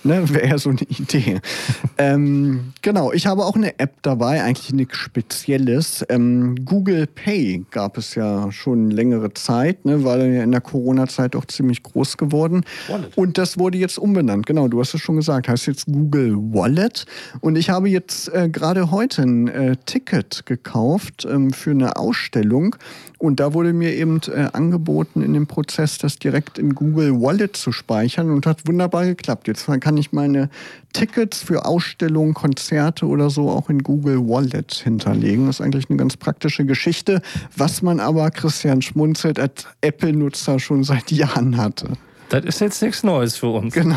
Ne, 0.02 0.28
Wäre 0.30 0.58
so 0.58 0.70
eine 0.70 0.80
Idee. 0.80 1.40
ähm, 1.98 2.72
genau, 2.80 3.12
ich 3.12 3.26
habe 3.26 3.44
auch 3.44 3.54
eine 3.54 3.78
App 3.78 3.96
dabei, 4.02 4.42
eigentlich 4.42 4.72
nichts 4.72 4.96
Spezielles. 4.96 6.04
Ähm, 6.08 6.54
Google 6.64 7.06
Pay 7.06 7.66
gab 7.70 7.98
es 7.98 8.14
ja 8.14 8.50
schon 8.50 8.90
längere 8.90 9.34
Zeit, 9.34 9.84
ne, 9.84 10.02
war 10.02 10.18
ja 10.18 10.42
in 10.42 10.52
der 10.52 10.62
Corona-Zeit 10.62 11.36
auch 11.36 11.44
ziemlich 11.44 11.82
groß 11.82 12.16
geworden. 12.16 12.64
Wallet. 12.88 13.16
Und 13.16 13.36
das 13.36 13.58
wurde 13.58 13.76
jetzt 13.76 13.98
umbenannt, 13.98 14.46
genau, 14.46 14.68
du 14.68 14.80
hast 14.80 14.94
es 14.94 15.02
schon 15.02 15.16
gesagt, 15.16 15.48
heißt 15.48 15.66
jetzt 15.66 15.84
Google 15.86 16.34
Wallet. 16.36 17.04
Und 17.40 17.56
ich 17.56 17.68
habe 17.68 17.90
jetzt 17.90 18.32
äh, 18.32 18.48
gerade 18.48 18.90
heute 18.90 19.22
ein 19.22 19.48
äh, 19.48 19.76
Ticket 19.84 20.46
gekauft 20.46 21.26
ähm, 21.30 21.52
für 21.52 21.72
eine 21.72 21.96
Ausstellung. 21.96 22.76
Und 23.20 23.38
da 23.38 23.52
wurde 23.52 23.74
mir 23.74 23.94
eben 23.94 24.18
äh, 24.28 24.48
angeboten, 24.54 25.20
in 25.20 25.34
dem 25.34 25.46
Prozess 25.46 25.98
das 25.98 26.18
direkt 26.18 26.58
in 26.58 26.74
Google 26.74 27.20
Wallet 27.20 27.54
zu 27.54 27.70
speichern 27.70 28.30
und 28.30 28.46
hat 28.46 28.66
wunderbar 28.66 29.04
geklappt. 29.04 29.46
Jetzt 29.46 29.66
kann 29.66 29.98
ich 29.98 30.12
meine 30.12 30.48
Tickets 30.94 31.42
für 31.42 31.66
Ausstellungen, 31.66 32.32
Konzerte 32.32 33.04
oder 33.04 33.28
so 33.28 33.50
auch 33.50 33.68
in 33.68 33.82
Google 33.82 34.26
Wallet 34.26 34.72
hinterlegen. 34.72 35.44
Das 35.44 35.56
ist 35.56 35.60
eigentlich 35.60 35.90
eine 35.90 35.98
ganz 35.98 36.16
praktische 36.16 36.64
Geschichte, 36.64 37.20
was 37.54 37.82
man 37.82 38.00
aber, 38.00 38.30
Christian 38.30 38.80
schmunzelt, 38.80 39.38
als 39.38 39.66
Apple-Nutzer 39.82 40.58
schon 40.58 40.82
seit 40.82 41.10
Jahren 41.10 41.58
hatte. 41.58 41.98
Das 42.30 42.44
ist 42.44 42.60
jetzt 42.60 42.80
nichts 42.80 43.02
Neues 43.02 43.36
für 43.36 43.48
uns. 43.48 43.74
Genau. 43.74 43.96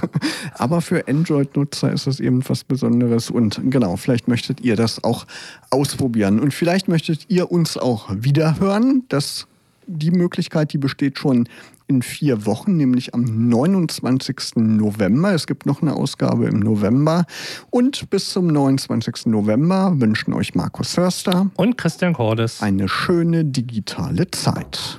Aber 0.54 0.80
für 0.80 1.06
Android-Nutzer 1.06 1.92
ist 1.92 2.08
das 2.08 2.18
eben 2.18 2.42
was 2.48 2.64
Besonderes. 2.64 3.30
Und 3.30 3.60
genau, 3.70 3.96
vielleicht 3.96 4.26
möchtet 4.26 4.60
ihr 4.60 4.74
das 4.74 5.02
auch 5.04 5.26
ausprobieren. 5.70 6.40
Und 6.40 6.52
vielleicht 6.52 6.88
möchtet 6.88 7.26
ihr 7.28 7.52
uns 7.52 7.78
auch 7.78 8.08
wiederhören. 8.10 9.04
Das, 9.08 9.46
die 9.86 10.10
Möglichkeit, 10.10 10.72
die 10.72 10.78
besteht 10.78 11.18
schon 11.18 11.48
in 11.86 12.02
vier 12.02 12.46
Wochen, 12.46 12.76
nämlich 12.76 13.14
am 13.14 13.48
29. 13.48 14.56
November. 14.56 15.32
Es 15.32 15.46
gibt 15.46 15.64
noch 15.64 15.80
eine 15.80 15.94
Ausgabe 15.94 16.46
im 16.46 16.58
November. 16.58 17.26
Und 17.70 18.10
bis 18.10 18.30
zum 18.30 18.48
29. 18.48 19.26
November 19.26 19.94
wünschen 19.96 20.34
euch 20.34 20.56
Markus 20.56 20.94
Förster 20.94 21.48
und 21.54 21.78
Christian 21.78 22.12
Cordes 22.12 22.60
eine 22.60 22.88
schöne 22.88 23.44
digitale 23.44 24.28
Zeit. 24.32 24.98